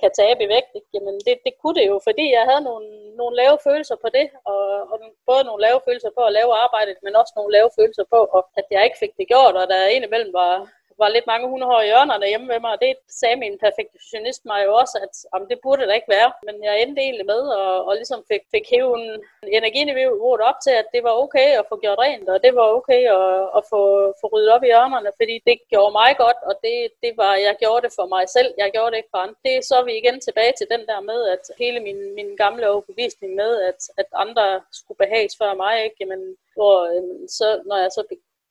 kan 0.00 0.10
tabe 0.20 0.40
i 0.44 0.50
vægt? 0.54 0.72
Ikke? 0.78 0.90
Jamen 0.94 1.16
det, 1.26 1.34
det 1.46 1.54
kunne 1.60 1.76
det 1.78 1.86
jo, 1.92 1.96
fordi 2.08 2.24
jeg 2.36 2.44
havde 2.50 2.62
nogle, 2.70 2.86
nogle 3.20 3.34
lave 3.42 3.56
følelser 3.66 3.96
på 4.04 4.08
det, 4.16 4.26
og, 4.52 4.62
og 4.92 4.96
både 5.30 5.42
nogle 5.48 5.62
lave 5.66 5.80
følelser 5.86 6.10
på 6.16 6.22
at 6.26 6.36
lave 6.38 6.52
arbejdet, 6.64 6.96
men 7.04 7.18
også 7.20 7.32
nogle 7.36 7.52
lave 7.56 7.70
følelser 7.78 8.04
på, 8.14 8.20
og 8.36 8.42
at 8.58 8.66
jeg 8.74 8.84
ikke 8.84 9.02
fik 9.02 9.14
det 9.18 9.26
gjort, 9.32 9.54
og 9.60 9.64
der 9.72 9.94
indimellem 9.96 10.32
var, 10.42 10.54
var 10.98 11.08
lidt 11.08 11.26
mange 11.32 11.46
hundehår 11.52 11.80
i 11.80 11.90
hjørnerne 11.90 12.26
hjemme 12.32 12.46
med 12.52 12.60
mig, 12.60 12.72
og 12.74 12.80
det 12.84 12.92
sagde 13.20 13.36
min 13.44 13.58
perfektionist 13.64 14.42
mig 14.50 14.60
jo 14.66 14.72
også, 14.82 14.96
at 15.06 15.14
om 15.36 15.42
det 15.50 15.58
burde 15.64 15.86
det 15.86 15.94
ikke 15.94 16.14
være. 16.18 16.30
Men 16.46 16.56
jeg 16.66 16.74
endte 16.82 17.02
egentlig 17.02 17.26
med, 17.26 17.42
og, 17.60 17.84
og 17.86 17.92
ligesom 17.94 18.20
fik, 18.30 18.44
fik 18.54 18.66
hævet 18.72 19.20
energiniveauet 19.58 20.40
op 20.50 20.58
til, 20.64 20.74
at 20.80 20.88
det 20.94 21.02
var 21.08 21.14
okay 21.22 21.48
at 21.60 21.68
få 21.70 21.76
gjort 21.84 21.98
rent, 22.04 22.28
og 22.28 22.38
det 22.44 22.52
var 22.58 22.66
okay 22.78 23.02
at, 23.18 23.30
at 23.58 23.62
få, 23.72 23.82
få 24.20 24.26
ryddet 24.32 24.54
op 24.54 24.62
i 24.64 24.70
hjørnerne, 24.72 25.10
fordi 25.20 25.36
det 25.48 25.56
gjorde 25.72 25.92
mig 26.00 26.10
godt, 26.24 26.40
og 26.48 26.54
det, 26.64 26.76
det 27.04 27.12
var, 27.22 27.32
jeg 27.46 27.54
gjorde 27.62 27.82
det 27.86 27.92
for 27.98 28.06
mig 28.14 28.24
selv, 28.36 28.50
jeg 28.62 28.70
gjorde 28.74 28.90
det 28.90 28.98
ikke 29.00 29.14
for 29.14 29.22
andre. 29.24 29.38
Det 29.44 29.52
er 29.56 29.62
så 29.72 29.78
vi 29.86 29.92
igen 29.96 30.20
tilbage 30.20 30.52
til 30.58 30.66
den 30.74 30.82
der 30.90 31.00
med, 31.10 31.20
at 31.34 31.44
hele 31.62 31.80
min, 31.80 32.00
min 32.18 32.30
gamle 32.36 32.70
overbevisning 32.70 33.34
med, 33.34 33.52
at, 33.70 33.80
at 34.00 34.08
andre 34.24 34.46
skulle 34.78 34.98
behages 34.98 35.34
før 35.40 35.54
mig, 35.54 35.74
ikke? 35.84 35.96
Jamen, 36.00 36.22
hvor, 36.56 36.76
øhm, 36.94 37.28
så, 37.28 37.46
når 37.68 37.76
jeg 37.84 37.90
så 37.96 38.02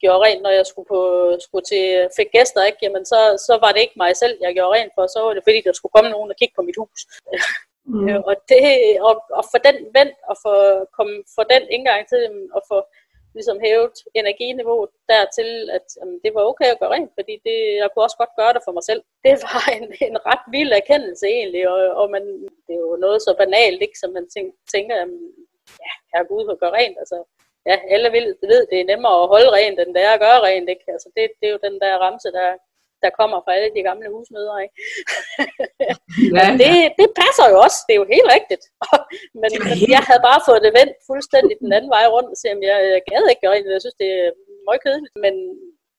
gjorde 0.01 0.23
rent, 0.25 0.41
når 0.41 0.53
jeg 0.59 0.65
skulle, 0.65 0.87
på, 0.93 1.01
skulle 1.45 1.65
til, 1.71 2.09
fik 2.17 2.29
gæster, 2.37 2.63
ikke? 2.63 2.81
Jamen, 2.81 3.05
så, 3.05 3.19
så 3.47 3.53
var 3.63 3.71
det 3.71 3.81
ikke 3.81 4.01
mig 4.03 4.11
selv, 4.15 4.35
jeg 4.41 4.53
gjorde 4.53 4.75
rent 4.75 4.93
for, 4.95 5.07
så 5.07 5.19
var 5.21 5.33
det 5.33 5.43
fordi, 5.47 5.61
der 5.61 5.73
skulle 5.73 5.95
komme 5.95 6.11
nogen 6.11 6.31
og 6.31 6.37
kigge 6.39 6.55
på 6.55 6.61
mit 6.67 6.79
hus. 6.81 6.99
Mm. 7.85 8.07
og, 8.29 8.35
det, 8.51 8.63
og, 9.07 9.13
og 9.39 9.43
for 9.51 9.59
den 9.67 9.77
vent, 9.97 10.17
og 10.31 10.35
for, 10.43 10.57
kom, 10.97 11.09
for 11.35 11.43
den 11.53 11.63
indgang 11.75 12.01
til 12.07 12.19
dem, 12.25 12.35
og 12.55 12.61
få 12.71 12.77
ligesom 13.37 13.57
hævet 13.65 13.95
energiniveauet 14.21 14.91
dertil, 15.11 15.51
at 15.77 15.85
jamen, 15.99 16.17
det 16.23 16.31
var 16.35 16.49
okay 16.51 16.69
at 16.71 16.79
gøre 16.79 16.93
rent, 16.95 17.11
fordi 17.19 17.33
det, 17.47 17.57
jeg 17.81 17.89
kunne 17.89 18.07
også 18.07 18.19
godt 18.21 18.37
gøre 18.39 18.53
det 18.55 18.65
for 18.65 18.73
mig 18.77 18.85
selv. 18.89 19.01
Det 19.25 19.35
var 19.45 19.63
en, 19.77 19.85
en 20.09 20.17
ret 20.29 20.45
vild 20.55 20.71
erkendelse 20.81 21.25
egentlig, 21.37 21.63
og, 21.73 21.79
og 22.01 22.05
man, 22.15 22.23
det 22.65 22.73
er 22.75 22.83
jo 22.87 22.95
noget 23.05 23.19
så 23.21 23.31
banalt, 23.43 23.81
ikke, 23.85 23.99
som 23.99 24.11
man 24.17 24.25
tænker, 24.73 24.95
jamen, 25.01 25.21
ja, 25.83 25.91
jeg 26.11 26.17
er 26.19 26.31
ude 26.35 26.49
og 26.53 26.59
gøre 26.59 26.77
rent, 26.79 26.97
altså 27.03 27.17
ja, 27.69 27.75
alle 27.93 28.09
ved, 28.15 28.27
ved, 28.51 28.61
det 28.71 28.77
er 28.79 28.89
nemmere 28.91 29.15
at 29.21 29.29
holde 29.33 29.51
rent, 29.57 29.79
end 29.79 29.91
det 29.95 30.03
er 30.07 30.13
at 30.13 30.23
gøre 30.25 30.43
rent. 30.47 30.69
Ikke? 30.73 30.85
Altså, 30.95 31.07
det, 31.15 31.23
det 31.39 31.45
er 31.47 31.53
jo 31.55 31.65
den 31.67 31.75
der 31.83 32.01
ramse, 32.05 32.29
der, 32.37 32.49
der 33.03 33.17
kommer 33.19 33.37
fra 33.41 33.55
alle 33.55 33.71
de 33.75 33.87
gamle 33.89 34.07
husmøder. 34.13 34.57
Ikke? 34.65 34.75
ja, 35.87 35.93
ja. 36.37 36.45
Det, 36.61 36.71
det 36.99 37.07
passer 37.21 37.45
jo 37.51 37.57
også, 37.65 37.79
det 37.85 37.93
er 37.93 38.01
jo 38.03 38.13
helt 38.15 38.29
rigtigt. 38.37 38.63
men, 39.41 39.51
men 39.67 39.77
jeg 39.95 40.03
havde 40.07 40.23
bare 40.29 40.41
fået 40.47 40.65
det 40.65 40.77
vendt 40.79 40.95
fuldstændig 41.09 41.55
den 41.63 41.71
anden 41.77 41.91
vej 41.97 42.05
rundt, 42.15 42.29
og 42.33 42.37
se, 42.39 42.47
om 42.55 42.61
jeg, 42.69 42.77
jeg 42.93 43.01
gad 43.09 43.23
ikke 43.25 43.43
gøre 43.43 43.53
rent, 43.53 43.75
jeg 43.77 43.85
synes, 43.85 44.01
det 44.03 44.09
er 44.21 44.29
meget 44.67 44.83
kedeligt. 44.85 45.15
Men 45.25 45.35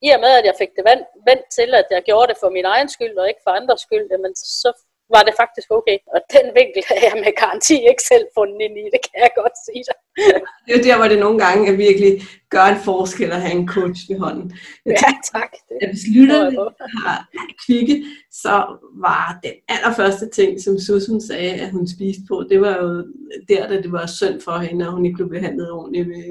i 0.07 0.09
og 0.15 0.19
med, 0.23 0.31
at 0.39 0.45
jeg 0.49 0.59
fik 0.61 0.71
det 0.77 0.83
vendt, 0.89 1.05
vendt 1.29 1.45
til, 1.57 1.69
at 1.81 1.87
jeg 1.95 2.01
gjorde 2.09 2.29
det 2.31 2.37
for 2.41 2.49
min 2.57 2.67
egen 2.73 2.89
skyld, 2.95 3.15
og 3.21 3.27
ikke 3.27 3.45
for 3.45 3.53
andres 3.59 3.81
skyld, 3.87 4.05
jamen, 4.13 4.33
så 4.35 4.69
var 5.15 5.23
det 5.27 5.33
faktisk 5.41 5.67
okay. 5.77 5.97
Og 6.13 6.19
den 6.35 6.45
vinkel 6.59 6.83
har 6.89 6.97
jeg 7.05 7.15
med 7.23 7.33
garanti 7.43 7.75
ikke 7.91 8.03
selv 8.11 8.25
fundet 8.37 8.59
ind 8.65 8.75
i, 8.83 8.85
det 8.93 9.01
kan 9.07 9.17
jeg 9.23 9.31
godt 9.41 9.55
sige 9.65 9.83
dig. 9.89 9.97
det 10.65 10.73
er 10.73 10.77
jo 10.77 10.83
der, 10.83 10.97
hvor 10.97 11.07
det 11.07 11.19
nogle 11.19 11.39
gange 11.39 11.71
er 11.71 11.75
virkelig 11.75 12.21
gør 12.49 12.63
en 12.63 12.83
forskel 12.83 13.31
at 13.31 13.41
have 13.41 13.59
en 13.59 13.67
coach 13.67 14.09
ved 14.09 14.19
hånden. 14.19 14.53
Jeg 14.85 14.95
ja, 15.01 15.39
tak. 15.39 15.51
Det 15.69 15.77
at 15.81 15.89
hvis 15.89 16.15
lytterne 16.15 16.57
har 17.05 17.29
kvikke, 17.65 18.05
så 18.31 18.79
var 18.95 19.39
den 19.43 19.53
allerførste 19.67 20.29
ting, 20.29 20.61
som 20.61 20.79
Susan 20.79 21.21
sagde, 21.21 21.53
at 21.53 21.71
hun 21.71 21.87
spiste 21.87 22.21
på, 22.27 22.45
det 22.49 22.61
var 22.61 22.75
jo 22.83 23.05
der, 23.49 23.67
da 23.67 23.81
det 23.81 23.91
var 23.91 24.05
synd 24.05 24.41
for 24.41 24.57
hende, 24.57 24.85
at 24.85 24.91
hun 24.91 25.05
ikke 25.05 25.15
blev 25.15 25.29
behandlet 25.29 25.71
ordentligt 25.71 26.07
med 26.07 26.23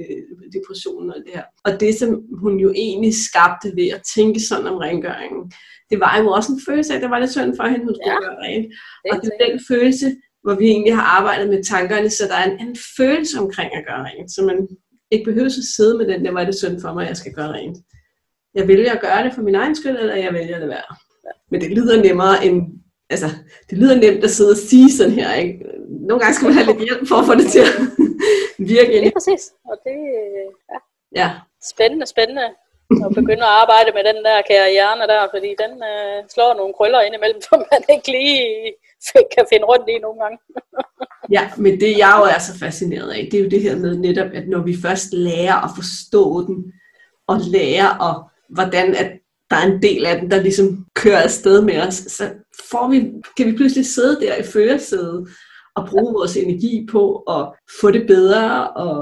depressionen 0.52 1.10
og 1.10 1.16
det 1.26 1.32
her. 1.34 1.42
Og 1.64 1.80
det, 1.80 1.94
som 1.94 2.22
hun 2.32 2.60
jo 2.60 2.72
egentlig 2.76 3.14
skabte 3.14 3.76
ved 3.76 3.88
at 3.88 4.02
tænke 4.14 4.40
sådan 4.40 4.66
om 4.66 4.76
rengøringen, 4.76 5.52
det 5.90 6.00
var 6.00 6.18
jo 6.18 6.28
også 6.28 6.52
en 6.52 6.60
følelse 6.68 6.92
af, 6.92 6.96
at 6.96 7.02
det 7.02 7.10
var 7.10 7.18
lidt 7.18 7.30
synd 7.30 7.56
for 7.56 7.66
hende, 7.66 7.84
hun 7.84 7.94
skulle 7.94 8.12
ja. 8.12 8.20
gøre 8.20 8.38
rent. 8.46 8.66
Og 9.10 9.20
det 9.22 9.30
er 9.32 9.46
den 9.46 9.60
følelse, 9.68 10.16
hvor 10.42 10.54
vi 10.54 10.64
egentlig 10.64 10.94
har 10.96 11.02
arbejdet 11.02 11.48
med 11.48 11.64
tankerne, 11.64 12.10
så 12.10 12.24
der 12.28 12.34
er 12.34 12.50
en, 12.50 12.68
en 12.68 12.76
følelse 12.96 13.38
omkring 13.38 13.74
at 13.74 13.84
gøre 13.86 14.04
rent, 14.04 14.30
så 14.32 14.42
man 14.42 14.68
ikke 15.10 15.24
behøver 15.24 15.46
at 15.46 15.52
sidde 15.76 15.98
med 15.98 16.06
den, 16.06 16.24
der 16.24 16.32
var 16.32 16.44
det 16.44 16.54
synd 16.58 16.80
for 16.80 16.92
mig, 16.92 17.02
at 17.02 17.08
jeg 17.08 17.16
skal 17.16 17.32
gøre 17.32 17.52
rent. 17.52 17.78
Jeg 18.54 18.68
vælger 18.68 18.92
at 18.92 19.00
gøre 19.00 19.24
det 19.24 19.34
for 19.34 19.42
min 19.42 19.54
egen 19.54 19.74
skyld, 19.74 19.96
eller 19.96 20.16
jeg 20.16 20.34
vælger 20.34 20.58
det 20.58 20.68
være. 20.68 20.96
Men 21.50 21.60
det 21.60 21.70
lyder 21.70 22.02
nemmere 22.02 22.46
end, 22.46 22.62
altså, 23.10 23.26
det 23.70 23.78
lyder 23.78 23.94
nemt 23.94 24.24
at 24.24 24.30
sidde 24.30 24.50
og 24.50 24.56
sige 24.56 24.92
sådan 24.92 25.12
her, 25.12 25.34
ikke? 25.34 25.64
Nogle 25.88 26.20
gange 26.20 26.34
skal 26.34 26.46
man 26.46 26.54
have 26.54 26.66
lidt 26.66 26.88
hjælp 26.88 27.08
for 27.08 27.16
at 27.16 27.26
få 27.26 27.34
det 27.34 27.46
til 27.54 27.58
at 27.58 27.74
virke. 28.72 28.92
Det 28.92 29.06
er 29.06 29.18
præcis, 29.20 29.52
og 29.70 29.76
det, 29.84 29.98
ja. 30.72 30.78
ja. 31.20 31.28
Spændende, 31.72 32.06
spændende 32.06 32.42
og 33.04 33.10
begynde 33.14 33.44
at 33.48 33.56
arbejde 33.62 33.90
med 33.96 34.04
den 34.10 34.18
der 34.26 34.46
kære 34.48 34.70
hjerne 34.76 35.04
der, 35.12 35.22
fordi 35.34 35.50
den 35.62 35.72
øh, 35.90 36.18
slår 36.34 36.52
nogle 36.54 36.74
krøller 36.78 37.00
ind 37.00 37.14
imellem, 37.14 37.40
som 37.48 37.58
man 37.72 37.82
ikke 37.94 38.08
lige 38.16 38.44
kan 39.34 39.44
finde 39.50 39.66
rundt 39.70 39.88
i 39.88 39.98
nogle 40.04 40.18
gange. 40.22 40.38
ja, 41.36 41.44
men 41.64 41.72
det 41.82 41.90
jeg 42.02 42.14
jo 42.18 42.24
er 42.34 42.40
så 42.48 42.54
fascineret 42.64 43.10
af, 43.10 43.28
det 43.30 43.38
er 43.38 43.44
jo 43.44 43.50
det 43.54 43.62
her 43.62 43.76
med 43.76 43.92
netop, 43.96 44.30
at 44.38 44.48
når 44.48 44.62
vi 44.68 44.74
først 44.86 45.08
lærer 45.12 45.58
at 45.66 45.70
forstå 45.78 46.46
den, 46.46 46.72
og 47.26 47.38
lærer, 47.40 47.90
og 48.06 48.14
hvordan 48.54 48.94
at 49.02 49.10
der 49.50 49.56
er 49.56 49.66
en 49.66 49.82
del 49.82 50.06
af 50.06 50.20
den, 50.20 50.30
der 50.30 50.42
ligesom 50.42 50.86
kører 50.94 51.22
afsted 51.22 51.62
med 51.62 51.78
os, 51.86 51.94
så 51.94 52.24
får 52.70 52.88
vi, 52.90 53.12
kan 53.36 53.46
vi 53.46 53.56
pludselig 53.56 53.86
sidde 53.86 54.20
der 54.20 54.36
i 54.36 54.42
førersædet 54.42 55.28
at 55.80 55.88
bruge 55.90 56.12
vores 56.18 56.36
energi 56.36 56.86
på 56.94 57.02
at 57.36 57.42
få 57.80 57.90
det 57.90 58.04
bedre 58.06 58.70
og 58.84 58.96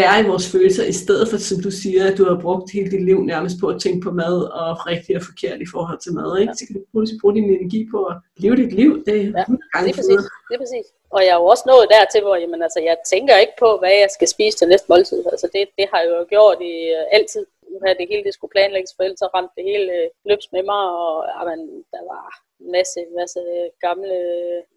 være 0.00 0.20
i 0.20 0.26
vores 0.30 0.46
følelser, 0.52 0.84
i 0.84 0.92
stedet 0.92 1.28
for, 1.28 1.36
som 1.36 1.58
du 1.66 1.70
siger, 1.70 2.02
at 2.10 2.18
du 2.18 2.24
har 2.30 2.38
brugt 2.44 2.72
hele 2.76 2.90
dit 2.90 3.04
liv 3.04 3.18
nærmest 3.32 3.56
på 3.60 3.66
at 3.66 3.80
tænke 3.80 4.00
på 4.06 4.10
mad 4.10 4.36
og 4.62 4.86
rigtigt 4.90 5.16
og 5.18 5.24
forkert 5.30 5.58
i 5.60 5.68
forhold 5.74 5.98
til 6.00 6.12
mad. 6.18 6.30
Ikke? 6.40 6.54
Så 6.58 6.62
kan 6.66 6.74
du 6.76 6.82
pludselig 6.92 7.20
bruge 7.20 7.34
din 7.34 7.44
energi 7.44 7.80
på 7.92 7.98
at 8.10 8.16
leve 8.36 8.56
dit 8.56 8.72
liv. 8.80 8.90
Det 9.06 9.16
er 9.20 9.24
ja, 9.38 9.78
det 9.84 9.90
er 9.92 9.96
præcis. 10.00 10.22
Det 10.48 10.54
er 10.56 10.62
præcis. 10.64 10.86
Og 11.14 11.20
jeg 11.26 11.32
er 11.36 11.40
jo 11.42 11.46
også 11.54 11.64
nået 11.72 11.86
dertil, 11.94 12.20
hvor 12.26 12.36
jamen, 12.42 12.60
altså, 12.66 12.80
jeg 12.90 12.96
tænker 13.12 13.34
ikke 13.44 13.56
på, 13.64 13.68
hvad 13.80 13.94
jeg 14.02 14.10
skal 14.16 14.28
spise 14.34 14.54
til 14.58 14.68
næste 14.68 14.86
måltid. 14.92 15.18
Altså, 15.34 15.46
det, 15.54 15.62
det 15.78 15.86
har 15.90 15.98
jeg 16.02 16.10
jo 16.18 16.24
gjort 16.34 16.58
i 16.72 16.74
uh, 16.96 17.16
altid. 17.18 17.44
At 17.86 17.96
det 17.98 18.08
hele 18.08 18.24
det 18.24 18.34
skulle 18.34 18.54
planlægges, 18.56 18.94
for 18.96 19.02
ellers 19.02 19.18
så 19.18 19.28
ramte 19.34 19.54
det 19.56 19.64
hele 19.64 19.92
øh, 19.92 20.08
løbs 20.24 20.52
med 20.52 20.62
mig, 20.62 20.84
og 21.02 21.14
ah, 21.28 21.50
jamen, 21.50 21.84
der 21.92 22.02
var 22.12 22.24
masse, 22.58 23.00
masse 23.18 23.40
gamle, 23.80 24.18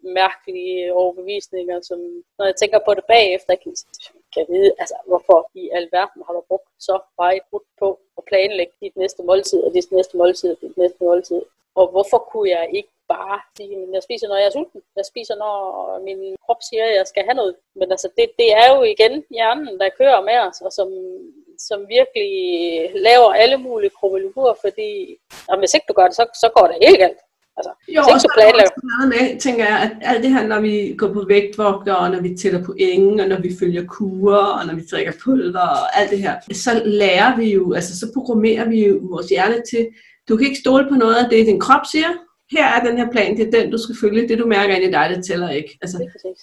mærkelige 0.01 0.93
overbevisninger, 0.93 1.81
som 1.81 1.99
når 2.37 2.45
jeg 2.45 2.55
tænker 2.55 2.79
på 2.85 2.93
det 2.93 3.05
bagefter, 3.07 3.55
kan, 3.55 3.71
jeg, 3.71 3.77
kan 4.33 4.39
jeg 4.43 4.55
vide, 4.55 4.71
altså, 4.81 4.95
hvorfor 5.07 5.39
i 5.53 5.69
alverden 5.73 6.23
har 6.25 6.33
du 6.33 6.41
brugt 6.47 6.69
så 6.79 6.99
meget 7.17 7.41
brugt 7.49 7.71
på 7.79 7.99
at 8.17 8.23
planlægge 8.29 8.73
dit 8.81 8.95
næste 8.95 9.23
måltid, 9.23 9.63
og 9.63 9.73
dit 9.73 9.91
næste 9.91 10.17
måltid, 10.17 10.49
og 10.51 10.61
dit 10.61 10.77
næste 10.77 11.03
måltid. 11.03 11.41
Og 11.75 11.87
hvorfor 11.87 12.19
kunne 12.31 12.49
jeg 12.49 12.69
ikke 12.73 12.89
bare 13.07 13.39
sige, 13.57 13.75
at 13.83 13.89
jeg 13.93 14.03
spiser, 14.03 14.27
når 14.27 14.35
jeg 14.35 14.45
er 14.45 14.55
sulten. 14.57 14.81
Jeg 14.95 15.05
spiser, 15.05 15.35
når 15.35 15.55
min 16.07 16.35
krop 16.45 16.61
siger, 16.69 16.85
at 16.85 16.95
jeg 16.95 17.07
skal 17.07 17.23
have 17.23 17.39
noget. 17.41 17.55
Men 17.75 17.91
altså, 17.91 18.09
det, 18.17 18.25
det 18.39 18.49
er 18.53 18.67
jo 18.75 18.83
igen 18.83 19.13
hjernen, 19.29 19.79
der 19.79 19.97
kører 19.99 20.21
med 20.21 20.37
os, 20.47 20.61
og 20.61 20.71
som, 20.73 20.89
som 21.59 21.79
virkelig 21.97 22.31
laver 23.07 23.33
alle 23.33 23.57
mulige 23.57 23.95
krummelurer, 23.99 24.55
fordi 24.65 25.17
og 25.49 25.59
hvis 25.59 25.73
ikke 25.73 25.85
du 25.89 25.93
gør 25.93 26.07
det, 26.07 26.15
så, 26.15 26.25
så 26.43 26.47
går 26.55 26.67
det 26.67 26.87
helt 26.87 26.99
galt. 26.99 27.21
Altså, 27.57 27.71
jo, 27.95 28.01
og 28.01 28.21
så 28.21 28.27
er 28.37 28.51
der 28.51 28.87
meget 28.91 29.09
med, 29.13 29.39
tænker 29.39 29.65
jeg, 29.65 29.77
at 29.85 29.91
alt 30.01 30.23
det 30.23 30.31
her, 30.31 30.47
når 30.47 30.59
vi 30.59 30.95
går 30.97 31.13
på 31.13 31.25
vægtvogter, 31.27 31.93
og 31.93 32.11
når 32.11 32.21
vi 32.21 32.35
tæller 32.35 32.63
på 32.63 32.73
ingen, 32.77 33.19
og 33.19 33.27
når 33.27 33.41
vi 33.41 33.51
følger 33.59 33.85
kurer, 33.85 34.45
og 34.59 34.65
når 34.67 34.75
vi 34.75 34.81
drikker 34.91 35.13
pulver, 35.23 35.59
og 35.59 35.99
alt 35.99 36.11
det 36.11 36.19
her, 36.19 36.35
så 36.53 36.81
lærer 36.85 37.37
vi 37.37 37.53
jo, 37.53 37.73
altså 37.73 37.99
så 37.99 38.05
programmerer 38.13 38.69
vi 38.69 38.87
jo 38.87 38.99
vores 39.01 39.29
hjerne 39.29 39.61
til, 39.71 39.87
du 40.29 40.37
kan 40.37 40.47
ikke 40.47 40.59
stole 40.59 40.85
på 40.89 40.95
noget 40.95 41.15
af 41.15 41.29
det, 41.29 41.45
din 41.45 41.59
krop 41.59 41.85
siger, 41.91 42.11
her 42.51 42.65
er 42.65 42.83
den 42.83 42.97
her 42.97 43.11
plan, 43.11 43.37
det 43.37 43.47
er 43.47 43.61
den, 43.61 43.71
du 43.71 43.77
skal 43.77 43.95
følge, 44.01 44.27
det 44.27 44.39
du 44.39 44.47
mærker 44.47 44.75
ind 44.75 44.85
i 44.85 44.91
dig, 44.91 45.13
det 45.15 45.25
tæller 45.25 45.49
ikke. 45.49 45.77
Altså, 45.81 45.97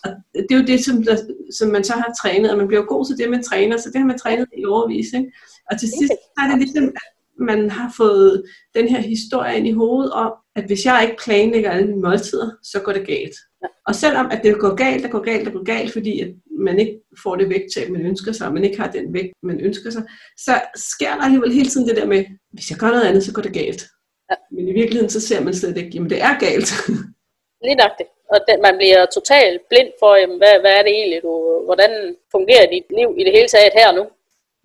og 0.04 0.10
det 0.34 0.54
er 0.54 0.58
jo 0.58 0.66
det, 0.66 0.84
som, 0.84 1.02
der, 1.02 1.16
som 1.58 1.68
man 1.70 1.84
så 1.84 1.92
har 1.92 2.14
trænet, 2.22 2.50
og 2.50 2.58
man 2.58 2.66
bliver 2.68 2.80
jo 2.80 2.88
god 2.88 3.06
til 3.06 3.16
det, 3.18 3.30
man 3.30 3.42
træner, 3.42 3.76
så 3.76 3.90
det 3.92 4.00
har 4.00 4.06
man 4.06 4.18
trænet 4.18 4.46
i 4.58 4.64
overvis. 4.64 5.12
Ikke? 5.12 5.32
Og 5.70 5.80
til 5.80 5.88
sidst 5.88 6.12
er 6.38 6.48
det 6.50 6.58
ligesom, 6.58 6.92
man 7.38 7.70
har 7.70 7.94
fået 7.96 8.44
den 8.74 8.88
her 8.88 9.00
historie 9.00 9.56
ind 9.58 9.66
i 9.66 9.72
hovedet 9.72 10.12
om, 10.12 10.32
at 10.56 10.64
hvis 10.64 10.84
jeg 10.84 11.02
ikke 11.02 11.22
planlægger 11.24 11.70
alle 11.70 11.88
mine 11.88 12.00
måltider, 12.00 12.50
så 12.62 12.80
går 12.80 12.92
det 12.92 13.06
galt. 13.06 13.34
Ja. 13.62 13.68
Og 13.86 13.94
selvom 13.94 14.26
at 14.30 14.40
det 14.42 14.58
går 14.58 14.74
galt, 14.74 15.02
det 15.02 15.10
går 15.10 15.24
galt, 15.24 15.44
det 15.44 15.52
går 15.52 15.64
galt, 15.64 15.92
fordi 15.92 16.20
at 16.20 16.30
man 16.58 16.78
ikke 16.78 17.00
får 17.22 17.36
det 17.36 17.48
vægttab, 17.48 17.90
man 17.90 18.06
ønsker 18.06 18.32
sig, 18.32 18.46
og 18.46 18.54
man 18.54 18.64
ikke 18.64 18.80
har 18.80 18.90
den 18.90 19.14
vægt, 19.14 19.32
man 19.42 19.60
ønsker 19.60 19.90
sig, 19.90 20.02
så 20.38 20.60
sker 20.76 21.14
der 21.14 21.22
alligevel 21.22 21.52
hele 21.52 21.68
tiden 21.68 21.88
det 21.88 21.96
der 21.96 22.06
med, 22.06 22.24
hvis 22.52 22.70
jeg 22.70 22.78
gør 22.78 22.90
noget 22.90 23.04
andet, 23.04 23.22
så 23.24 23.32
går 23.32 23.42
det 23.42 23.52
galt. 23.52 23.86
Ja. 24.30 24.36
Men 24.50 24.68
i 24.68 24.72
virkeligheden, 24.72 25.10
så 25.10 25.20
ser 25.28 25.40
man 25.40 25.54
slet 25.54 25.76
ikke, 25.76 25.90
jamen 25.94 26.10
det 26.10 26.20
er 26.28 26.38
galt. 26.46 26.70
Lige 27.64 27.80
nok 27.82 27.94
det. 27.98 28.06
Og 28.32 28.38
den, 28.48 28.62
man 28.66 28.76
bliver 28.76 29.06
totalt 29.06 29.60
blind 29.70 29.92
for, 30.00 30.12
jamen, 30.16 30.38
hvad, 30.38 30.54
hvad 30.60 30.72
er 30.78 30.82
det 30.82 30.92
egentlig, 30.92 31.22
du, 31.22 31.32
hvordan 31.64 32.16
fungerer 32.34 32.66
dit 32.66 32.86
liv 32.98 33.08
i 33.18 33.24
det 33.24 33.32
hele 33.32 33.48
taget 33.48 33.72
her 33.80 33.92
nu? 33.92 34.04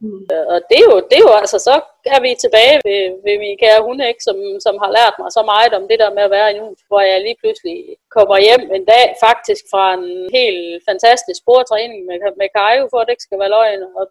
Mm. 0.02 0.24
Og 0.54 0.58
det 0.69 0.78
er, 0.82 0.86
jo, 0.89 0.95
det 1.10 1.17
er 1.17 1.26
jo 1.28 1.34
altså, 1.41 1.58
så 1.67 1.76
er 2.15 2.19
vi 2.26 2.32
tilbage 2.43 2.78
ved, 2.88 3.02
ved 3.26 3.36
min 3.43 3.60
kære 3.62 3.86
hunde, 3.86 4.08
ikke, 4.12 4.24
som, 4.28 4.38
som 4.65 4.76
har 4.84 4.91
lært 4.98 5.15
mig 5.22 5.30
så 5.38 5.43
meget 5.52 5.74
om 5.80 5.88
det 5.89 6.00
der 6.04 6.12
med 6.17 6.24
at 6.28 6.36
være 6.38 6.50
i 6.56 6.60
hus, 6.63 6.80
hvor 6.89 7.02
jeg 7.10 7.17
lige 7.22 7.39
pludselig 7.41 7.78
kommer 8.15 8.38
hjem 8.48 8.63
en 8.78 8.86
dag 8.93 9.06
faktisk 9.26 9.63
fra 9.72 9.86
en 9.98 10.08
helt 10.39 10.84
fantastisk 10.89 11.38
sportræning 11.43 12.00
med, 12.10 12.17
med 12.41 12.50
Kajo, 12.56 12.84
for 12.89 12.98
at 13.00 13.06
det 13.06 13.13
ikke 13.13 13.28
skal 13.28 13.41
være 13.41 13.56
løgn. 13.58 13.82
Og 14.00 14.06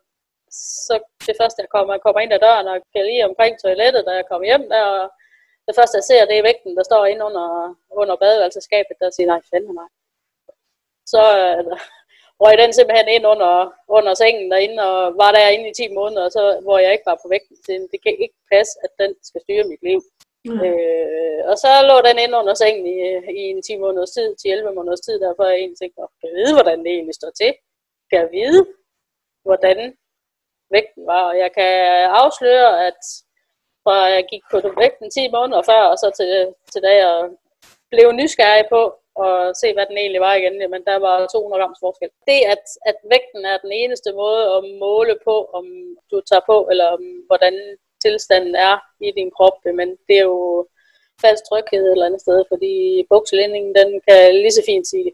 så 0.86 0.94
det 1.28 1.34
første, 1.40 1.62
jeg 1.62 1.70
kommer, 1.74 1.92
jeg 1.94 2.02
kommer 2.04 2.20
ind 2.20 2.34
ad 2.36 2.42
døren 2.46 2.66
og 2.72 2.76
kan 2.94 3.04
lige 3.10 3.28
omkring 3.30 3.52
toilettet, 3.64 4.06
da 4.06 4.12
jeg 4.20 4.26
kommer 4.30 4.46
hjem 4.50 4.66
der, 4.74 4.84
og 4.98 5.06
det 5.68 5.76
første, 5.78 5.98
jeg 5.98 6.06
ser, 6.08 6.28
det 6.30 6.36
er 6.38 6.48
vægten, 6.50 6.76
der 6.78 6.84
står 6.90 7.02
inde 7.06 7.24
under, 7.28 7.46
under 8.00 8.16
badeværelseskabet, 8.16 8.96
der 9.00 9.10
siger, 9.10 9.26
nej, 9.26 9.40
fandme 9.50 9.72
nej. 9.80 9.90
Så, 11.12 11.22
røg 12.42 12.54
den 12.58 12.72
simpelthen 12.72 13.08
ind 13.16 13.26
under, 13.32 13.52
under 13.96 14.12
sengen 14.14 14.50
derinde, 14.52 14.78
og 14.90 15.00
var 15.22 15.30
derinde 15.32 15.68
i 15.68 15.74
10 15.74 15.94
måneder, 16.00 16.28
så, 16.28 16.42
hvor 16.64 16.78
jeg 16.78 16.92
ikke 16.92 17.10
var 17.10 17.18
på 17.22 17.28
vægten. 17.34 17.56
Så 17.56 17.88
det 17.92 17.98
kan 18.02 18.14
ikke 18.24 18.38
passe, 18.52 18.72
at 18.84 18.92
den 19.02 19.10
skal 19.28 19.40
styre 19.44 19.70
mit 19.72 19.82
liv. 19.88 20.00
Mm. 20.44 20.60
Øh, 20.66 21.40
og 21.50 21.56
så 21.62 21.70
lå 21.90 21.96
den 22.08 22.18
inde 22.24 22.38
under 22.40 22.54
sengen 22.54 22.86
i, 22.94 22.98
i 23.40 23.42
en 23.52 23.62
10 23.62 23.76
måneders 23.84 24.10
tid, 24.10 24.28
til 24.36 24.50
11 24.50 24.74
måneders 24.76 25.04
tid, 25.06 25.16
derfor 25.20 25.44
jeg 25.44 25.58
egentlig 25.58 25.78
tænkte, 25.78 25.98
kan 26.20 26.28
jeg 26.30 26.36
vide, 26.40 26.54
hvordan 26.56 26.78
det 26.84 26.92
egentlig 26.92 27.18
står 27.20 27.32
til? 27.40 27.52
Kan 28.10 28.18
jeg 28.22 28.30
vide, 28.38 28.60
hvordan 29.46 29.78
vægten 30.74 31.02
var? 31.12 31.22
Og 31.30 31.38
jeg 31.42 31.50
kan 31.58 31.72
afsløre, 32.22 32.86
at 32.88 33.00
fra 33.84 33.96
jeg 34.16 34.24
gik 34.30 34.44
på 34.50 34.56
vægten 34.82 35.10
10 35.10 35.30
måneder 35.36 35.62
før, 35.70 35.82
og 35.92 35.96
så 36.02 36.08
til, 36.18 36.30
til 36.72 36.80
da 36.86 36.92
jeg 37.04 37.14
blev 37.92 38.06
nysgerrig 38.12 38.66
på 38.74 38.82
at 39.26 39.56
se, 39.60 39.68
hvad 39.74 39.86
den 39.90 39.98
egentlig 39.98 40.20
var 40.28 40.34
igen, 40.34 40.56
men 40.72 40.82
der 40.88 40.98
var 41.06 41.16
200 41.26 41.62
grams 41.62 41.80
forskel. 41.84 42.10
Det, 42.30 42.40
at, 42.54 42.64
at 42.90 42.96
vægten 43.12 43.42
er 43.52 43.56
den 43.64 43.72
eneste 43.82 44.10
måde 44.22 44.44
at 44.56 44.60
måle 44.84 45.14
på, 45.28 45.36
om 45.58 45.66
du 46.10 46.16
tager 46.20 46.44
på, 46.50 46.56
eller 46.70 46.86
om, 46.96 47.02
hvordan 47.28 47.54
tilstanden 48.04 48.54
er 48.54 48.74
i 49.08 49.10
din 49.18 49.30
krop, 49.36 49.58
men 49.78 49.88
det 50.08 50.16
er 50.18 50.26
jo 50.34 50.66
falsk 51.24 51.42
tryghed 51.44 51.84
et 51.84 51.92
eller 51.92 52.06
andet 52.06 52.20
sted, 52.20 52.38
fordi 52.52 52.74
bukselændingen, 53.10 53.74
den 53.80 54.00
kan 54.08 54.34
lige 54.34 54.56
så 54.58 54.62
fint 54.66 54.86
sige 54.92 55.10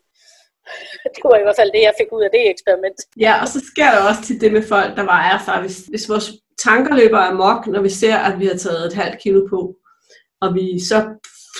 det. 1.15 1.21
Var 1.25 1.39
i 1.39 1.47
hvert 1.47 1.61
fald 1.61 1.73
det, 1.77 1.83
jeg 1.89 1.95
fik 2.01 2.11
ud 2.17 2.23
af 2.23 2.31
det 2.37 2.51
eksperiment. 2.51 2.99
Ja, 3.27 3.35
og 3.43 3.49
så 3.49 3.59
sker 3.71 3.91
der 3.91 4.09
også 4.09 4.23
til 4.27 4.41
det 4.41 4.53
med 4.53 4.63
folk, 4.73 4.97
der 4.99 5.05
vejer 5.15 5.39
sig. 5.45 5.57
Hvis, 5.61 5.79
hvis 5.93 6.09
vores 6.09 6.33
tanker 6.67 6.97
løber 6.97 7.19
amok, 7.19 7.67
når 7.67 7.83
vi 7.83 7.89
ser, 7.89 8.17
at 8.17 8.41
vi 8.41 8.47
har 8.47 8.57
taget 8.57 8.87
et 8.87 8.93
halvt 8.93 9.19
kilo 9.23 9.47
på, 9.53 9.61
og 10.41 10.55
vi 10.55 10.81
så 10.91 10.99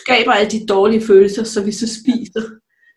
skaber 0.01 0.33
alle 0.33 0.51
de 0.51 0.67
dårlige 0.67 1.07
følelser, 1.07 1.45
så 1.45 1.65
vi 1.65 1.73
så 1.73 1.87
spiser, 1.99 2.43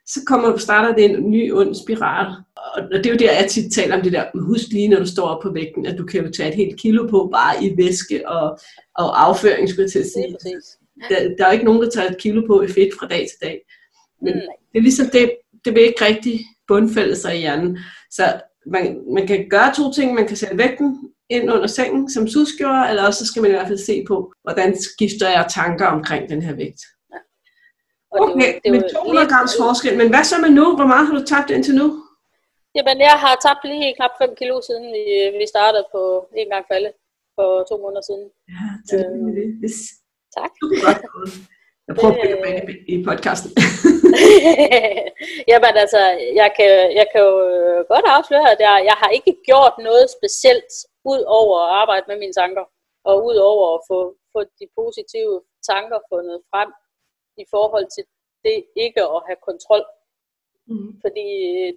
så 0.07 0.19
kommer, 0.27 0.57
starter 0.57 0.95
det 0.95 1.05
en 1.05 1.31
ny 1.31 1.53
ond 1.53 1.75
spiral. 1.75 2.27
Og 2.75 2.81
det 2.91 3.05
er 3.05 3.09
jo 3.09 3.17
der, 3.17 3.39
jeg 3.39 3.49
tit 3.49 3.73
taler 3.73 3.95
om 3.97 4.01
det 4.01 4.11
der, 4.11 4.25
husk 4.33 4.67
lige 4.71 4.87
når 4.87 4.99
du 4.99 5.07
står 5.07 5.27
op 5.27 5.41
på 5.43 5.51
vægten, 5.51 5.85
at 5.85 5.97
du 5.97 6.05
kan 6.05 6.25
jo 6.25 6.31
tage 6.31 6.49
et 6.49 6.55
helt 6.55 6.79
kilo 6.79 7.07
på, 7.07 7.29
bare 7.33 7.63
i 7.63 7.77
væske 7.77 8.29
og, 8.29 8.59
og 8.95 9.25
afføring, 9.25 9.69
skulle 9.69 9.83
jeg 9.83 9.91
til 9.91 9.99
at 9.99 10.05
sige. 10.05 10.37
Der, 11.09 11.35
der 11.37 11.45
er 11.45 11.51
ikke 11.51 11.65
nogen, 11.65 11.81
der 11.81 11.89
tager 11.89 12.09
et 12.09 12.17
kilo 12.17 12.41
på 12.47 12.61
i 12.61 12.67
fedt 12.67 12.93
fra 12.99 13.07
dag 13.07 13.19
til 13.19 13.37
dag. 13.41 13.61
Men 14.21 14.33
mm. 14.33 14.39
det 14.71 14.77
er 14.77 14.81
ligesom 14.81 15.07
det, 15.13 15.31
det 15.67 15.75
vil 15.75 15.89
ikke 15.89 16.05
rigtig 16.05 16.35
bundfælde 16.67 17.15
sig 17.15 17.35
i 17.35 17.39
hjernen. 17.39 17.77
Så 18.11 18.23
man, 18.73 18.83
man 19.15 19.27
kan 19.27 19.39
gøre 19.49 19.73
to 19.79 19.85
ting. 19.97 20.13
Man 20.13 20.27
kan 20.27 20.37
sætte 20.37 20.57
vægten 20.57 20.87
ind 21.29 21.45
under 21.53 21.67
sengen, 21.67 22.03
som 22.15 22.27
sus 22.27 22.51
gjorde, 22.59 22.89
eller 22.89 23.03
også 23.07 23.19
så 23.19 23.27
skal 23.29 23.41
man 23.41 23.51
i 23.51 23.57
hvert 23.57 23.71
fald 23.71 23.87
se 23.89 23.95
på, 24.07 24.15
hvordan 24.43 24.69
skifter 24.87 25.29
jeg 25.29 25.45
tanker 25.59 25.87
omkring 25.97 26.23
den 26.29 26.41
her 26.41 26.55
vægt. 26.55 26.81
Ja. 27.13 27.19
Okay, 28.23 28.53
det, 28.53 28.59
det 28.63 28.71
med 28.71 28.83
200 28.93 29.27
grams 29.33 29.53
forskel. 29.61 29.97
Men 30.01 30.09
hvad 30.09 30.23
så 30.23 30.35
med 30.41 30.51
nu? 30.59 30.65
Hvor 30.77 30.87
meget 30.91 31.07
har 31.07 31.15
du 31.19 31.23
tabt 31.25 31.49
indtil 31.49 31.75
nu? 31.81 31.87
Jamen, 32.75 32.97
jeg 33.09 33.15
har 33.23 33.33
tabt 33.45 33.63
lige 33.71 33.95
knap 33.97 34.13
5 34.21 34.29
kilo 34.39 34.55
siden 34.67 34.85
vi, 34.95 35.03
vi 35.39 35.45
startede 35.53 35.85
på 35.95 36.01
en 36.41 36.49
gang 36.53 36.65
falde 36.71 36.91
for 37.35 37.49
to 37.69 37.75
måneder 37.83 38.03
siden. 38.09 38.25
Ja, 38.53 38.65
tillykke 38.87 39.23
med 39.27 39.33
det. 39.39 39.47
Yes. 39.65 39.77
Tak. 40.37 40.51
Jeg 41.87 41.95
prøver 41.99 42.13
at 42.13 42.39
bringe 42.43 42.61
i 42.93 42.95
podcasten. 43.07 43.51
Jamen 45.51 45.73
altså, 45.83 46.01
jeg 46.41 46.49
kan, 46.57 46.71
jeg 46.99 47.07
kan 47.11 47.21
jo 47.21 47.35
godt 47.93 48.05
afsløre, 48.15 48.51
at 48.53 48.59
jeg, 48.67 48.75
jeg 48.89 48.97
har 49.01 49.09
ikke 49.17 49.33
gjort 49.49 49.75
noget 49.87 50.05
specielt 50.17 50.71
ud 51.11 51.21
over 51.39 51.55
at 51.59 51.71
arbejde 51.81 52.05
med 52.07 52.17
mine 52.17 52.33
tanker, 52.41 52.65
og 53.09 53.25
ud 53.29 53.35
over 53.51 53.65
at 53.75 53.81
få, 53.89 53.99
få 54.33 54.39
de 54.59 54.65
positive 54.79 55.41
tanker 55.71 55.99
fundet 56.11 56.37
frem 56.51 56.69
i 57.37 57.45
forhold 57.53 57.87
til 57.95 58.03
det 58.45 58.57
ikke 58.85 59.01
at 59.15 59.21
have 59.27 59.41
kontrol. 59.49 59.85
Mm. 60.69 60.91
Fordi 61.03 61.27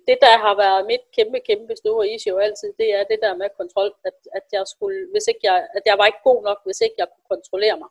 det, 0.08 0.18
der 0.24 0.34
har 0.44 0.54
været 0.64 0.86
mit 0.92 1.04
kæmpe, 1.16 1.38
kæmpe 1.48 1.74
store 1.82 2.08
issue 2.14 2.42
altid, 2.46 2.70
det 2.80 2.88
er 2.98 3.04
det 3.10 3.18
der 3.24 3.34
med 3.40 3.48
kontrol, 3.60 3.90
at, 4.08 4.16
at 4.38 4.46
jeg 4.52 4.64
skulle, 4.72 5.00
hvis 5.12 5.26
ikke 5.30 5.42
jeg, 5.42 5.58
at 5.76 5.82
jeg 5.86 5.98
var 5.98 6.06
ikke 6.06 6.24
god 6.28 6.40
nok, 6.48 6.58
hvis 6.64 6.80
ikke 6.80 6.98
jeg 6.98 7.08
kunne 7.12 7.28
kontrollere 7.34 7.78
mig. 7.82 7.90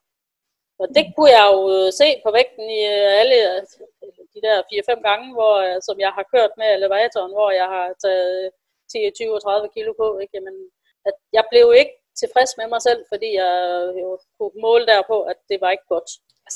Og 0.82 0.88
det 0.96 1.04
kunne 1.16 1.32
jeg 1.38 1.46
jo 1.54 1.62
se 2.00 2.08
på 2.24 2.30
vægten 2.38 2.66
i 2.80 2.82
alle 3.22 3.38
de 4.34 4.42
der 4.48 4.58
4-5 4.62 5.02
gange, 5.10 5.28
hvor, 5.38 5.56
øh, 5.66 5.78
som 5.88 5.98
jeg 6.06 6.12
har 6.18 6.26
kørt 6.34 6.54
med 6.58 6.70
elevatoren, 6.78 7.34
hvor 7.38 7.52
jeg 7.62 7.68
har 7.76 7.86
taget 8.04 8.46
øh, 8.46 8.52
10, 8.92 9.12
20 9.16 9.36
og 9.36 9.42
30 9.44 9.70
kilo 9.76 9.92
på. 10.02 10.08
Ikke? 10.24 10.34
Jamen, 10.38 10.56
at 11.10 11.16
jeg 11.38 11.44
blev 11.52 11.66
ikke 11.82 11.96
tilfreds 12.22 12.52
med 12.60 12.68
mig 12.74 12.82
selv, 12.88 13.02
fordi 13.12 13.30
jeg 13.44 13.54
jo 14.04 14.10
kunne 14.38 14.56
måle 14.66 14.86
derpå, 14.94 15.18
at 15.32 15.40
det 15.50 15.58
var 15.64 15.72
ikke 15.72 15.90
godt. 15.96 16.10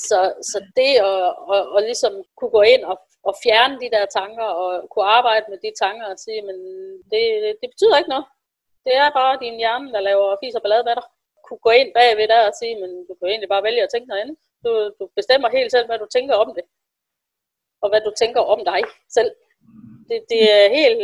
Så, 0.08 0.20
så 0.50 0.58
det 0.78 0.92
at, 1.10 1.28
at, 1.54 1.62
at 1.76 1.82
ligesom 1.90 2.14
kunne 2.38 2.54
gå 2.58 2.62
ind 2.74 2.82
og, 2.90 2.96
og 3.28 3.34
fjerne 3.44 3.80
de 3.82 3.90
der 3.94 4.04
tanker, 4.18 4.48
og 4.60 4.68
kunne 4.92 5.08
arbejde 5.18 5.46
med 5.48 5.58
de 5.64 5.72
tanker 5.84 6.06
og 6.12 6.18
sige, 6.24 6.42
men 6.48 6.56
det, 7.12 7.24
det 7.60 7.68
betyder 7.72 7.98
ikke 7.98 8.14
noget. 8.14 8.26
Det 8.86 8.94
er 9.02 9.18
bare 9.20 9.42
din 9.44 9.56
hjerne, 9.62 9.92
der 9.94 10.00
laver 10.08 10.36
fis 10.42 10.54
og 10.58 10.62
ballade 10.62 10.84
med 10.88 10.94
dig. 10.98 11.06
Kunne 11.46 11.62
gå 11.66 11.70
ind 11.80 11.90
bagved 11.98 12.28
der 12.28 12.48
og 12.48 12.54
sige, 12.60 12.74
men 12.82 12.90
du 13.08 13.12
kan 13.14 13.28
egentlig 13.28 13.52
bare 13.54 13.66
vælge 13.68 13.82
at 13.82 13.92
tænke 13.92 14.08
noget 14.08 14.22
andet. 14.22 14.36
Du, 14.64 14.70
du 14.98 15.04
bestemmer 15.18 15.48
helt 15.48 15.70
selv, 15.72 15.86
hvad 15.86 15.98
du 15.98 16.06
tænker 16.16 16.34
om 16.44 16.50
det. 16.56 16.64
Og 17.84 17.88
hvad 17.90 18.00
du 18.06 18.12
tænker 18.22 18.40
om 18.54 18.60
dig 18.70 18.80
selv. 19.16 19.30
Det, 20.08 20.18
det 20.32 20.42
er 20.56 20.64
helt 20.78 20.98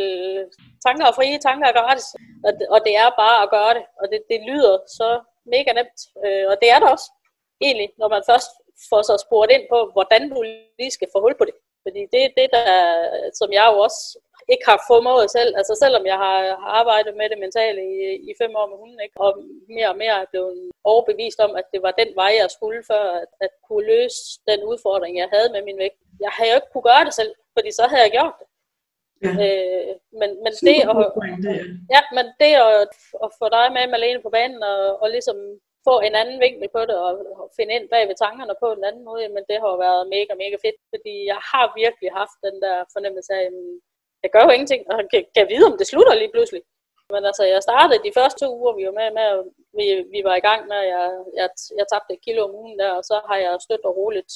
tanker 0.87 1.05
og 1.07 1.15
frie, 1.19 1.39
tanker 1.39 1.67
er 1.69 1.79
gratis, 1.81 2.09
og 2.47 2.51
det, 2.59 2.67
og 2.75 2.79
det 2.87 2.95
er 3.03 3.09
bare 3.23 3.39
at 3.45 3.51
gøre 3.57 3.73
det, 3.79 3.85
og 4.01 4.05
det, 4.13 4.21
det 4.31 4.39
lyder 4.49 4.75
så 4.99 5.09
mega 5.55 5.71
nemt, 5.79 5.99
øh, 6.25 6.47
og 6.51 6.57
det 6.61 6.69
er 6.75 6.79
det 6.81 6.89
også, 6.95 7.09
egentlig, 7.67 7.89
når 8.01 8.09
man 8.15 8.23
først 8.31 8.51
får 8.91 9.03
så 9.03 9.15
spurgt 9.27 9.51
ind 9.57 9.65
på, 9.73 9.79
hvordan 9.95 10.23
du 10.33 10.39
lige 10.79 10.97
skal 10.97 11.09
få 11.15 11.19
hul 11.25 11.35
på 11.39 11.45
det. 11.49 11.57
Fordi 11.85 12.01
det 12.13 12.21
er 12.25 12.33
det, 12.41 12.49
der, 12.57 12.67
som 13.39 13.49
jeg 13.57 13.65
jo 13.71 13.77
også 13.87 14.01
ikke 14.53 14.67
har 14.71 14.81
formået 14.91 15.29
selv. 15.37 15.53
Altså 15.61 15.75
selvom 15.83 16.05
jeg 16.13 16.19
har, 16.25 16.37
arbejdet 16.81 17.15
med 17.17 17.27
det 17.33 17.39
mentale 17.45 17.81
i, 17.95 17.97
i 18.31 18.33
fem 18.41 18.53
år 18.61 18.67
med 18.71 18.79
hunden, 18.83 19.01
ikke? 19.05 19.17
og 19.25 19.31
mere 19.77 19.89
og 19.93 19.99
mere 20.03 20.17
er 20.23 20.31
blevet 20.33 20.71
overbevist 20.93 21.41
om, 21.47 21.53
at 21.61 21.67
det 21.73 21.81
var 21.87 21.93
den 22.03 22.11
vej, 22.21 22.33
jeg 22.43 22.51
skulle 22.57 22.83
for 22.91 23.03
at, 23.19 23.29
at 23.45 23.53
kunne 23.67 23.87
løse 23.95 24.21
den 24.51 24.61
udfordring, 24.71 25.13
jeg 25.23 25.29
havde 25.35 25.49
med 25.55 25.63
min 25.69 25.79
vægt. 25.85 25.99
Jeg 26.27 26.33
havde 26.37 26.51
jo 26.53 26.59
ikke 26.59 26.73
kunne 26.73 26.89
gøre 26.91 27.05
det 27.09 27.15
selv, 27.21 27.33
fordi 27.57 27.71
så 27.79 27.85
havde 27.91 28.05
jeg 28.07 28.17
gjort 28.19 28.37
det. 28.41 28.49
Ja. 29.25 29.33
Øh, 29.45 29.93
men, 30.21 30.31
men 30.45 30.53
det, 30.67 30.79
at, 30.91 30.97
ja. 31.95 32.03
men 32.17 32.27
det 32.43 32.53
at, 32.69 32.95
at 33.25 33.31
få 33.41 33.47
dig 33.57 33.67
med, 33.77 33.85
Malene, 33.93 34.23
på 34.27 34.31
banen 34.39 34.63
og, 34.73 35.03
og 35.03 35.09
ligesom 35.17 35.39
få 35.89 35.95
en 36.07 36.15
anden 36.21 36.39
vinkel 36.45 36.69
på 36.77 36.83
det 36.89 36.97
og, 37.07 37.13
og 37.41 37.47
finde 37.57 37.73
ind 37.77 37.87
bag 37.93 38.05
ved 38.09 38.17
tankerne 38.25 38.55
på 38.63 38.69
en 38.73 38.85
anden 38.89 39.05
måde, 39.09 39.29
men 39.37 39.45
det 39.51 39.59
har 39.63 39.83
været 39.87 40.11
mega, 40.17 40.33
mega 40.43 40.57
fedt, 40.65 40.79
fordi 40.93 41.15
jeg 41.33 41.41
har 41.51 41.67
virkelig 41.83 42.11
haft 42.21 42.37
den 42.47 42.57
der 42.65 42.77
fornemmelse 42.95 43.33
af, 43.41 43.47
jeg 44.23 44.31
gør 44.33 44.43
jo 44.47 44.55
ingenting, 44.57 44.83
og 44.91 44.97
kan, 45.13 45.23
kan 45.37 45.47
vide, 45.53 45.67
om 45.71 45.79
det 45.79 45.87
slutter 45.87 46.15
lige 46.15 46.35
pludselig. 46.35 46.63
Men 47.13 47.23
altså, 47.31 47.45
jeg 47.55 47.63
startede 47.69 48.05
de 48.07 48.17
første 48.19 48.39
to 48.41 48.49
uger, 48.61 48.73
vi 48.79 48.85
var 48.89 48.97
med, 49.01 49.09
med 49.19 49.31
vi, 49.79 49.85
vi 50.15 50.21
var 50.29 50.35
i 50.37 50.47
gang 50.49 50.61
med, 50.73 50.81
jeg, 50.95 51.05
jeg, 51.41 51.49
jeg 51.79 51.87
tabte 51.93 52.15
et 52.15 52.25
kilo 52.27 52.41
om 52.45 52.55
ugen 52.61 52.79
der, 52.83 52.91
og 52.99 53.05
så 53.11 53.17
har 53.29 53.37
jeg 53.45 53.53
stødt 53.67 53.85
og 53.89 53.97
roligt 54.01 54.33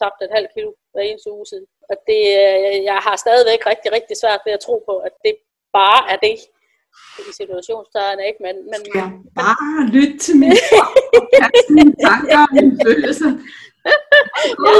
tabt 0.00 0.20
et 0.22 0.34
halvt 0.36 0.52
kilo 0.54 0.70
hver 0.92 1.04
eneste 1.08 1.32
uge 1.36 1.46
siden. 1.50 1.66
Og 1.90 1.96
det, 2.08 2.22
jeg 2.90 2.98
har 3.06 3.16
stadigvæk 3.24 3.62
rigtig, 3.72 3.90
rigtig 3.96 4.16
svært 4.22 4.42
ved 4.46 4.52
at 4.56 4.64
tro 4.66 4.76
på, 4.88 4.94
at 5.08 5.14
det 5.24 5.34
bare 5.78 6.02
er 6.12 6.18
det 6.26 6.36
i 7.28 7.32
situationstegn, 7.40 8.18
ikke? 8.28 8.40
Men, 8.46 8.56
men, 8.70 8.80
ja, 8.98 9.06
bare 9.42 9.80
lyt 9.96 10.14
til 10.24 10.34
mig. 10.42 10.52
mine 11.76 11.94
tanker 12.06 12.38
og 12.44 12.50
mine 12.56 12.74
følelser. 12.86 13.30
ja, 14.66 14.74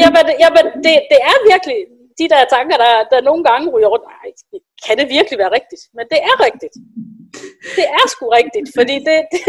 jamen, 0.00 0.24
jamen 0.42 0.64
det, 0.84 0.94
det 1.12 1.20
er 1.30 1.36
virkelig 1.52 1.80
de 2.18 2.26
der 2.32 2.42
tanker, 2.54 2.76
der, 2.84 2.92
der 3.12 3.28
nogle 3.28 3.42
gange 3.48 3.66
ryger 3.74 3.90
rundt. 3.94 4.06
Nej, 4.14 4.28
kan 4.86 4.94
det 4.98 5.06
virkelig 5.16 5.38
være 5.42 5.56
rigtigt? 5.58 5.82
Men 5.96 6.04
det 6.12 6.20
er 6.30 6.36
rigtigt. 6.46 6.76
Det 7.78 7.86
er 7.98 8.04
sgu 8.12 8.24
rigtigt, 8.40 8.68
fordi 8.78 8.96
det, 9.08 9.18
det, 9.32 9.42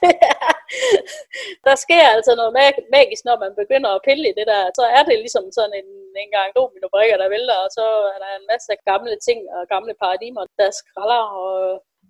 det 0.00 0.12
er, 0.32 0.50
der 1.66 1.74
sker 1.84 2.06
altså 2.16 2.32
noget 2.40 2.52
magisk, 2.96 3.22
når 3.28 3.36
man 3.44 3.52
begynder 3.60 3.90
at 3.94 4.04
pille 4.08 4.24
i 4.28 4.36
det 4.38 4.46
der. 4.52 4.62
Så 4.78 4.84
er 4.96 5.02
det 5.08 5.16
ligesom 5.24 5.46
sådan 5.58 5.74
en, 5.80 5.88
en 6.22 6.30
gang 6.36 6.48
dominobrikker, 6.58 7.16
der 7.22 7.32
vælter, 7.34 7.58
og 7.64 7.70
så 7.78 7.86
er 8.14 8.18
der 8.24 8.30
en 8.38 8.46
masse 8.52 8.72
gamle 8.90 9.14
ting 9.26 9.40
og 9.56 9.62
gamle 9.74 9.94
paradigmer, 10.02 10.44
der 10.60 10.68
skralder, 10.80 11.22
og 11.42 11.56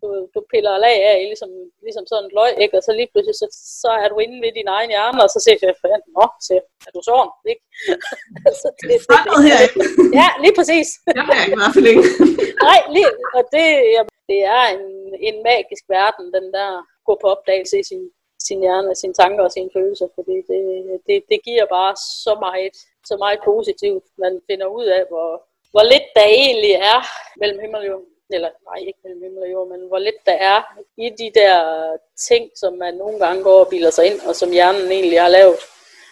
du, 0.03 0.09
du 0.34 0.40
piller 0.50 0.74
lag 0.86 0.98
af, 1.11 1.16
ligesom, 1.30 1.50
ligesom 1.86 2.05
sådan 2.11 2.26
et 2.28 2.34
løg, 2.38 2.53
ikke? 2.64 2.76
og 2.78 2.82
så 2.86 2.92
lige 2.98 3.11
pludselig, 3.12 3.36
så, 3.42 3.46
så 3.82 3.90
er 4.03 4.09
du 4.09 4.16
inde 4.24 4.36
ved 4.44 4.53
din 4.59 4.68
egen 4.76 4.90
hjerne, 4.94 5.18
og 5.24 5.30
så 5.34 5.38
siger 5.44 5.57
jeg, 5.62 6.00
nå, 6.16 6.24
så 6.46 6.53
er 6.86 6.92
du 6.96 7.03
sådan, 7.11 7.32
ikke? 7.53 7.64
altså, 8.48 8.66
det, 8.78 8.86
det, 8.90 8.98
det, 9.11 9.70
det, 9.76 10.05
ja, 10.20 10.28
lige 10.44 10.55
præcis. 10.59 10.88
Jeg 11.16 11.24
har 11.28 11.44
ikke 11.44 11.61
meget 11.62 11.74
for 11.76 11.84
længe. 11.88 12.03
Nej, 12.68 12.80
lige, 12.94 13.11
og 13.38 13.42
det, 13.55 13.66
jamen, 13.94 14.14
det 14.30 14.40
er 14.57 14.64
en, 14.76 14.84
en 15.28 15.36
magisk 15.50 15.84
verden, 15.96 16.26
den 16.36 16.46
der 16.57 16.70
gå 17.09 17.12
på 17.20 17.26
opdagelse 17.34 17.76
i 17.82 17.84
sin, 17.90 18.03
sin 18.48 18.61
hjerne, 18.64 18.94
sine 18.94 19.14
tanker 19.20 19.44
og 19.44 19.53
sine 19.53 19.70
følelser, 19.76 20.09
fordi 20.16 20.36
det, 20.50 20.62
det, 21.07 21.16
det 21.30 21.38
giver 21.48 21.66
bare 21.76 21.94
så 22.24 22.32
meget, 22.46 22.76
så 23.11 23.14
meget 23.24 23.40
positivt. 23.50 24.05
Man 24.24 24.34
finder 24.48 24.66
ud 24.78 24.86
af, 24.96 25.03
hvor, 25.11 25.30
hvor 25.72 25.84
lidt 25.92 26.09
der 26.16 26.26
egentlig 26.42 26.74
er 26.92 27.00
mellem 27.40 27.61
himmel 27.62 27.80
og 27.80 27.86
jord. 27.90 28.11
Eller 28.33 28.51
nej, 28.68 28.80
ikke 28.89 28.99
mellem 29.05 29.22
himmel 29.22 29.43
og 29.43 29.53
jord, 29.53 29.68
men 29.68 29.80
hvor 29.89 29.99
lidt 29.99 30.20
der 30.26 30.37
er 30.53 30.59
i 30.97 31.09
de 31.20 31.30
der 31.41 31.55
ting, 32.28 32.51
som 32.55 32.72
man 32.74 32.95
nogle 32.95 33.18
gange 33.18 33.43
går 33.43 33.61
og 33.64 33.68
bilder 33.68 33.91
sig 33.91 34.07
ind, 34.07 34.20
og 34.28 34.35
som 34.37 34.51
hjernen 34.51 34.93
egentlig 34.93 35.20
har 35.20 35.28
lavet. 35.28 35.57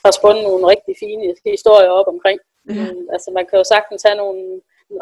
Har 0.04 0.10
spundet 0.10 0.42
nogle 0.42 0.66
rigtig 0.66 0.94
fine 1.00 1.34
historier 1.44 1.90
op 1.90 2.08
omkring. 2.08 2.40
Mm. 2.64 3.08
Altså 3.12 3.30
man 3.30 3.46
kan 3.46 3.58
jo 3.58 3.64
sagtens 3.64 4.02
have 4.02 4.16
nogle 4.16 4.60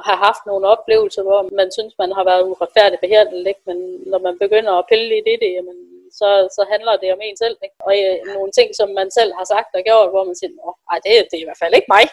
har 0.09 0.17
haft 0.27 0.43
nogle 0.47 0.67
oplevelser, 0.75 1.23
hvor 1.23 1.41
man 1.61 1.69
synes, 1.77 1.95
man 1.99 2.13
har 2.13 2.25
været 2.31 2.47
uretfærdigt 2.51 3.01
behandlet, 3.01 3.47
ikke? 3.47 3.63
men 3.67 3.79
når 4.13 4.19
man 4.27 4.39
begynder 4.39 4.73
at 4.73 4.89
pille 4.91 5.19
i 5.19 5.23
det, 5.29 5.37
det 5.43 5.51
jamen, 5.59 5.77
så, 6.21 6.31
så 6.57 6.63
handler 6.73 6.95
det 7.03 7.09
om 7.17 7.21
en 7.27 7.37
selv. 7.45 7.57
Ikke? 7.67 7.77
Og 7.87 7.93
øh, 8.05 8.17
nogle 8.37 8.53
ting, 8.59 8.69
som 8.81 8.89
man 9.01 9.09
selv 9.19 9.33
har 9.39 9.47
sagt 9.55 9.71
og 9.79 9.83
gjort, 9.89 10.13
hvor 10.13 10.25
man 10.29 10.37
siger, 10.39 10.53
nej, 10.89 10.99
det, 11.05 11.13
det 11.29 11.37
er 11.37 11.45
i 11.45 11.49
hvert 11.49 11.63
fald 11.63 11.75
ikke 11.79 11.93
mig. 11.97 12.05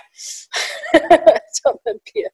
så 1.57 1.67
man 1.87 1.97
bliver 2.07 2.31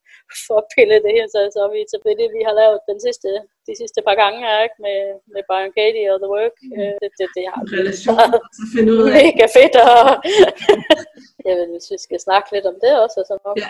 for 0.48 0.60
pillet 0.74 1.00
det 1.06 1.14
her, 1.18 1.26
så, 1.34 1.40
så 1.56 1.60
er 1.66 1.72
vi 1.76 1.82
til 1.92 2.00
det, 2.22 2.30
vi 2.38 2.42
har 2.48 2.56
lavet 2.62 2.78
den 2.92 3.00
sidste, 3.06 3.30
de 3.68 3.74
sidste 3.82 4.00
par 4.08 4.18
gange 4.22 4.40
her, 4.46 4.58
ikke? 4.68 4.78
Med, 4.86 5.00
med 5.34 5.42
Byron 5.50 5.74
Katie 5.78 6.12
og 6.14 6.20
The 6.24 6.30
Work. 6.36 6.56
Mm. 6.62 6.96
Det, 7.02 7.10
det, 7.18 7.28
det 7.36 7.44
har 7.52 7.62
relation, 7.78 8.32
så 8.58 8.64
finde 8.74 8.90
ud 8.94 9.02
af. 9.08 9.12
mega 9.20 9.46
fedt. 9.58 9.76
Og 9.88 9.96
jeg 11.48 11.54
ved, 11.58 11.68
hvis 11.74 11.88
vi 11.94 11.98
skal 12.06 12.20
snakke 12.28 12.48
lidt 12.56 12.66
om 12.72 12.78
det 12.84 12.94
også. 13.04 13.16
Altså, 13.22 13.36
ja, 13.62 13.68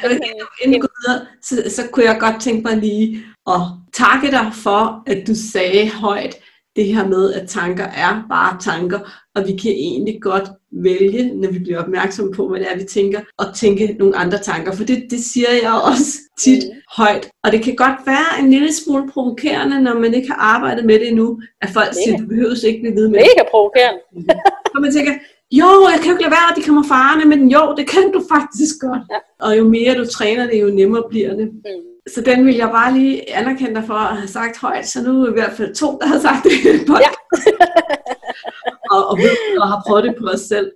inden 0.64 0.82
videre, 0.98 1.20
så, 1.48 1.56
så 1.76 1.82
kunne 1.92 2.08
jeg 2.12 2.18
godt 2.26 2.38
tænke 2.46 2.62
mig 2.68 2.76
lige 2.88 3.08
at 3.54 3.62
takke 4.04 4.28
dig 4.38 4.48
for, 4.66 4.82
at 5.12 5.20
du 5.28 5.34
sagde 5.54 5.84
højt, 6.06 6.36
det 6.76 6.86
her 6.86 7.07
med, 7.07 7.34
at 7.34 7.49
tanker 7.49 7.84
er 7.84 8.26
bare 8.30 8.57
tanker, 8.61 8.99
og 9.36 9.47
vi 9.47 9.55
kan 9.57 9.72
egentlig 9.72 10.22
godt 10.22 10.49
vælge, 10.72 11.34
når 11.36 11.51
vi 11.51 11.59
bliver 11.59 11.80
opmærksomme 11.84 12.32
på, 12.34 12.47
hvad 12.47 12.59
det 12.59 12.67
er, 12.72 12.78
vi 12.78 12.84
tænker, 12.84 13.19
og 13.38 13.45
tænke 13.55 13.95
nogle 13.99 14.15
andre 14.15 14.38
tanker. 14.38 14.72
For 14.72 14.84
det, 14.84 15.03
det 15.09 15.24
siger 15.24 15.47
jeg 15.63 15.82
også 15.91 16.17
tit 16.39 16.63
mm. 16.63 16.78
højt. 16.97 17.30
Og 17.43 17.51
det 17.51 17.63
kan 17.63 17.76
godt 17.76 17.99
være 18.05 18.30
en 18.39 18.49
lille 18.49 18.74
smule 18.74 19.09
provokerende, 19.13 19.82
når 19.82 19.99
man 19.99 20.13
ikke 20.13 20.28
har 20.32 20.39
arbejdet 20.55 20.86
med 20.86 20.99
det 20.99 21.07
endnu, 21.07 21.41
at 21.61 21.69
folk 21.69 21.88
Mega. 21.88 22.03
siger, 22.03 22.17
du 22.17 22.28
behøver 22.28 22.65
ikke 22.65 22.82
blive 22.82 22.95
ved 22.95 23.07
med 23.09 23.19
det. 23.19 23.28
Mega 23.38 23.49
provokerende. 23.51 23.99
og 24.76 24.82
man 24.82 24.91
tænker, 24.93 25.13
jo, 25.51 25.69
jeg 25.93 25.99
kan 25.99 26.07
jo 26.09 26.13
ikke 26.15 26.24
lade 26.24 26.36
være, 26.39 26.49
at 26.51 26.57
de 26.57 26.63
kommer 26.67 26.84
farne, 26.84 27.26
men 27.26 27.49
jo, 27.55 27.76
det 27.78 27.86
kan 27.89 28.11
du 28.15 28.22
faktisk 28.36 28.76
godt. 28.82 29.03
Ja. 29.13 29.19
Og 29.45 29.57
jo 29.57 29.63
mere 29.69 29.97
du 29.97 30.05
træner 30.05 30.45
det, 30.49 30.61
jo 30.61 30.67
nemmere 30.67 31.03
bliver 31.09 31.34
det. 31.36 31.47
Mm. 31.53 31.91
Så 32.08 32.22
den 32.22 32.45
vil 32.45 32.56
jeg 32.56 32.70
bare 32.70 32.93
lige 32.93 33.36
anerkende 33.36 33.76
dig 33.76 33.84
for 33.88 33.93
at 33.93 34.18
have 34.18 34.28
sagt 34.28 34.58
højt, 34.58 34.88
så 34.88 35.04
nu 35.04 35.24
er 35.24 35.30
i 35.30 35.34
hvert 35.34 35.54
fald 35.54 35.76
to, 35.76 35.97
der 36.02 36.08
har 36.08 36.20
sagt 36.20 36.43
det 36.43 36.52
ja. 36.89 37.10
og, 38.91 39.08
og, 39.10 39.20
og 39.62 39.68
har 39.68 39.84
prøvet 39.88 40.04
det 40.04 40.16
på 40.20 40.26
os 40.26 40.39
selv. 40.39 40.72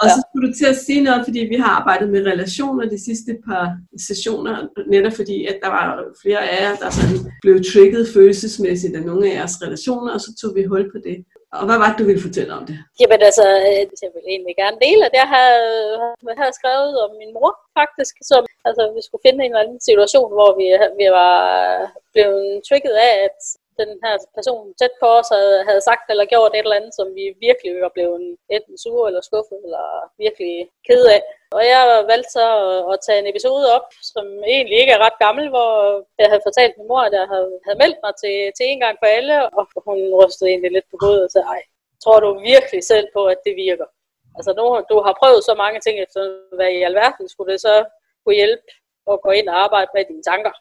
Og 0.00 0.06
så 0.10 0.18
skulle 0.22 0.48
du 0.48 0.52
til 0.56 0.66
at 0.66 0.76
sige 0.76 1.02
noget, 1.02 1.24
fordi 1.24 1.38
vi 1.38 1.56
har 1.56 1.70
arbejdet 1.80 2.08
med 2.10 2.26
relationer 2.26 2.88
de 2.88 3.04
sidste 3.04 3.36
par 3.46 3.76
sessioner, 4.06 4.68
netop 4.90 5.12
fordi, 5.12 5.44
at 5.44 5.58
der 5.62 5.68
var 5.68 6.04
flere 6.22 6.48
af 6.48 6.62
jer, 6.62 6.76
der 6.76 6.90
sådan 6.90 7.32
blev 7.42 7.64
trigget 7.72 8.08
følelsesmæssigt 8.14 8.96
af 8.96 9.02
nogle 9.02 9.26
af 9.26 9.34
jeres 9.34 9.62
relationer, 9.62 10.12
og 10.12 10.20
så 10.20 10.30
tog 10.40 10.54
vi 10.54 10.64
hul 10.64 10.90
på 10.92 10.98
det. 11.04 11.16
Og 11.58 11.64
hvad 11.68 11.78
var 11.82 11.88
det, 11.90 11.98
du 12.00 12.06
ville 12.10 12.26
fortælle 12.26 12.52
om 12.58 12.64
det? 12.68 12.76
Jamen 13.00 13.20
altså, 13.28 13.46
øh, 13.68 13.82
jeg 14.04 14.10
vil 14.14 14.24
egentlig 14.34 14.54
gerne 14.62 14.78
dele, 14.86 15.02
at 15.08 15.14
jeg 15.20 15.28
har, 15.34 15.50
har 16.42 16.50
skrevet 16.58 16.92
om 17.04 17.10
min 17.20 17.32
mor 17.36 17.52
faktisk, 17.80 18.14
som 18.30 18.42
altså, 18.68 18.82
vi 18.96 19.00
skulle 19.06 19.24
finde 19.26 19.40
en 19.40 19.50
eller 19.50 19.64
anden 19.64 19.80
situation, 19.88 20.28
hvor 20.36 20.50
vi, 20.60 20.66
vi 21.00 21.06
var 21.20 21.34
blevet 22.14 22.46
trigget 22.68 22.96
af, 23.08 23.14
at 23.28 23.38
den 23.80 23.90
her 24.04 24.14
person 24.38 24.74
tæt 24.80 24.94
på 25.02 25.08
os 25.18 25.28
havde, 25.36 25.58
havde 25.68 25.86
sagt 25.88 26.04
eller 26.10 26.32
gjort 26.32 26.52
et 26.54 26.64
eller 26.64 26.80
andet, 26.80 26.94
som 26.98 27.08
vi 27.18 27.24
virkelig 27.46 27.70
var 27.86 27.92
blevet 27.94 28.36
enten 28.56 28.76
sure 28.84 29.06
eller 29.08 29.22
skuffet 29.28 29.60
eller 29.66 29.86
virkelig 30.24 30.54
ked 30.88 31.02
af. 31.16 31.22
Og 31.56 31.62
jeg 31.72 31.82
valgte 32.12 32.32
så 32.38 32.46
at 32.92 32.98
tage 33.06 33.20
en 33.20 33.30
episode 33.32 33.66
op, 33.76 33.86
som 34.12 34.26
egentlig 34.54 34.76
ikke 34.80 34.92
er 34.96 35.04
ret 35.06 35.18
gammel, 35.26 35.46
hvor 35.54 35.70
jeg 36.22 36.28
havde 36.30 36.46
fortalt 36.48 36.74
min 36.78 36.88
mor, 36.90 37.02
at 37.08 37.14
jeg 37.20 37.26
havde, 37.34 37.52
havde 37.66 37.82
meldt 37.82 38.00
mig 38.04 38.14
til, 38.22 38.36
til 38.56 38.66
en 38.68 38.80
gang 38.84 38.96
for 39.00 39.08
alle, 39.16 39.36
og 39.58 39.64
hun 39.88 39.98
rystede 40.20 40.50
egentlig 40.50 40.72
lidt 40.72 40.88
på 40.90 40.96
hovedet 41.02 41.24
og 41.26 41.30
sagde, 41.30 41.48
ej, 41.54 41.62
tror 42.04 42.18
du 42.20 42.30
virkelig 42.52 42.82
selv 42.92 43.06
på, 43.16 43.22
at 43.32 43.40
det 43.46 43.54
virker? 43.66 43.88
Altså 44.36 44.50
nu, 44.58 44.64
du 44.92 44.96
har 45.06 45.14
prøvet 45.22 45.42
så 45.44 45.54
mange 45.62 45.80
ting 45.80 45.96
efter, 46.04 46.20
hvad 46.56 46.70
i 46.78 46.82
alverden 46.88 47.28
skulle 47.28 47.52
det 47.52 47.60
så 47.60 47.74
kunne 48.22 48.40
hjælpe 48.42 48.68
at 49.12 49.20
gå 49.24 49.30
ind 49.30 49.48
og 49.48 49.56
arbejde 49.64 49.90
med 49.94 50.04
dine 50.10 50.22
tanker? 50.30 50.54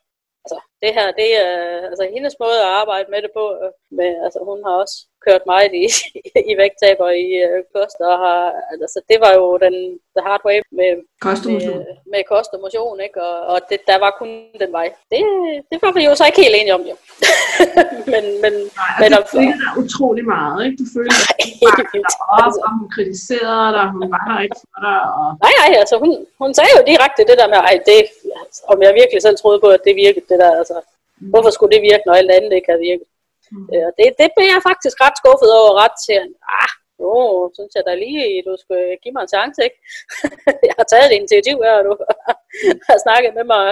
Altså, 0.43 0.57
det 0.83 0.91
her, 0.97 1.07
det 1.19 1.29
er 1.45 1.51
altså, 1.91 2.03
hendes 2.15 2.35
måde 2.43 2.59
at 2.65 2.73
arbejde 2.81 3.07
med 3.13 3.21
det 3.25 3.31
på. 3.39 3.45
Øh, 3.63 3.71
med, 3.97 4.11
altså, 4.25 4.39
hun 4.49 4.59
har 4.65 4.73
også 4.83 4.95
kørt 5.25 5.43
meget 5.53 5.71
i, 5.83 5.85
i 6.51 6.53
vægttab 6.61 6.97
og 7.07 7.11
i 7.25 7.29
øh, 7.45 7.59
kost, 7.73 7.97
og 8.09 8.15
har, 8.25 8.41
altså, 8.71 8.99
det 9.09 9.17
var 9.23 9.31
jo 9.39 9.45
den 9.65 9.75
the 10.15 10.23
hard 10.27 10.43
way 10.47 10.57
med 10.79 10.91
kost 11.25 11.43
og 11.45 11.51
motion, 11.55 11.77
med, 11.77 11.95
med 12.11 12.21
kost 12.31 12.51
og 12.55 12.59
motion 12.65 12.97
ikke? 13.05 13.19
og, 13.27 13.35
og 13.53 13.57
det, 13.69 13.79
der 13.89 13.97
var 14.03 14.11
kun 14.21 14.31
den 14.63 14.71
vej. 14.77 14.87
Det, 15.11 15.19
det 15.71 15.77
var 15.83 15.91
vi 15.97 16.01
jo 16.09 16.13
så 16.19 16.25
ikke 16.29 16.41
helt 16.45 16.55
enige 16.59 16.75
om, 16.79 16.83
jo. 16.91 16.95
men, 18.13 18.23
men, 18.43 18.53
Nej, 18.81 18.99
men, 19.01 19.09
det 19.11 19.27
følte 19.33 19.57
dig 19.63 19.71
utrolig 19.83 20.25
meget, 20.35 20.57
ikke? 20.65 20.77
Du 20.81 20.85
følte, 20.95 21.15
at 21.81 21.87
hun 21.93 22.05
op, 22.43 22.55
og 22.65 22.71
hun 22.79 22.87
kritiserede 22.95 23.69
dig, 23.77 23.85
hun 23.95 24.03
var 24.15 24.23
der 24.29 24.39
ikke 24.45 24.59
for 24.73 24.79
dig. 24.87 24.99
Og... 25.19 25.27
Nej, 25.45 25.53
nej, 25.61 25.71
altså 25.83 25.95
hun, 26.03 26.11
hun 26.41 26.49
sagde 26.57 26.71
jo 26.77 26.81
direkte 26.91 27.21
det 27.29 27.37
der 27.41 27.47
med, 27.53 27.59
ej, 27.69 27.75
det, 27.89 27.97
om 28.71 28.77
jeg 28.85 28.99
virkelig 29.01 29.21
selv 29.21 29.37
troede 29.37 29.59
på, 29.63 29.67
at 29.75 29.85
det 29.87 29.95
virkede, 30.05 30.25
det 30.31 30.39
der, 30.43 30.51
altså, 30.61 30.77
mm. 30.81 31.29
hvorfor 31.31 31.51
skulle 31.53 31.73
det 31.75 31.87
virke, 31.89 32.03
når 32.05 32.13
alt 32.13 32.31
andet 32.31 32.53
ikke 32.53 32.69
havde 32.71 32.87
virket? 32.91 33.07
Mm. 33.51 33.67
Ja, 33.77 33.85
det, 33.97 34.07
det 34.21 34.29
blev 34.35 34.47
jeg 34.53 34.61
faktisk 34.69 34.95
ret 35.05 35.17
skuffet 35.21 35.51
over, 35.59 35.71
ret 35.83 35.97
til, 36.07 36.21
ah, 36.61 36.73
jo, 37.01 37.13
synes 37.57 37.73
jeg 37.75 37.83
da 37.87 37.93
lige, 38.05 38.45
du 38.47 38.53
skal 38.63 38.81
give 39.03 39.13
mig 39.15 39.23
en 39.23 39.33
chance, 39.35 39.59
ikke? 39.67 39.79
jeg 40.67 40.75
har 40.79 40.87
taget 40.89 41.07
et 41.07 41.17
initiativ 41.19 41.55
her, 41.65 41.75
og 41.79 41.83
du 41.87 41.93
har 42.89 42.97
snakket 43.05 43.31
med 43.37 43.45
mig 43.53 43.65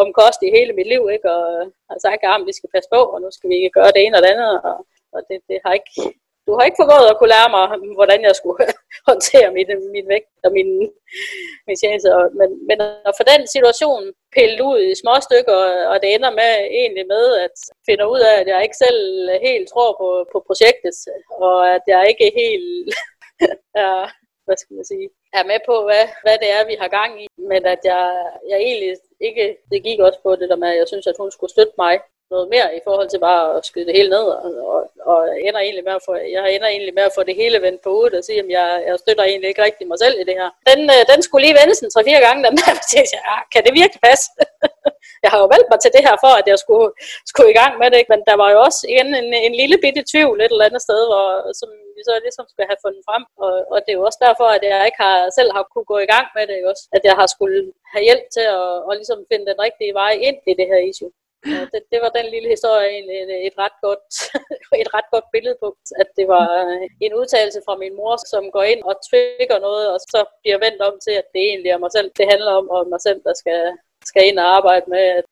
om 0.00 0.08
kost 0.18 0.40
i 0.42 0.54
hele 0.56 0.72
mit 0.78 0.88
liv, 0.92 1.02
ikke? 1.16 1.28
Og 1.36 1.44
har 1.90 1.98
sagt, 2.06 2.20
at 2.24 2.48
vi 2.48 2.54
skal 2.58 2.72
passe 2.74 2.88
på, 2.94 3.00
og 3.12 3.18
nu 3.24 3.28
skal 3.36 3.50
vi 3.50 3.56
ikke 3.56 3.76
gøre 3.78 3.92
det 3.94 4.02
ene 4.02 4.16
og 4.18 4.22
det 4.22 4.32
andet, 4.34 4.52
og, 4.70 4.76
og 5.14 5.20
det, 5.28 5.38
det 5.48 5.58
har 5.64 5.72
ikke, 5.78 5.92
du 6.50 6.54
har 6.56 6.64
ikke 6.66 6.80
formået 6.82 7.10
at 7.10 7.18
kunne 7.18 7.34
lære 7.36 7.50
mig, 7.56 7.64
hvordan 7.98 8.20
jeg 8.28 8.34
skulle 8.40 8.60
håndtere 9.10 9.48
min, 9.56 9.68
min 9.94 10.06
vægt 10.12 10.30
og 10.46 10.50
min, 10.56 10.70
min 11.66 11.76
tjeneste. 11.82 12.08
Men, 12.40 12.48
men 12.68 12.78
at 13.08 13.16
få 13.18 13.22
den 13.32 13.42
situation 13.54 14.02
pillet 14.36 14.60
ud 14.70 14.78
i 14.90 15.00
små 15.02 15.14
stykker, 15.26 15.58
og 15.90 15.96
det 16.02 16.08
ender 16.14 16.32
med 16.40 16.52
egentlig 16.80 17.06
med 17.14 17.26
at 17.46 17.56
finde 17.88 18.04
ud 18.12 18.20
af, 18.30 18.34
at 18.40 18.48
jeg 18.52 18.60
ikke 18.62 18.82
selv 18.84 19.00
helt 19.48 19.66
tror 19.72 19.90
på, 20.00 20.08
på 20.32 20.38
projektet, 20.48 20.96
og 21.46 21.56
at 21.74 21.84
jeg 21.92 22.02
ikke 22.10 22.28
helt 22.42 22.88
er, 23.84 23.96
hvad 24.46 24.56
skal 24.58 24.74
man 24.78 24.90
sige, 24.92 25.08
er 25.38 25.44
med 25.50 25.60
på, 25.68 25.74
hvad, 25.88 26.04
hvad 26.24 26.36
det 26.42 26.48
er, 26.56 26.62
vi 26.70 26.76
har 26.80 26.96
gang 26.98 27.12
i, 27.24 27.26
men 27.50 27.62
at 27.74 27.82
jeg, 27.90 28.04
jeg 28.50 28.58
egentlig 28.66 28.92
ikke, 29.28 29.44
det 29.72 29.84
gik 29.86 30.00
også 30.06 30.20
på 30.22 30.30
det 30.40 30.48
der 30.50 30.62
med, 30.62 30.70
at 30.72 30.80
jeg 30.80 30.88
synes, 30.88 31.06
at 31.06 31.20
hun 31.20 31.30
skulle 31.32 31.54
støtte 31.54 31.76
mig 31.84 31.94
noget 32.34 32.48
mere 32.54 32.68
i 32.78 32.80
forhold 32.86 33.08
til 33.10 33.20
bare 33.28 33.44
at 33.56 33.66
skyde 33.68 33.86
det 33.88 33.98
hele 33.98 34.10
ned, 34.16 34.26
og, 34.36 34.50
og, 34.72 34.80
og 35.12 35.20
ender 35.46 35.60
egentlig 35.60 35.84
med 35.88 35.94
at 35.98 36.04
få, 36.06 36.12
jeg 36.36 36.44
ender 36.54 36.68
egentlig 36.68 36.94
med 36.98 37.04
at 37.08 37.16
få 37.16 37.22
det 37.28 37.40
hele 37.42 37.58
vendt 37.66 37.80
på 37.82 37.90
hovedet 37.96 38.18
og 38.18 38.24
sige, 38.24 38.40
at 38.42 38.48
jeg, 38.58 38.68
jeg 38.88 38.96
støtter 39.02 39.24
egentlig 39.24 39.48
ikke 39.48 39.64
rigtig 39.68 39.86
mig 39.88 39.98
selv 40.04 40.16
i 40.22 40.24
det 40.28 40.36
her. 40.40 40.50
Den, 40.70 40.80
øh, 40.94 41.02
den 41.12 41.20
skulle 41.22 41.44
lige 41.46 41.58
vendes 41.60 41.78
en 41.80 41.90
3-4 41.96 42.26
gange, 42.26 42.40
den 42.46 42.54
der, 42.60 42.72
ja, 42.96 43.02
ah, 43.34 43.42
kan 43.52 43.62
det 43.66 43.72
virkelig 43.80 44.02
passe? 44.08 44.26
jeg 45.24 45.30
har 45.32 45.38
jo 45.42 45.48
valgt 45.54 45.68
mig 45.70 45.80
til 45.80 45.94
det 45.96 46.02
her 46.06 46.16
for, 46.24 46.32
at 46.40 46.46
jeg 46.52 46.58
skulle, 46.64 46.88
skulle 47.30 47.50
i 47.52 47.58
gang 47.60 47.72
med 47.80 47.88
det, 47.90 47.98
ikke? 47.98 48.12
men 48.14 48.22
der 48.30 48.36
var 48.42 48.48
jo 48.54 48.58
også 48.66 48.80
igen 48.92 49.08
en, 49.20 49.28
en 49.46 49.54
lille 49.60 49.76
bitte 49.84 50.02
tvivl 50.12 50.36
et 50.40 50.52
eller 50.52 50.68
andet 50.68 50.82
sted, 50.86 51.00
hvor, 51.10 51.26
som 51.60 51.68
vi 51.96 52.02
så 52.08 52.12
ligesom 52.26 52.46
skal 52.52 52.66
have 52.70 52.82
fundet 52.84 53.02
frem, 53.08 53.24
og, 53.44 53.54
og 53.72 53.78
det 53.82 53.90
er 53.90 53.98
jo 54.00 54.06
også 54.08 54.20
derfor, 54.26 54.46
at 54.56 54.62
jeg 54.70 54.80
ikke 54.88 55.00
har, 55.06 55.16
selv 55.38 55.50
har 55.56 55.62
kunne 55.72 55.88
gå 55.92 55.98
i 56.02 56.10
gang 56.14 56.26
med 56.36 56.44
det, 56.48 56.54
ikke? 56.58 56.70
også? 56.72 56.84
at 56.96 57.02
jeg 57.08 57.14
har 57.20 57.26
skulle 57.34 57.60
have 57.92 58.04
hjælp 58.08 58.26
til 58.36 58.46
at, 58.60 58.70
at 58.88 58.92
ligesom 59.00 59.18
finde 59.30 59.46
den 59.50 59.58
rigtige 59.66 59.94
vej 60.02 60.12
ind 60.28 60.38
i 60.50 60.52
det 60.60 60.66
her 60.72 60.80
issue. 60.90 61.12
Ja, 61.46 61.60
det, 61.72 61.82
det 61.92 61.98
var 62.04 62.10
den 62.18 62.26
lille 62.34 62.48
historie 62.48 62.86
egentlig 62.94 63.18
et 63.48 63.56
ret 63.64 63.76
godt, 63.86 64.06
et 64.82 64.94
ret 64.96 65.08
godt 65.14 65.28
billede 65.34 65.56
på, 65.62 65.68
at 66.02 66.08
det 66.18 66.26
var 66.28 66.48
en 67.00 67.14
udtalelse 67.20 67.60
fra 67.66 67.74
min 67.82 67.94
mor, 67.96 68.14
som 68.32 68.42
går 68.50 68.62
ind 68.72 68.82
og 68.90 68.94
trigger 69.08 69.58
noget, 69.58 69.86
og 69.94 69.98
så 70.00 70.20
bliver 70.42 70.58
vendt 70.64 70.80
om 70.88 70.94
til, 71.04 71.14
at 71.20 71.28
det 71.34 71.42
egentlig 71.50 71.70
er 71.70 71.82
mig 71.84 71.92
selv. 71.92 72.08
Det 72.18 72.26
handler 72.32 72.52
om, 72.60 72.66
om 72.70 72.86
mig 72.94 73.00
selv, 73.00 73.20
der 73.28 73.34
skal, 73.40 73.60
skal 74.10 74.26
ind 74.28 74.38
og 74.38 74.48
arbejde 74.56 74.86
med 74.94 75.04
at 75.18 75.24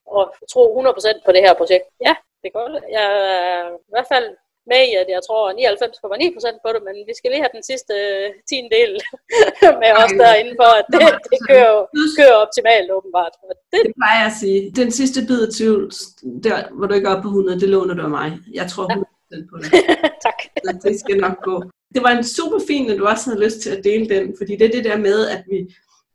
tro 0.52 0.62
100% 0.80 1.24
på 1.26 1.32
det 1.32 1.42
her 1.46 1.54
projekt. 1.60 1.86
Ja, 2.06 2.14
det 2.42 2.52
godt. 2.52 2.72
Jeg 2.98 3.06
er 3.42 3.68
i 3.88 3.92
hvert 3.94 4.10
fald 4.12 4.28
med 4.72 4.82
i, 4.90 4.92
at 5.02 5.08
jeg 5.14 5.22
tror 5.26 5.42
99,9% 5.50 6.64
på 6.64 6.68
det, 6.74 6.80
men 6.86 6.94
vi 7.08 7.14
skal 7.18 7.28
lige 7.30 7.44
have 7.44 7.56
den 7.58 7.64
sidste 7.70 7.94
øh, 8.06 8.26
tiende 8.48 8.70
del 8.78 8.92
med 9.82 9.90
os 10.02 10.12
derinde 10.22 10.52
for, 10.60 10.70
at 10.80 10.86
det, 10.92 11.00
det 11.32 11.40
kører, 11.48 11.76
kører 12.18 12.36
optimalt 12.44 12.88
åbenbart. 12.96 13.34
Det, 13.72 13.78
det 13.86 13.94
plejer 14.00 14.18
jeg 14.22 14.30
at 14.32 14.38
sige. 14.42 14.58
Den 14.80 14.90
sidste 14.98 15.18
bid 15.28 15.40
af 15.46 15.50
tvivl, 15.58 15.82
der, 16.46 16.56
hvor 16.76 16.86
du 16.86 16.94
ikke 16.94 17.08
er 17.08 17.14
oppe 17.14 17.26
på 17.26 17.32
100, 17.34 17.60
det 17.62 17.68
låner 17.76 17.94
du 17.98 18.02
af 18.08 18.12
mig. 18.20 18.28
Jeg 18.60 18.66
tror 18.72 18.84
100% 18.92 19.50
på 19.50 19.56
det. 19.60 19.68
tak. 20.26 20.38
Så 20.64 20.70
det 20.84 21.00
skal 21.02 21.16
nok 21.26 21.38
gå. 21.50 21.56
Det 21.94 22.02
var 22.06 22.12
en 22.18 22.24
super 22.38 22.60
fin, 22.70 22.90
at 22.90 22.98
du 22.98 23.04
også 23.12 23.24
havde 23.28 23.44
lyst 23.46 23.58
til 23.60 23.70
at 23.76 23.84
dele 23.84 24.06
den, 24.14 24.24
fordi 24.38 24.52
det 24.56 24.66
er 24.66 24.74
det 24.76 24.84
der 24.84 24.98
med, 25.08 25.18
at 25.34 25.42
vi 25.50 25.58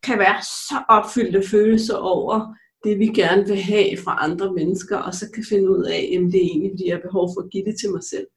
kan 0.08 0.20
være 0.20 0.40
så 0.42 0.78
opfyldte 0.90 1.42
følelser 1.54 1.98
over, 1.98 2.36
det, 2.84 3.00
vi 3.00 3.08
gerne 3.08 3.48
vil 3.48 3.62
have 3.62 3.98
fra 4.04 4.18
andre 4.26 4.54
mennesker, 4.54 4.98
og 4.98 5.14
så 5.14 5.26
kan 5.34 5.44
finde 5.50 5.70
ud 5.70 5.84
af, 5.84 6.02
at 6.16 6.32
det 6.32 6.40
er 6.42 6.50
egentlig, 6.52 6.72
fordi 6.74 6.88
jeg 6.88 6.96
har 6.96 7.08
behov 7.10 7.30
for 7.34 7.42
at 7.42 7.50
give 7.52 7.66
det 7.66 7.76
til 7.80 7.90
mig 7.92 8.04
selv. 8.04 8.28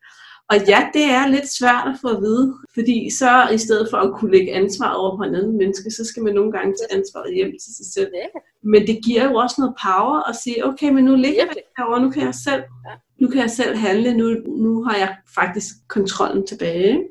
Og 0.50 0.56
ja, 0.68 0.88
det 0.94 1.04
er 1.04 1.26
lidt 1.26 1.48
svært 1.58 1.88
at 1.88 1.98
få 2.00 2.08
at 2.08 2.22
vide, 2.22 2.54
fordi 2.74 3.10
så 3.18 3.48
i 3.52 3.58
stedet 3.58 3.88
for 3.90 3.96
at 3.96 4.14
kunne 4.14 4.30
lægge 4.30 4.52
ansvar 4.52 4.92
over 4.92 5.16
på 5.16 5.22
en 5.22 5.34
anden 5.34 5.58
menneske, 5.58 5.90
så 5.90 6.04
skal 6.04 6.22
man 6.22 6.34
nogle 6.34 6.52
gange 6.52 6.74
tage 6.74 6.98
ansvaret 6.98 7.34
hjem 7.34 7.50
til 7.50 7.74
sig 7.76 7.86
selv. 7.94 8.10
Men 8.62 8.86
det 8.86 8.98
giver 9.04 9.24
jo 9.24 9.34
også 9.34 9.56
noget 9.58 9.74
power 9.86 10.28
at 10.28 10.36
sige, 10.36 10.66
okay, 10.66 10.90
men 10.90 11.04
nu 11.04 11.14
ligger 11.14 11.44
jeg 11.44 11.62
herovre, 11.78 12.02
nu 12.02 12.10
kan 12.10 12.22
jeg 12.22 12.34
selv, 12.34 12.62
nu 13.20 13.28
kan 13.28 13.40
jeg 13.40 13.50
selv 13.50 13.76
handle, 13.76 14.16
nu, 14.16 14.26
nu 14.46 14.84
har 14.84 14.96
jeg 14.96 15.16
faktisk 15.34 15.74
kontrollen 15.88 16.46
tilbage. 16.46 17.02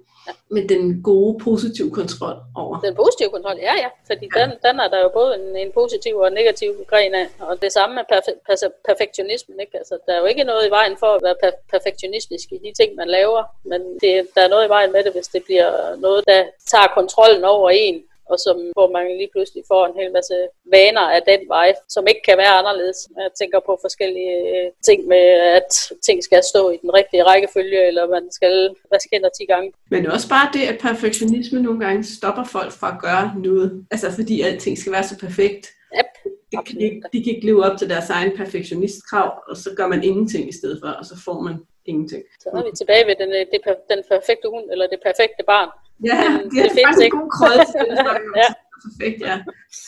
Med 0.50 0.68
den 0.68 1.02
gode, 1.04 1.40
positive 1.44 1.92
kontrol 1.92 2.36
over. 2.56 2.80
Den 2.80 2.96
positive 2.96 3.30
kontrol, 3.30 3.58
ja 3.62 3.74
ja, 3.84 3.90
fordi 4.08 4.30
ja. 4.36 4.42
Den, 4.42 4.50
den 4.66 4.80
er 4.80 4.88
der 4.88 5.00
jo 5.02 5.10
både 5.14 5.36
en, 5.40 5.58
en 5.58 5.72
positiv 5.72 6.16
og 6.18 6.28
en 6.28 6.34
negativ 6.34 6.72
gren 6.88 7.14
af, 7.14 7.28
og 7.40 7.62
det 7.62 7.72
samme 7.72 7.96
med 7.96 8.04
perfe- 8.14 8.40
perfe- 8.50 8.82
perfektionismen, 8.88 9.60
ikke? 9.60 9.78
Altså, 9.78 9.98
der 10.06 10.14
er 10.14 10.20
jo 10.20 10.26
ikke 10.26 10.44
noget 10.44 10.68
i 10.68 10.70
vejen 10.70 10.98
for 10.98 11.08
at 11.08 11.24
være 11.24 11.36
per- 11.44 11.60
perfektionistisk 11.72 12.52
i 12.52 12.58
de 12.58 12.74
ting, 12.80 12.96
man 12.96 13.08
laver, 13.08 13.44
men 13.64 13.82
det, 14.02 14.28
der 14.36 14.42
er 14.42 14.48
noget 14.48 14.66
i 14.66 14.70
vejen 14.70 14.92
med 14.92 15.04
det, 15.04 15.12
hvis 15.14 15.28
det 15.28 15.44
bliver 15.44 15.96
noget, 15.96 16.24
der 16.28 16.44
tager 16.72 16.88
kontrollen 16.88 17.44
over 17.44 17.70
en, 17.70 18.04
og 18.32 18.38
som, 18.46 18.58
hvor 18.78 18.88
man 18.96 19.06
lige 19.20 19.34
pludselig 19.36 19.64
får 19.72 19.84
en 19.86 19.98
hel 20.00 20.12
masse 20.18 20.36
vaner 20.76 21.06
af 21.16 21.22
den 21.32 21.42
vej, 21.56 21.70
som 21.90 22.04
ikke 22.12 22.24
kan 22.30 22.38
være 22.38 22.58
anderledes. 22.60 23.00
Jeg 23.24 23.32
tænker 23.40 23.60
på 23.68 23.74
forskellige 23.86 24.38
øh, 24.54 24.68
ting 24.88 25.00
med, 25.14 25.26
at 25.58 25.70
ting 26.08 26.18
skal 26.24 26.42
stå 26.54 26.64
i 26.76 26.78
den 26.84 26.92
rigtige 27.00 27.24
rækkefølge, 27.30 27.88
eller 27.90 28.04
man 28.16 28.26
skal 28.38 28.56
vaske 28.92 29.10
hænder 29.14 29.30
10 29.30 29.46
gange. 29.54 29.72
Men 29.94 30.08
også 30.16 30.30
bare 30.30 30.50
det, 30.54 30.64
at 30.72 30.78
perfektionisme 30.88 31.60
nogle 31.62 31.80
gange 31.86 32.04
stopper 32.18 32.46
folk 32.56 32.72
fra 32.80 32.90
at 32.96 33.02
gøre 33.08 33.28
noget. 33.48 33.86
Altså 33.92 34.12
fordi 34.12 34.42
alting 34.42 34.78
skal 34.78 34.92
være 34.92 35.10
så 35.12 35.18
perfekt. 35.26 35.64
Yep. 35.98 36.12
De 36.52 36.58
kan, 36.68 36.82
ikke, 36.82 37.02
de 37.14 37.24
kan 37.24 37.36
ikke 37.36 37.46
leve 37.46 37.64
op 37.66 37.78
til 37.78 37.90
deres 37.90 38.10
egen 38.10 38.38
perfektionistkrav, 38.38 39.30
og 39.50 39.58
så 39.58 39.70
gør 39.78 39.88
man 39.88 40.04
ingenting 40.04 40.50
i 40.50 40.58
stedet 40.60 40.80
for, 40.84 40.90
og 40.90 41.06
så 41.06 41.16
får 41.26 41.42
man 41.42 41.56
ingenting. 41.92 42.24
Så 42.42 42.50
er 42.50 42.64
vi 42.68 42.72
tilbage 42.82 43.04
ved 43.10 43.16
den, 43.22 43.30
øh, 43.38 43.44
det, 43.52 43.60
den 43.92 44.02
perfekte 44.14 44.48
hund, 44.54 44.66
eller 44.74 44.86
det 44.94 45.00
perfekte 45.08 45.44
barn. 45.54 45.70
Ja, 46.10 46.20
det, 46.44 46.52
det 46.52 46.60
er 46.66 46.86
faktisk 46.86 47.06
en 47.06 47.18
god 47.20 47.30
krød 47.38 47.58
til 47.74 47.84
det, 47.90 47.98
ja. 48.42 48.50
Perfekt, 48.84 49.20
ja. 49.30 49.36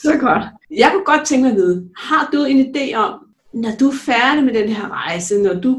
Så 0.04 0.12
godt. 0.26 0.44
Jeg 0.84 0.90
kunne 0.92 1.10
godt 1.14 1.24
tænke 1.28 1.44
mig 1.44 1.52
at 1.52 1.60
vide, 1.62 1.78
har 2.10 2.24
du 2.34 2.40
en 2.52 2.60
idé 2.68 2.86
om, 3.06 3.14
når 3.64 3.74
du 3.80 3.86
er 3.94 3.98
færdig 4.12 4.44
med 4.48 4.54
den 4.54 4.70
her 4.70 4.86
rejse, 5.02 5.34
når 5.48 5.54
du 5.66 5.74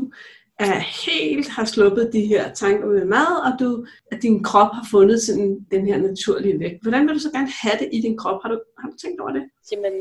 er 0.58 0.78
helt 1.06 1.48
har 1.48 1.64
sluppet 1.64 2.10
de 2.12 2.26
her 2.26 2.52
tanker 2.52 2.86
med 2.86 3.04
mad, 3.04 3.30
og 3.46 3.52
du, 3.60 3.86
at 4.12 4.22
din 4.22 4.42
krop 4.42 4.70
har 4.78 4.86
fundet 4.90 5.22
sådan 5.22 5.66
den 5.70 5.86
her 5.86 5.98
naturlige 5.98 6.60
vægt. 6.60 6.82
Hvordan 6.82 7.06
vil 7.06 7.14
du 7.14 7.20
så 7.20 7.30
gerne 7.30 7.50
have 7.62 7.78
det 7.80 7.88
i 7.92 8.00
din 8.00 8.16
krop? 8.18 8.38
Har 8.42 8.48
du, 8.52 8.58
har 8.80 8.88
du 8.90 8.96
tænkt 9.02 9.20
over 9.20 9.32
det? 9.38 9.44
Jamen, 9.72 9.94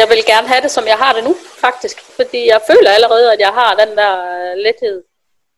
jeg 0.00 0.06
vil 0.10 0.20
gerne 0.32 0.48
have 0.52 0.62
det, 0.64 0.70
som 0.70 0.84
jeg 0.92 0.98
har 1.04 1.12
det 1.16 1.24
nu, 1.28 1.34
faktisk. 1.66 1.96
Fordi 2.18 2.40
jeg 2.52 2.60
føler 2.70 2.90
allerede, 2.96 3.32
at 3.34 3.40
jeg 3.46 3.52
har 3.60 3.70
den 3.82 3.92
der 4.00 4.12
lethed 4.64 4.96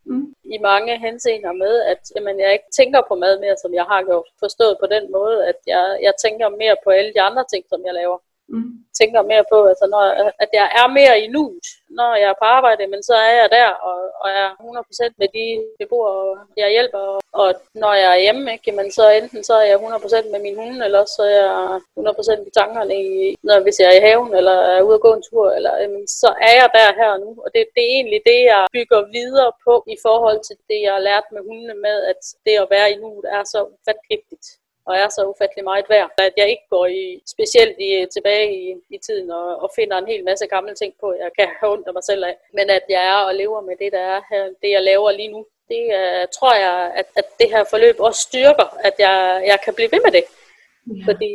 mm. 0.06 0.34
i 0.44 0.58
mange 0.58 0.98
henseender 1.06 1.52
med, 1.52 1.74
at 1.92 2.00
jamen, 2.16 2.40
jeg 2.40 2.52
ikke 2.52 2.70
tænker 2.78 3.00
på 3.08 3.14
mad 3.14 3.34
mere, 3.40 3.56
som 3.62 3.74
jeg 3.74 3.84
har 3.92 4.02
gjort. 4.08 4.28
Forstået 4.44 4.76
på 4.80 4.86
den 4.94 5.04
måde, 5.16 5.46
at 5.50 5.58
jeg, 5.66 5.98
jeg 6.06 6.14
tænker 6.24 6.48
mere 6.48 6.76
på 6.84 6.90
alle 6.90 7.12
de 7.16 7.20
andre 7.28 7.44
ting, 7.52 7.64
som 7.68 7.80
jeg 7.86 7.94
laver. 7.94 8.18
Mm. 8.48 8.72
Tænker 9.00 9.22
mere 9.22 9.44
på, 9.52 9.58
altså, 9.70 9.86
når, 9.94 10.02
at 10.44 10.50
jeg 10.52 10.66
er 10.80 10.86
mere 10.98 11.14
i 11.24 11.26
nuet, 11.34 11.66
når 11.98 12.10
jeg 12.22 12.28
er 12.30 12.40
på 12.40 12.46
arbejde, 12.58 12.86
men 12.86 13.02
så 13.08 13.14
er 13.28 13.32
jeg 13.40 13.48
der 13.58 13.68
og, 13.90 13.98
og 14.22 14.28
er 14.42 14.48
100% 14.50 15.14
med 15.20 15.28
de 15.36 15.46
beboere, 15.78 16.38
jeg 16.56 16.70
hjælper. 16.76 17.20
Og 17.42 17.48
når 17.82 17.92
jeg 18.02 18.10
er 18.14 18.22
hjemme, 18.24 18.52
ikke, 18.52 18.72
men 18.78 18.88
så 18.96 19.04
enten 19.10 19.44
så 19.44 19.54
er 19.54 19.66
jeg 19.70 19.78
100% 19.78 20.32
med 20.32 20.40
min 20.46 20.56
hund, 20.62 20.76
eller 20.86 21.04
så 21.04 21.22
er 21.22 21.36
jeg 21.42 21.80
100% 21.98 22.48
i 22.48 22.52
tankerne, 22.58 22.94
i, 23.04 23.36
når, 23.42 23.60
hvis 23.60 23.78
jeg 23.80 23.88
er 23.88 23.98
i 23.98 24.06
haven, 24.08 24.34
eller 24.34 24.56
er 24.74 24.82
ude 24.86 24.98
at 24.98 25.04
gå 25.06 25.12
en 25.14 25.26
tur, 25.30 25.50
eller, 25.56 25.72
jamen, 25.82 26.06
så 26.08 26.28
er 26.48 26.54
jeg 26.60 26.68
der 26.78 26.98
her 27.00 27.10
og 27.16 27.20
nu. 27.20 27.30
Og 27.44 27.48
det, 27.54 27.60
det 27.74 27.82
er 27.84 27.96
egentlig 27.98 28.20
det, 28.30 28.40
jeg 28.52 28.62
bygger 28.76 29.00
videre 29.18 29.52
på 29.66 29.74
i 29.94 29.96
forhold 30.06 30.40
til 30.48 30.56
det, 30.70 30.78
jeg 30.86 30.92
har 30.92 31.06
lært 31.10 31.26
med 31.32 31.42
hundene 31.48 31.74
med, 31.86 31.96
at 32.10 32.20
det 32.46 32.54
at 32.62 32.70
være 32.70 32.90
i 32.92 32.96
nuet 33.02 33.26
er 33.36 33.44
så 33.44 33.60
vigtigt 34.10 34.46
og 34.86 34.94
er 34.96 35.08
så 35.08 35.22
ufattelig 35.32 35.64
meget 35.64 35.86
værd, 35.88 36.10
at 36.18 36.32
jeg 36.36 36.48
ikke 36.50 36.66
går 36.70 36.86
i, 36.86 37.22
specielt 37.34 37.76
i, 37.78 38.06
tilbage 38.14 38.48
i, 38.62 38.74
i 38.96 38.98
tiden 39.06 39.30
og, 39.30 39.46
og 39.62 39.70
finder 39.76 39.96
en 39.98 40.06
hel 40.12 40.24
masse 40.24 40.46
gamle 40.46 40.74
ting 40.74 40.94
på, 41.00 41.06
jeg 41.12 41.30
kan 41.38 41.48
have 41.60 41.72
ondt 41.72 41.88
af 41.88 41.92
mig 41.92 42.04
selv 42.04 42.24
af, 42.24 42.36
men 42.52 42.70
at 42.70 42.84
jeg 42.88 43.02
er 43.14 43.20
og 43.28 43.34
lever 43.34 43.60
med 43.60 43.76
det, 43.76 43.92
der 43.92 44.02
er 44.14 44.20
her, 44.30 44.42
det 44.62 44.70
jeg 44.70 44.82
laver 44.82 45.10
lige 45.10 45.32
nu. 45.32 45.46
Det 45.68 45.84
uh, 46.00 46.24
tror 46.36 46.54
jeg, 46.54 46.92
at, 47.00 47.06
at 47.16 47.26
det 47.40 47.48
her 47.50 47.64
forløb 47.64 47.96
også 47.98 48.20
styrker, 48.20 48.68
at 48.88 48.94
jeg, 48.98 49.42
jeg 49.46 49.58
kan 49.64 49.74
blive 49.74 49.92
ved 49.92 50.00
med 50.04 50.12
det. 50.12 50.24
Ja. 50.86 51.04
Fordi 51.06 51.32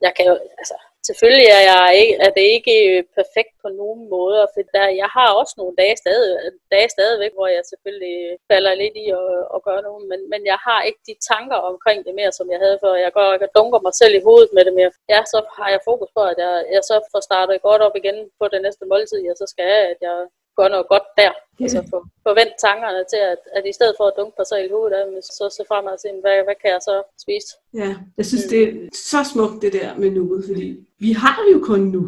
jeg 0.00 0.12
kan 0.16 0.26
jo, 0.26 0.34
altså, 0.58 0.76
Selvfølgelig 1.08 1.48
er, 1.58 1.62
jeg 1.72 1.84
ikke, 2.02 2.14
er 2.26 2.30
det 2.36 2.46
ikke 2.56 2.74
øh, 2.90 3.00
perfekt 3.18 3.52
på 3.62 3.68
nogen 3.80 4.02
måder, 4.14 4.44
for 4.52 4.60
der, 4.76 4.86
jeg 5.02 5.10
har 5.16 5.28
også 5.40 5.54
nogle 5.60 5.74
dage, 5.82 5.96
stadig, 6.02 6.30
dage 6.74 6.88
stadigvæk, 6.96 7.32
hvor 7.38 7.48
jeg 7.56 7.62
selvfølgelig 7.72 8.16
øh, 8.28 8.34
falder 8.50 8.74
lidt 8.82 8.96
i 9.04 9.06
at, 9.20 9.32
at 9.54 9.60
gøre 9.68 9.82
noget, 9.86 10.02
men, 10.10 10.20
men 10.32 10.42
jeg 10.52 10.58
har 10.66 10.80
ikke 10.88 11.02
de 11.08 11.14
tanker 11.32 11.58
omkring 11.70 11.98
det 12.06 12.14
mere, 12.20 12.32
som 12.38 12.46
jeg 12.52 12.60
havde 12.64 12.78
før. 12.82 12.94
Jeg 13.06 13.12
går 13.18 13.26
og 13.46 13.50
dunker 13.56 13.80
mig 13.86 13.94
selv 14.00 14.14
i 14.16 14.24
hovedet 14.26 14.50
med 14.56 14.62
det 14.66 14.74
mere. 14.78 14.92
Ja, 15.14 15.20
så 15.32 15.38
har 15.58 15.68
jeg 15.74 15.86
fokus 15.90 16.10
på, 16.16 16.22
at 16.32 16.38
jeg, 16.44 16.54
jeg 16.76 16.82
så 16.90 16.96
får 17.12 17.22
startet 17.28 17.66
godt 17.68 17.82
op 17.86 17.96
igen 18.00 18.18
på 18.40 18.44
det 18.52 18.60
næste 18.66 18.84
måltid, 18.92 19.18
jeg 19.28 19.36
så 19.38 19.46
skal 19.52 19.64
have, 19.72 19.86
at 19.92 19.98
jeg 20.08 20.18
gør 20.58 20.68
noget 20.74 20.88
godt 20.92 21.06
der. 21.20 21.32
Altså 21.60 21.80
for, 21.90 22.00
forvent 22.26 22.54
tankerne 22.66 23.02
til, 23.12 23.20
at, 23.32 23.40
at 23.56 23.62
i 23.70 23.72
stedet 23.78 23.94
for 23.98 24.04
at 24.08 24.16
dunke 24.18 24.36
sig 24.38 24.46
selv 24.50 24.64
i 24.66 24.72
hovedet, 24.74 25.24
så 25.38 25.44
se 25.56 25.62
frem 25.70 25.84
og 25.92 25.98
se, 26.02 26.08
hvad, 26.24 26.36
hvad 26.46 26.56
kan 26.62 26.70
jeg 26.74 26.82
så 26.88 26.94
spise? 27.24 27.50
Ja, 27.82 27.90
jeg 28.18 28.26
synes, 28.30 28.44
mm. 28.44 28.50
det 28.52 28.62
er 28.62 28.72
så 29.10 29.20
smukt 29.32 29.62
det 29.64 29.72
der 29.78 29.88
med 30.02 30.10
nuet, 30.10 30.44
fordi 30.48 30.66
vi 31.04 31.10
har 31.22 31.36
det 31.42 31.50
jo 31.56 31.60
kun 31.70 31.82
nu. 31.96 32.02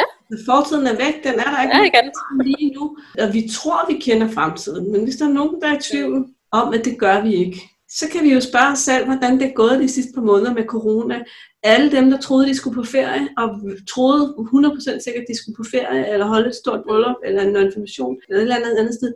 Ja. 0.00 0.06
Fortiden 0.48 0.86
er 0.92 0.96
væk, 1.04 1.16
den 1.26 1.36
er 1.44 1.48
der 1.52 1.60
ikke 1.64 1.76
ja, 1.76 1.82
igen. 1.90 2.06
lige 2.48 2.70
nu. 2.76 2.84
Og 3.22 3.28
vi 3.36 3.42
tror, 3.56 3.78
vi 3.90 3.96
kender 4.06 4.28
fremtiden, 4.36 4.92
men 4.92 5.00
hvis 5.04 5.16
der 5.16 5.26
er 5.28 5.36
nogen, 5.40 5.60
der 5.60 5.68
er 5.68 5.76
i 5.78 5.86
tvivl 5.90 6.26
om, 6.50 6.74
at 6.74 6.84
det 6.84 6.98
gør 6.98 7.20
vi 7.26 7.34
ikke, 7.34 7.58
så 7.98 8.04
kan 8.12 8.24
vi 8.24 8.32
jo 8.32 8.40
spørge 8.40 8.72
os 8.72 8.78
selv, 8.78 9.04
hvordan 9.04 9.38
det 9.40 9.46
er 9.48 9.54
gået 9.62 9.80
de 9.80 9.88
sidste 9.88 10.12
par 10.14 10.22
måneder 10.22 10.54
med 10.54 10.64
corona. 10.64 11.24
Alle 11.62 11.90
dem, 11.90 12.10
der 12.10 12.18
troede, 12.20 12.48
de 12.48 12.54
skulle 12.54 12.74
på 12.74 12.82
ferie, 12.82 13.28
og 13.36 13.48
troede 13.92 14.34
100% 14.38 15.00
sikkert, 15.04 15.22
at 15.22 15.30
de 15.30 15.38
skulle 15.38 15.56
på 15.56 15.64
ferie, 15.70 16.12
eller 16.12 16.26
holde 16.26 16.48
et 16.48 16.54
stort 16.54 16.82
bryllup, 16.86 17.16
eller 17.24 17.42
en 17.42 17.66
information, 17.66 18.16
eller 18.28 18.38
et 18.38 18.42
eller 18.42 18.56
andet 18.56 18.78
andet 18.78 18.94
sted, 18.94 19.12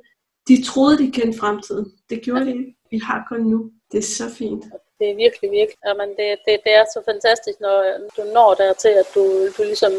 de 0.48 0.62
troede, 0.62 0.98
de 0.98 1.10
kendte 1.10 1.38
fremtiden. 1.38 1.86
Det 2.10 2.22
gjorde 2.22 2.44
de 2.44 2.50
ikke. 2.50 2.76
Vi 2.90 2.98
har 2.98 3.26
kun 3.28 3.40
nu. 3.40 3.70
Det 3.92 3.98
er 3.98 4.08
så 4.20 4.26
fint. 4.38 4.64
Det 4.98 5.06
er 5.10 5.16
virkelig, 5.24 5.48
virkelig. 5.58 5.80
Jamen, 5.88 6.08
det, 6.18 6.28
det, 6.46 6.54
det 6.66 6.72
er 6.80 6.84
så 6.94 7.00
fantastisk, 7.10 7.58
når 7.66 7.76
du 8.16 8.22
når 8.36 8.50
dertil, 8.62 8.94
at 9.02 9.08
du, 9.14 9.24
du 9.56 9.62
ligesom 9.70 9.92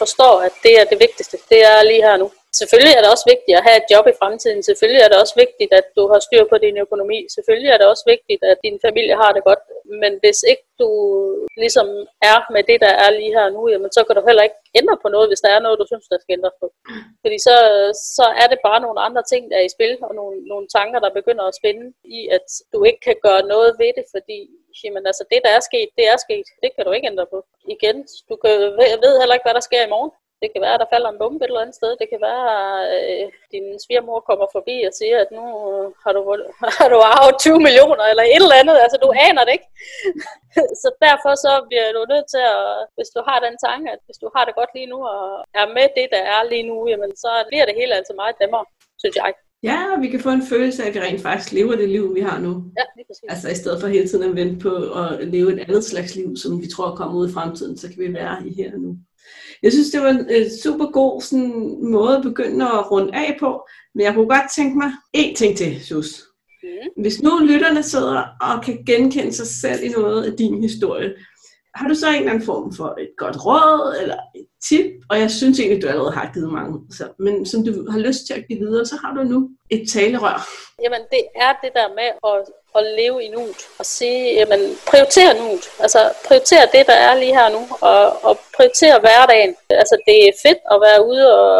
forstår, 0.00 0.34
at 0.46 0.54
det 0.64 0.74
er 0.80 0.84
det 0.92 0.98
vigtigste. 1.06 1.36
Det 1.52 1.60
er 1.70 1.82
lige 1.90 2.06
her 2.08 2.16
nu. 2.22 2.28
Selvfølgelig 2.60 2.94
er 2.94 3.02
det 3.02 3.10
også 3.14 3.26
vigtigt 3.32 3.58
at 3.58 3.66
have 3.68 3.78
et 3.82 3.90
job 3.92 4.06
i 4.08 4.18
fremtiden. 4.20 4.62
Selvfølgelig 4.62 5.02
er 5.02 5.08
det 5.10 5.18
også 5.22 5.36
vigtigt, 5.44 5.72
at 5.80 5.86
du 5.96 6.02
har 6.12 6.18
styr 6.26 6.44
på 6.52 6.56
din 6.64 6.76
økonomi. 6.84 7.18
Selvfølgelig 7.36 7.70
er 7.70 7.78
det 7.78 7.86
også 7.92 8.04
vigtigt, 8.14 8.42
at 8.50 8.58
din 8.64 8.76
familie 8.86 9.16
har 9.22 9.32
det 9.36 9.42
godt. 9.48 9.62
Men 10.02 10.12
hvis 10.22 10.40
ikke 10.52 10.66
du 10.82 10.90
ligesom 11.62 11.88
er 12.32 12.38
med 12.54 12.62
det, 12.70 12.78
der 12.84 12.92
er 13.04 13.10
lige 13.10 13.36
her 13.38 13.48
nu, 13.56 13.62
jamen, 13.72 13.92
så 13.96 14.00
kan 14.04 14.16
du 14.16 14.22
heller 14.28 14.44
ikke 14.48 14.60
ændre 14.80 14.96
på 15.02 15.08
noget, 15.14 15.30
hvis 15.30 15.44
der 15.44 15.50
er 15.52 15.60
noget, 15.64 15.80
du 15.80 15.86
synes, 15.88 16.08
der 16.12 16.18
skal 16.20 16.36
ændres 16.38 16.56
på. 16.62 16.66
Fordi 17.22 17.38
så, 17.48 17.56
så 18.16 18.26
er 18.42 18.46
det 18.52 18.60
bare 18.68 18.80
nogle 18.84 19.00
andre 19.06 19.22
ting, 19.32 19.42
der 19.50 19.56
er 19.58 19.66
i 19.66 19.74
spil, 19.76 19.92
og 20.08 20.12
nogle, 20.20 20.36
nogle 20.52 20.66
tanker, 20.76 20.98
der 21.04 21.18
begynder 21.18 21.44
at 21.46 21.58
spænde 21.60 21.86
i, 22.18 22.20
at 22.36 22.46
du 22.72 22.78
ikke 22.88 23.02
kan 23.08 23.18
gøre 23.26 23.42
noget 23.52 23.70
ved 23.80 23.90
det, 23.98 24.06
fordi 24.14 24.38
jamen, 24.84 25.04
altså, 25.10 25.24
det, 25.30 25.40
der 25.44 25.52
er 25.58 25.62
sket, 25.68 25.88
det 25.98 26.04
er 26.12 26.18
sket. 26.26 26.46
Det 26.62 26.70
kan 26.74 26.84
du 26.84 26.90
ikke 26.92 27.10
ændre 27.12 27.26
på. 27.34 27.38
Igen, 27.74 27.96
du 28.30 28.34
kan, 28.42 28.52
ved 29.04 29.12
heller 29.20 29.36
ikke, 29.36 29.46
hvad 29.48 29.58
der 29.58 29.68
sker 29.68 29.82
i 29.86 29.92
morgen. 29.94 30.12
Det 30.42 30.48
kan 30.52 30.62
være, 30.64 30.76
at 30.76 30.82
der 30.82 30.92
falder 30.94 31.10
en 31.10 31.20
bombe 31.22 31.42
et 31.42 31.50
eller 31.50 31.64
andet 31.64 31.78
sted. 31.80 31.90
Det 32.02 32.08
kan 32.12 32.20
være, 32.28 32.44
at 32.54 32.66
øh, 32.98 33.26
din 33.54 33.66
svigermor 33.84 34.20
kommer 34.28 34.46
forbi 34.56 34.76
og 34.88 34.92
siger, 35.00 35.16
at 35.24 35.30
nu 35.38 35.44
har 36.02 36.12
du, 36.16 36.22
har 36.78 36.88
du 36.94 36.98
arvet 37.12 37.36
20 37.38 37.66
millioner 37.66 38.04
eller 38.10 38.24
et 38.26 38.42
eller 38.44 38.60
andet. 38.62 38.76
Altså, 38.84 38.96
du 39.04 39.08
aner 39.26 39.42
det 39.44 39.52
ikke. 39.56 39.70
så 40.82 40.88
derfor 41.06 41.32
så 41.44 41.52
bliver 41.68 41.88
du 41.96 42.00
nødt 42.12 42.28
til 42.34 42.42
at, 42.56 42.64
hvis 42.96 43.10
du 43.16 43.20
har 43.28 43.38
den 43.46 43.54
tanke, 43.66 43.86
at 43.94 44.00
hvis 44.06 44.18
du 44.22 44.28
har 44.34 44.44
det 44.44 44.58
godt 44.60 44.72
lige 44.76 44.92
nu 44.92 44.98
og 45.14 45.22
er 45.60 45.66
med 45.78 45.88
det, 45.98 46.06
der 46.14 46.22
er 46.34 46.40
lige 46.52 46.66
nu, 46.70 46.76
jamen, 46.92 47.12
så 47.24 47.30
bliver 47.48 47.64
det 47.66 47.78
hele 47.80 47.92
altså 48.00 48.12
meget 48.22 48.36
nemmere, 48.42 48.64
synes 49.02 49.16
jeg. 49.22 49.32
Ja, 49.62 49.78
og 49.94 50.02
vi 50.02 50.08
kan 50.08 50.20
få 50.20 50.30
en 50.30 50.46
følelse 50.52 50.82
af, 50.82 50.88
at 50.88 50.94
vi 50.94 51.00
rent 51.00 51.22
faktisk 51.22 51.52
lever 51.52 51.76
det 51.76 51.88
liv, 51.88 52.14
vi 52.14 52.20
har 52.20 52.38
nu. 52.46 52.52
Ja, 52.78 52.84
lige 52.96 53.06
præcis. 53.08 53.28
Altså 53.28 53.48
i 53.48 53.54
stedet 53.54 53.80
for 53.80 53.88
hele 53.88 54.08
tiden 54.08 54.30
at 54.30 54.36
vente 54.36 54.58
på 54.66 54.72
at 55.02 55.28
leve 55.28 55.52
et 55.52 55.60
andet 55.60 55.84
slags 55.84 56.14
liv, 56.16 56.36
som 56.36 56.62
vi 56.62 56.68
tror 56.68 56.96
kommer 56.96 57.16
ud 57.20 57.28
i 57.28 57.32
fremtiden, 57.32 57.78
så 57.78 57.88
kan 57.88 57.98
vi 57.98 58.14
være 58.14 58.46
i 58.46 58.54
her 58.54 58.76
nu. 58.76 58.96
Jeg 59.62 59.72
synes, 59.72 59.90
det 59.90 60.00
var 60.00 60.08
en 60.08 60.26
øh, 60.30 60.46
super 60.62 60.90
god 60.90 61.20
sådan, 61.22 61.78
måde 61.82 62.16
at 62.16 62.22
begynde 62.22 62.64
at 62.64 62.90
runde 62.90 63.14
af 63.14 63.36
på. 63.40 63.68
Men 63.94 64.04
jeg 64.04 64.14
kunne 64.14 64.28
godt 64.28 64.52
tænke 64.56 64.78
mig 64.78 64.90
én 65.16 65.34
ting 65.34 65.56
til, 65.56 65.84
Sus. 65.84 66.22
Mm. 66.62 67.02
Hvis 67.02 67.22
nu 67.22 67.38
lytterne 67.38 67.82
sidder 67.82 68.22
og 68.40 68.64
kan 68.64 68.84
genkende 68.86 69.32
sig 69.32 69.46
selv 69.46 69.84
i 69.84 69.88
noget 69.88 70.24
af 70.24 70.36
din 70.36 70.62
historie, 70.62 71.14
har 71.74 71.88
du 71.88 71.94
så 71.94 72.08
en 72.08 72.14
eller 72.14 72.30
anden 72.32 72.44
form 72.44 72.72
for 72.78 72.88
et 73.04 73.10
godt 73.16 73.36
råd 73.46 73.96
eller 74.02 74.18
et 74.34 74.46
tip? 74.68 74.86
Og 75.10 75.20
jeg 75.22 75.30
synes 75.30 75.60
egentlig, 75.60 75.82
du 75.82 75.88
allerede 75.88 76.12
har 76.12 76.30
givet 76.34 76.52
mange. 76.52 76.74
Så, 76.90 77.04
men 77.18 77.46
som 77.46 77.64
du 77.64 77.90
har 77.90 77.98
lyst 77.98 78.26
til 78.26 78.34
at 78.34 78.44
give 78.48 78.58
videre, 78.58 78.86
så 78.86 78.96
har 79.02 79.14
du 79.14 79.22
nu 79.22 79.50
et 79.70 79.82
talerør. 79.92 80.38
Jamen 80.82 81.02
det 81.14 81.22
er 81.44 81.52
det 81.62 81.72
der 81.78 81.88
med 81.98 82.08
at 82.30 82.38
at 82.78 82.86
leve 83.00 83.18
i 83.24 83.28
nuet 83.28 83.60
og 83.78 83.86
sige, 83.86 84.34
jamen 84.38 84.60
prioritere 84.90 85.32
nuet. 85.40 85.64
Altså 85.84 86.00
prioritere 86.26 86.72
det, 86.74 86.86
der 86.90 86.98
er 87.08 87.14
lige 87.14 87.38
her 87.40 87.48
nu, 87.56 87.62
og, 87.90 88.04
og 88.28 88.34
prioritere 88.56 88.98
hverdagen. 89.04 89.52
Altså 89.82 89.96
det 90.06 90.18
er 90.28 90.40
fedt 90.46 90.62
at 90.72 90.78
være 90.86 91.00
ude 91.10 91.26
og, 91.42 91.54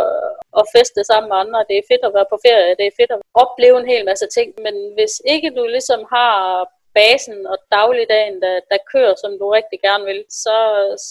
og 0.59 0.65
feste 0.77 1.01
sammen 1.11 1.29
med 1.31 1.37
andre. 1.45 1.65
Det 1.69 1.77
er 1.79 1.91
fedt 1.91 2.05
at 2.05 2.15
være 2.17 2.31
på 2.33 2.39
ferie. 2.47 2.77
Det 2.79 2.87
er 2.87 2.99
fedt 3.01 3.13
at 3.17 3.23
opleve 3.45 3.77
en 3.81 3.91
hel 3.93 4.05
masse 4.11 4.27
ting. 4.37 4.49
Men 4.67 4.75
hvis 4.97 5.15
ikke 5.35 5.51
du 5.57 5.63
ligesom 5.77 6.01
har 6.15 6.37
basen 6.99 7.39
og 7.53 7.59
dagligdagen, 7.77 8.37
der, 8.45 8.55
der 8.71 8.87
kører, 8.93 9.15
som 9.23 9.33
du 9.41 9.47
rigtig 9.59 9.79
gerne 9.89 10.05
vil, 10.11 10.21
så, 10.45 10.57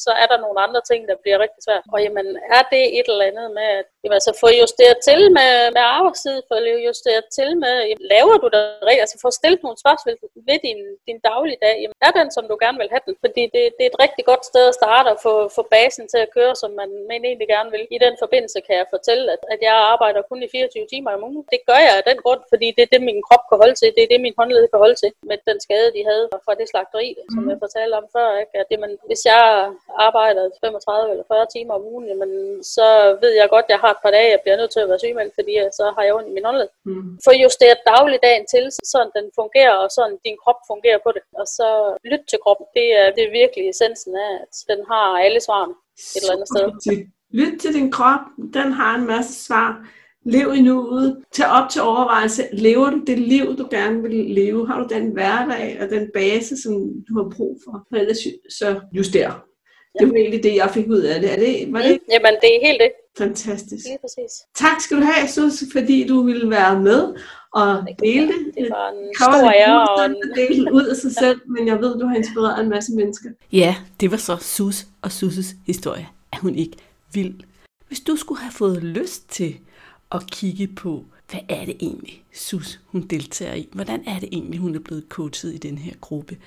så 0.04 0.12
er 0.22 0.28
der 0.32 0.44
nogle 0.44 0.60
andre 0.66 0.82
ting, 0.90 1.02
der 1.10 1.18
bliver 1.24 1.40
rigtig 1.46 1.62
svært. 1.68 1.84
Og 1.94 2.00
jamen, 2.06 2.28
er 2.58 2.64
det 2.74 2.84
et 3.00 3.08
eller 3.12 3.30
andet 3.32 3.48
med, 3.58 3.68
at 3.82 3.88
jamen, 4.06 4.18
altså, 4.20 4.32
få 4.44 4.48
justeret 4.62 4.98
til 5.08 5.22
med, 5.38 5.52
med 5.76 5.84
arbejdstid, 5.98 6.38
få 6.50 6.56
justeret 6.90 7.26
til 7.38 7.50
med, 7.64 7.76
jamen, 7.90 8.06
laver 8.14 8.36
du 8.44 8.48
det 8.56 8.62
rigtigt, 8.88 9.06
altså 9.06 9.18
få 9.26 9.30
stillet 9.40 9.62
nogle 9.66 9.78
spørgsmål 9.84 10.14
ved 10.50 10.60
din, 10.68 10.80
din 11.08 11.20
dagligdag, 11.30 11.76
jamen, 11.82 11.98
er 12.08 12.12
den, 12.20 12.28
som 12.36 12.44
du 12.52 12.56
gerne 12.64 12.78
vil 12.82 12.94
have 12.94 13.06
den? 13.08 13.16
Fordi 13.24 13.44
det, 13.54 13.64
det 13.78 13.84
er 13.86 13.92
et 13.94 14.02
rigtig 14.06 14.24
godt 14.32 14.44
sted 14.52 14.66
at 14.72 14.78
starte 14.82 15.08
og 15.14 15.20
få, 15.26 15.34
få 15.58 15.62
basen 15.76 16.06
til 16.14 16.20
at 16.26 16.34
køre, 16.38 16.54
som 16.62 16.72
man, 16.80 16.90
man 17.10 17.22
egentlig 17.28 17.50
gerne 17.56 17.70
vil. 17.76 17.84
I 17.96 17.98
den 18.06 18.16
forbindelse 18.24 18.60
kan 18.68 18.76
jeg 18.82 18.88
fortælle, 18.96 19.26
at, 19.36 19.42
at 19.54 19.60
jeg 19.68 19.76
arbejder 19.94 20.22
kun 20.30 20.40
i 20.46 20.50
24 20.52 20.88
timer 20.94 21.12
om 21.18 21.24
ugen. 21.30 21.46
Det 21.54 21.62
gør 21.70 21.80
jeg 21.88 21.94
af 22.00 22.04
den 22.10 22.20
grund, 22.26 22.42
fordi 22.52 22.68
det 22.76 22.82
er 22.84 22.92
det, 22.94 23.02
min 23.10 23.22
krop 23.28 23.44
kan 23.50 23.58
holde 23.64 23.78
til. 23.82 23.90
Det 23.96 24.04
er 24.04 24.12
det, 24.14 24.22
min 24.26 24.38
håndled 24.40 24.66
kan 24.72 24.80
holde 24.86 24.98
til 25.02 25.12
med 25.30 25.38
den 25.50 25.58
skade, 25.66 25.90
de 25.98 26.02
havde 26.10 26.26
fra 26.46 26.54
det 26.60 26.68
slagteri, 26.72 27.10
mm. 27.18 27.30
som 27.34 27.42
jeg 27.52 27.58
fortalte 27.66 27.96
om 28.02 28.08
før. 28.16 28.30
Ikke? 28.44 28.56
At 28.62 28.68
det, 28.72 28.80
man, 28.84 28.92
hvis 29.10 29.22
jeg 29.32 29.44
arbejder 30.08 30.44
35 30.62 31.12
eller 31.12 31.26
40 31.28 31.46
timer 31.56 31.74
om 31.80 31.84
ugen, 31.92 32.06
jamen, 32.12 32.32
så 32.76 32.88
ved 33.24 33.34
jeg 33.42 33.48
godt, 33.56 33.66
at 33.68 33.74
jeg 33.76 33.82
har 33.86 33.95
et 33.96 34.02
par 34.04 34.14
dage, 34.16 34.34
jeg 34.36 34.42
bliver 34.44 34.60
nødt 34.60 34.74
til 34.74 34.84
at 34.84 34.90
være 34.92 35.04
sygemeldt, 35.04 35.34
fordi 35.38 35.54
så 35.78 35.86
har 35.96 36.04
jeg 36.06 36.16
ondt 36.18 36.30
i 36.30 36.36
min 36.36 36.48
håndled. 36.48 36.70
Mm. 36.90 37.12
For 37.26 37.34
justeret 37.44 37.80
dagligdagen 37.94 38.46
til, 38.54 38.66
sådan 38.94 39.12
den 39.18 39.28
fungerer, 39.40 39.76
og 39.84 39.90
sådan 39.98 40.18
din 40.26 40.38
krop 40.44 40.60
fungerer 40.72 41.00
på 41.06 41.12
det. 41.16 41.24
Og 41.42 41.46
så 41.58 41.70
lyt 42.12 42.24
til 42.30 42.40
kroppen. 42.44 42.68
Det 42.78 42.88
er, 43.00 43.08
det 43.16 43.24
er 43.24 43.38
virkelig 43.42 43.64
essensen 43.72 44.14
af, 44.26 44.32
at 44.44 44.54
den 44.72 44.80
har 44.92 45.06
alle 45.26 45.42
svarene 45.48 45.76
et 46.16 46.22
eller 46.22 46.36
andet 46.36 46.50
sted. 46.54 46.68
Lyt 47.42 47.56
til 47.62 47.72
din 47.78 47.90
krop, 47.98 48.24
den 48.58 48.70
har 48.80 48.94
en 49.00 49.08
masse 49.14 49.34
svar. 49.48 49.70
Lev 50.36 50.54
i 50.56 50.62
nuet. 50.62 51.24
Tag 51.32 51.48
op 51.48 51.70
til 51.70 51.82
overvejelse. 51.82 52.44
Lever 52.54 52.90
du 52.90 53.00
det 53.08 53.20
liv, 53.20 53.58
du 53.58 53.68
gerne 53.72 54.02
vil 54.02 54.12
leve? 54.12 54.68
Har 54.68 54.80
du 54.80 54.88
den 54.96 55.12
hverdag 55.12 55.78
og 55.82 55.90
den 55.90 56.12
base, 56.14 56.62
som 56.64 56.74
du 57.08 57.14
har 57.22 57.30
brug 57.36 57.60
for? 57.64 57.86
For 57.90 57.98
ellers 58.02 58.18
så 58.50 58.82
juster. 58.94 59.46
Det 60.00 60.08
var 60.10 60.16
egentlig 60.16 60.44
det, 60.44 60.56
jeg 60.56 60.70
fik 60.74 60.88
ud 60.88 61.00
af 61.00 61.22
det. 61.22 61.32
Er 61.32 61.36
det 61.36 61.74
var 61.74 61.82
det? 61.82 61.92
Mm, 61.92 62.12
jamen, 62.12 62.34
det 62.42 62.50
er 62.56 62.68
helt 62.68 62.82
det. 62.82 62.92
Fantastisk. 63.18 63.86
Lige 63.86 63.98
præcis. 64.02 64.32
Tak 64.56 64.82
skal 64.82 64.98
du 64.98 65.02
have, 65.02 65.28
Sus, 65.28 65.64
fordi 65.72 66.08
du 66.08 66.24
ville 66.24 66.50
være 66.50 66.82
med 66.82 67.14
og 67.52 67.88
dele 68.04 68.28
det. 68.28 68.56
Det 68.58 68.68
var 68.70 68.90
en 68.90 69.16
stor 69.16 69.52
ære. 69.52 69.88
Og 69.88 70.06
en... 70.06 70.16
dele 70.36 70.74
ud 70.74 70.86
af 70.86 70.96
sig 70.96 71.12
selv, 71.16 71.42
men 71.48 71.68
jeg 71.68 71.82
ved, 71.82 72.00
du 72.00 72.06
har 72.06 72.16
inspireret 72.16 72.64
en 72.64 72.70
masse 72.70 72.96
mennesker. 72.96 73.30
Ja, 73.52 73.76
det 74.00 74.12
var 74.12 74.18
så 74.18 74.38
Sus 74.42 74.86
og 75.02 75.08
Sus' 75.08 75.56
historie. 75.68 76.08
Er 76.34 76.38
hun 76.38 76.56
ikke 76.56 76.78
vild? 77.14 77.36
Hvis 77.88 78.00
du 78.00 78.16
skulle 78.16 78.42
have 78.42 78.52
fået 78.52 78.84
lyst 78.84 79.30
til 79.30 79.58
at 80.12 80.32
kigge 80.32 80.68
på, 80.68 81.04
hvad 81.32 81.40
er 81.50 81.66
det 81.66 81.76
egentlig, 81.80 82.24
Sus 82.34 82.80
hun 82.86 83.02
deltager 83.02 83.54
i? 83.54 83.70
Hvordan 83.72 84.04
er 84.08 84.20
det 84.20 84.30
egentlig, 84.32 84.60
hun 84.60 84.76
er 84.76 84.80
blevet 84.80 85.06
coachet 85.10 85.54
i 85.54 85.58
den 85.58 85.78
her 85.78 85.94
gruppe? 86.02 86.38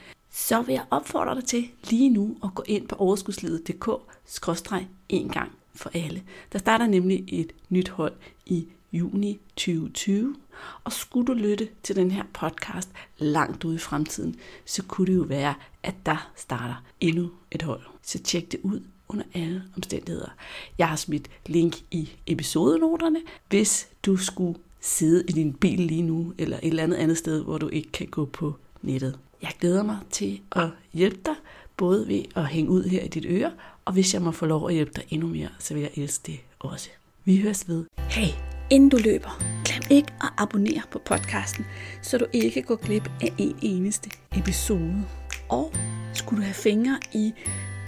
Så 0.46 0.62
vil 0.62 0.72
jeg 0.72 0.84
opfordre 0.90 1.34
dig 1.34 1.44
til 1.44 1.68
lige 1.90 2.10
nu 2.10 2.36
at 2.44 2.50
gå 2.54 2.62
ind 2.66 2.88
på 2.88 2.96
overskudslivet.dk-en 2.96 5.28
gang 5.28 5.52
for 5.74 5.90
alle. 5.94 6.22
Der 6.52 6.58
starter 6.58 6.86
nemlig 6.86 7.24
et 7.28 7.52
nyt 7.68 7.88
hold 7.88 8.12
i 8.46 8.66
juni 8.92 9.40
2020, 9.56 10.36
og 10.84 10.92
skulle 10.92 11.26
du 11.26 11.32
lytte 11.32 11.68
til 11.82 11.96
den 11.96 12.10
her 12.10 12.22
podcast 12.32 12.88
langt 13.18 13.64
ude 13.64 13.74
i 13.74 13.78
fremtiden, 13.78 14.36
så 14.64 14.82
kunne 14.82 15.06
det 15.06 15.16
jo 15.16 15.22
være, 15.22 15.54
at 15.82 15.94
der 16.06 16.30
starter 16.36 16.84
endnu 17.00 17.30
et 17.50 17.62
hold. 17.62 17.82
Så 18.02 18.18
tjek 18.18 18.52
det 18.52 18.60
ud 18.62 18.80
under 19.08 19.24
alle 19.34 19.62
omstændigheder. 19.76 20.30
Jeg 20.78 20.88
har 20.88 20.96
smidt 20.96 21.30
link 21.46 21.76
i 21.90 22.10
episodenoterne, 22.26 23.20
hvis 23.48 23.88
du 24.06 24.16
skulle 24.16 24.58
sidde 24.80 25.24
i 25.28 25.32
din 25.32 25.52
bil 25.52 25.80
lige 25.80 26.02
nu, 26.02 26.32
eller 26.38 26.56
et 26.56 26.68
eller 26.68 26.82
andet 26.82 26.96
andet 26.96 27.18
sted, 27.18 27.44
hvor 27.44 27.58
du 27.58 27.68
ikke 27.68 27.92
kan 27.92 28.06
gå 28.06 28.24
på 28.24 28.54
nettet. 28.82 29.18
Jeg 29.42 29.50
glæder 29.60 29.82
mig 29.82 29.98
til 30.10 30.40
at 30.52 30.68
hjælpe 30.92 31.20
dig, 31.26 31.34
både 31.76 32.08
ved 32.08 32.22
at 32.36 32.46
hænge 32.46 32.70
ud 32.70 32.84
her 32.84 33.02
i 33.02 33.08
dit 33.08 33.26
øre, 33.28 33.52
og 33.84 33.92
hvis 33.92 34.14
jeg 34.14 34.22
må 34.22 34.30
få 34.30 34.46
lov 34.46 34.68
at 34.68 34.74
hjælpe 34.74 34.92
dig 34.96 35.04
endnu 35.10 35.28
mere, 35.28 35.48
så 35.58 35.74
vil 35.74 35.80
jeg 35.80 35.90
elske 35.96 36.22
det 36.26 36.40
også. 36.58 36.90
Vi 37.24 37.40
høres 37.40 37.68
ved. 37.68 37.84
Hey, 37.98 38.28
inden 38.70 38.88
du 38.88 38.96
løber, 39.04 39.42
glem 39.64 39.82
ikke 39.90 40.12
at 40.20 40.28
abonnere 40.36 40.82
på 40.90 41.00
podcasten, 41.04 41.66
så 42.02 42.18
du 42.18 42.26
ikke 42.32 42.62
går 42.62 42.76
glip 42.76 43.10
af 43.22 43.32
en 43.38 43.56
eneste 43.62 44.10
episode. 44.36 45.04
Og 45.48 45.72
skulle 46.14 46.42
du 46.42 46.44
have 46.44 46.54
fingre 46.54 46.98
i 47.14 47.32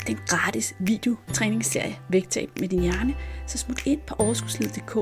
den 0.07 0.19
gratis 0.27 0.75
videotræningsserie 0.79 1.99
Vægtab 2.09 2.51
med 2.61 2.69
din 2.69 2.81
hjerne, 2.81 3.15
så 3.47 3.59
smut 3.59 3.87
ind 3.87 4.01
på 4.07 4.15
overskudsliddk 4.19 4.97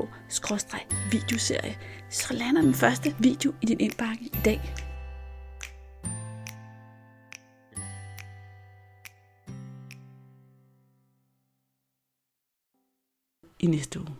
videoserie 1.11 1.77
så 2.09 2.33
lander 2.33 2.61
den 2.61 2.73
første 2.73 3.15
video 3.19 3.53
i 3.61 3.65
din 3.65 3.79
indbakke 3.79 4.23
i 4.23 4.39
dag. 4.45 4.88
I 13.59 13.67
næste 13.67 13.99
uge. 13.99 14.07